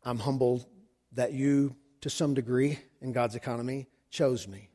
I'm 0.04 0.18
humbled 0.18 0.66
that 1.12 1.32
you, 1.32 1.76
to 2.00 2.10
some 2.10 2.34
degree, 2.34 2.78
in 3.00 3.12
God's 3.12 3.36
economy, 3.36 3.88
chose 4.10 4.48
me. 4.48 4.68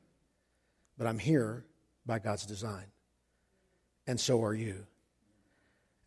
But 0.97 1.07
I'm 1.07 1.20
here 1.20 1.65
by 2.05 2.20
God's 2.20 2.45
design. 2.45 2.86
And 4.07 4.20
so 4.20 4.43
are 4.43 4.53
you. 4.53 4.88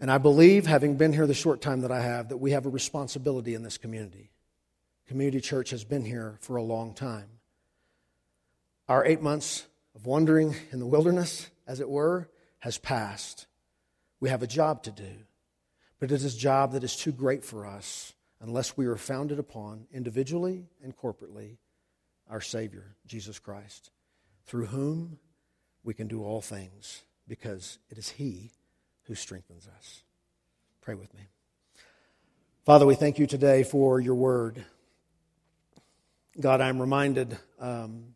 And 0.00 0.10
I 0.10 0.16
believe, 0.16 0.66
having 0.66 0.96
been 0.96 1.12
here 1.12 1.26
the 1.26 1.34
short 1.34 1.60
time 1.60 1.82
that 1.82 1.92
I 1.92 2.00
have, 2.00 2.30
that 2.30 2.38
we 2.38 2.52
have 2.52 2.64
a 2.64 2.70
responsibility 2.70 3.54
in 3.54 3.62
this 3.62 3.76
community. 3.76 4.30
Community 5.06 5.42
Church 5.42 5.70
has 5.70 5.84
been 5.84 6.06
here 6.06 6.38
for 6.40 6.56
a 6.56 6.62
long 6.62 6.94
time. 6.94 7.28
Our 8.88 9.04
eight 9.04 9.20
months 9.20 9.66
of 9.94 10.06
wandering 10.06 10.56
in 10.72 10.78
the 10.78 10.86
wilderness, 10.86 11.50
as 11.66 11.80
it 11.80 11.88
were, 11.88 12.30
has 12.60 12.78
passed. 12.78 13.46
We 14.20 14.30
have 14.30 14.42
a 14.42 14.46
job 14.46 14.82
to 14.84 14.90
do, 14.90 15.26
but 15.98 16.10
it 16.10 16.14
is 16.14 16.34
a 16.34 16.38
job 16.38 16.72
that 16.72 16.84
is 16.84 16.96
too 16.96 17.12
great 17.12 17.44
for 17.44 17.66
us 17.66 18.14
unless 18.40 18.78
we 18.78 18.86
are 18.86 18.96
founded 18.96 19.38
upon, 19.38 19.86
individually 19.92 20.64
and 20.82 20.96
corporately, 20.96 21.58
our 22.28 22.40
Savior, 22.40 22.96
Jesus 23.06 23.38
Christ, 23.38 23.90
through 24.46 24.66
whom 24.66 25.18
we 25.84 25.92
can 25.92 26.08
do 26.08 26.24
all 26.24 26.40
things 26.40 27.02
because 27.28 27.78
it 27.90 27.98
is 27.98 28.08
He 28.10 28.52
who 29.10 29.16
strengthens 29.16 29.68
us. 29.76 30.04
Pray 30.82 30.94
with 30.94 31.12
me. 31.14 31.22
Father, 32.64 32.86
we 32.86 32.94
thank 32.94 33.18
you 33.18 33.26
today 33.26 33.64
for 33.64 33.98
your 33.98 34.14
word. 34.14 34.64
God, 36.38 36.60
I'm 36.60 36.80
reminded 36.80 37.36
um, 37.58 38.14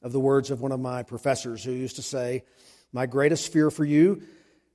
of 0.00 0.12
the 0.12 0.18
words 0.18 0.50
of 0.50 0.62
one 0.62 0.72
of 0.72 0.80
my 0.80 1.02
professors 1.02 1.62
who 1.62 1.72
used 1.72 1.96
to 1.96 2.02
say, 2.02 2.44
My 2.90 3.04
greatest 3.04 3.52
fear 3.52 3.70
for 3.70 3.84
you 3.84 4.22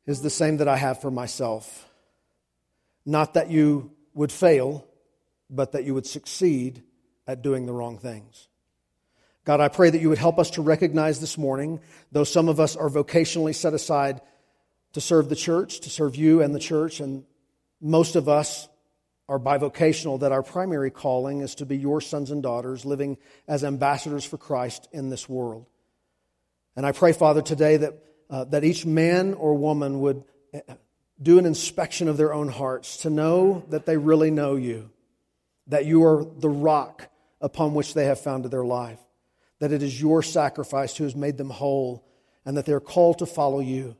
is 0.05 0.21
the 0.21 0.29
same 0.29 0.57
that 0.57 0.67
I 0.67 0.77
have 0.77 1.01
for 1.01 1.09
myself. 1.09 1.89
Not 3.03 3.33
that 3.33 3.49
you 3.49 3.91
would 4.13 4.31
fail, 4.31 4.85
but 5.49 5.71
that 5.71 5.83
you 5.83 5.95
would 5.95 6.05
succeed 6.05 6.83
at 7.25 7.41
doing 7.41 7.65
the 7.65 7.73
wrong 7.73 7.97
things. 7.97 8.47
God, 9.45 9.61
I 9.61 9.69
pray 9.69 9.89
that 9.89 9.99
you 9.99 10.09
would 10.09 10.19
help 10.19 10.37
us 10.37 10.51
to 10.51 10.61
recognize 10.61 11.19
this 11.19 11.39
morning, 11.39 11.79
though 12.11 12.23
some 12.23 12.49
of 12.49 12.59
us 12.59 12.75
are 12.75 12.87
vocationally 12.87 13.55
set 13.55 13.73
aside 13.73 14.21
to 14.93 15.01
serve 15.01 15.29
the 15.29 15.35
church, 15.35 15.81
to 15.81 15.89
serve 15.89 16.15
you 16.15 16.41
and 16.41 16.53
the 16.55 16.59
church, 16.59 16.99
and 16.99 17.25
most 17.81 18.15
of 18.15 18.29
us 18.29 18.67
are 19.27 19.39
bivocational, 19.39 20.19
that 20.19 20.31
our 20.31 20.43
primary 20.43 20.91
calling 20.91 21.41
is 21.41 21.55
to 21.55 21.65
be 21.65 21.77
your 21.77 22.01
sons 22.01 22.31
and 22.31 22.43
daughters 22.43 22.85
living 22.85 23.17
as 23.47 23.63
ambassadors 23.63 24.25
for 24.25 24.37
Christ 24.37 24.87
in 24.91 25.09
this 25.09 25.27
world. 25.27 25.65
And 26.75 26.85
I 26.85 26.91
pray, 26.91 27.13
Father, 27.13 27.41
today 27.41 27.77
that, 27.77 27.93
uh, 28.29 28.43
that 28.45 28.63
each 28.63 28.85
man 28.85 29.33
or 29.33 29.55
woman 29.55 30.01
would 30.01 30.23
uh, 30.53 30.59
do 31.21 31.39
an 31.39 31.45
inspection 31.45 32.07
of 32.07 32.17
their 32.17 32.33
own 32.33 32.49
hearts 32.49 32.97
to 32.97 33.09
know 33.09 33.63
that 33.69 33.85
they 33.85 33.97
really 33.97 34.31
know 34.31 34.55
you, 34.55 34.89
that 35.67 35.85
you 35.85 36.03
are 36.03 36.25
the 36.25 36.49
rock 36.49 37.07
upon 37.39 37.73
which 37.73 37.93
they 37.93 38.05
have 38.05 38.19
founded 38.19 38.51
their 38.51 38.65
life, 38.65 38.99
that 39.59 39.71
it 39.71 39.83
is 39.83 40.01
your 40.01 40.21
sacrifice 40.21 40.97
who 40.97 41.03
has 41.05 41.15
made 41.15 41.37
them 41.37 41.49
whole, 41.49 42.05
and 42.45 42.57
that 42.57 42.65
they're 42.65 42.79
called 42.79 43.19
to 43.19 43.25
follow 43.25 43.59
you. 43.59 43.95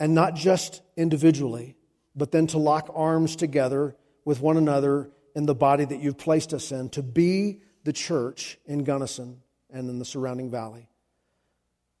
And 0.00 0.14
not 0.14 0.34
just 0.34 0.82
individually, 0.96 1.76
but 2.14 2.32
then 2.32 2.46
to 2.48 2.58
lock 2.58 2.90
arms 2.94 3.36
together 3.36 3.96
with 4.24 4.40
one 4.40 4.56
another 4.56 5.10
in 5.34 5.46
the 5.46 5.54
body 5.54 5.84
that 5.84 6.00
you've 6.00 6.18
placed 6.18 6.52
us 6.52 6.72
in 6.72 6.88
to 6.90 7.02
be 7.02 7.60
the 7.84 7.92
church 7.92 8.58
in 8.66 8.84
Gunnison 8.84 9.40
and 9.70 9.88
in 9.88 9.98
the 9.98 10.04
surrounding 10.04 10.50
valley. 10.50 10.88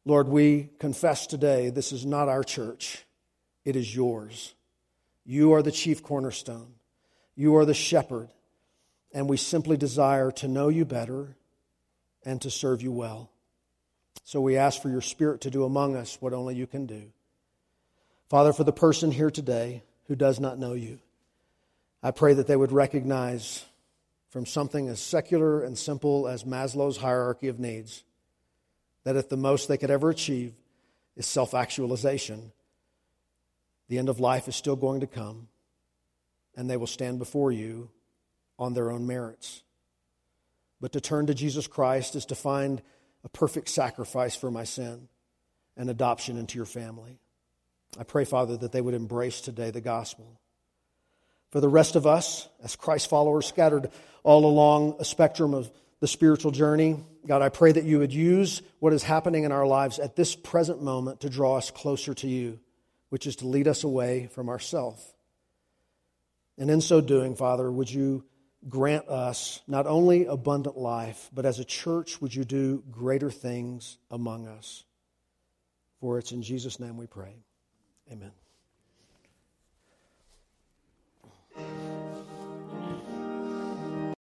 Lord, 0.04 0.28
we 0.28 0.70
confess 0.78 1.26
today 1.26 1.70
this 1.70 1.92
is 1.92 2.06
not 2.06 2.28
our 2.28 2.42
church, 2.42 3.04
it 3.64 3.76
is 3.76 3.94
yours. 3.94 4.54
You 5.24 5.52
are 5.52 5.62
the 5.62 5.72
chief 5.72 6.02
cornerstone, 6.02 6.74
you 7.34 7.56
are 7.56 7.64
the 7.64 7.74
shepherd, 7.74 8.28
and 9.12 9.28
we 9.28 9.36
simply 9.36 9.76
desire 9.76 10.30
to 10.32 10.48
know 10.48 10.68
you 10.68 10.84
better 10.84 11.36
and 12.24 12.40
to 12.42 12.50
serve 12.50 12.82
you 12.82 12.92
well. 12.92 13.30
So 14.24 14.40
we 14.40 14.56
ask 14.56 14.82
for 14.82 14.88
your 14.88 15.00
spirit 15.00 15.42
to 15.42 15.50
do 15.50 15.64
among 15.64 15.96
us 15.96 16.18
what 16.20 16.32
only 16.32 16.54
you 16.54 16.66
can 16.66 16.86
do. 16.86 17.12
Father, 18.28 18.52
for 18.52 18.64
the 18.64 18.72
person 18.72 19.10
here 19.10 19.30
today 19.30 19.82
who 20.06 20.14
does 20.14 20.38
not 20.38 20.58
know 20.58 20.74
you, 20.74 20.98
I 22.02 22.10
pray 22.10 22.34
that 22.34 22.46
they 22.46 22.56
would 22.56 22.72
recognize 22.72 23.64
from 24.30 24.44
something 24.44 24.88
as 24.88 25.00
secular 25.00 25.62
and 25.62 25.76
simple 25.76 26.28
as 26.28 26.44
Maslow's 26.44 26.98
hierarchy 26.98 27.48
of 27.48 27.58
needs 27.58 28.04
that 29.04 29.16
if 29.16 29.30
the 29.30 29.36
most 29.38 29.68
they 29.68 29.78
could 29.78 29.90
ever 29.90 30.10
achieve 30.10 30.52
is 31.16 31.26
self 31.26 31.54
actualization, 31.54 32.52
the 33.88 33.98
end 33.98 34.10
of 34.10 34.20
life 34.20 34.46
is 34.48 34.54
still 34.54 34.76
going 34.76 35.00
to 35.00 35.06
come, 35.06 35.48
and 36.54 36.68
they 36.68 36.76
will 36.76 36.86
stand 36.86 37.18
before 37.18 37.50
you 37.50 37.88
on 38.58 38.74
their 38.74 38.90
own 38.90 39.06
merits. 39.06 39.62
But 40.80 40.92
to 40.92 41.00
turn 41.00 41.26
to 41.26 41.34
Jesus 41.34 41.66
Christ 41.66 42.14
is 42.14 42.26
to 42.26 42.34
find 42.34 42.82
a 43.24 43.28
perfect 43.30 43.70
sacrifice 43.70 44.36
for 44.36 44.50
my 44.50 44.64
sin 44.64 45.08
and 45.76 45.88
adoption 45.88 46.36
into 46.36 46.56
your 46.56 46.66
family. 46.66 47.18
I 47.98 48.02
pray, 48.02 48.24
Father, 48.24 48.56
that 48.56 48.72
they 48.72 48.80
would 48.80 48.94
embrace 48.94 49.40
today 49.40 49.70
the 49.70 49.80
gospel 49.80 50.40
for 51.50 51.60
the 51.60 51.68
rest 51.68 51.96
of 51.96 52.06
us, 52.06 52.48
as 52.62 52.76
Christ 52.76 53.08
followers 53.08 53.46
scattered 53.46 53.90
all 54.22 54.44
along 54.44 54.96
a 54.98 55.04
spectrum 55.04 55.54
of 55.54 55.70
the 56.00 56.08
spiritual 56.08 56.50
journey, 56.50 57.02
God, 57.26 57.42
I 57.42 57.48
pray 57.48 57.72
that 57.72 57.84
you 57.84 57.98
would 57.98 58.12
use 58.12 58.62
what 58.78 58.92
is 58.92 59.02
happening 59.02 59.44
in 59.44 59.52
our 59.52 59.66
lives 59.66 59.98
at 59.98 60.14
this 60.14 60.36
present 60.36 60.82
moment 60.82 61.20
to 61.20 61.30
draw 61.30 61.56
us 61.56 61.70
closer 61.70 62.14
to 62.14 62.28
you, 62.28 62.60
which 63.08 63.26
is 63.26 63.36
to 63.36 63.48
lead 63.48 63.66
us 63.66 63.82
away 63.82 64.28
from 64.32 64.48
ourself. 64.48 65.14
And 66.56 66.70
in 66.70 66.80
so 66.80 67.00
doing, 67.00 67.34
Father, 67.34 67.70
would 67.70 67.90
you 67.90 68.24
grant 68.68 69.08
us 69.08 69.60
not 69.66 69.86
only 69.86 70.26
abundant 70.26 70.76
life, 70.76 71.30
but 71.32 71.46
as 71.46 71.58
a 71.58 71.64
church, 71.64 72.20
would 72.20 72.34
you 72.34 72.44
do 72.44 72.84
greater 72.90 73.30
things 73.30 73.98
among 74.10 74.46
us? 74.46 74.84
For 76.00 76.18
it's 76.18 76.32
in 76.32 76.42
Jesus' 76.42 76.78
name 76.78 76.96
we 76.96 77.06
pray. 77.06 77.34
Amen. 78.12 78.32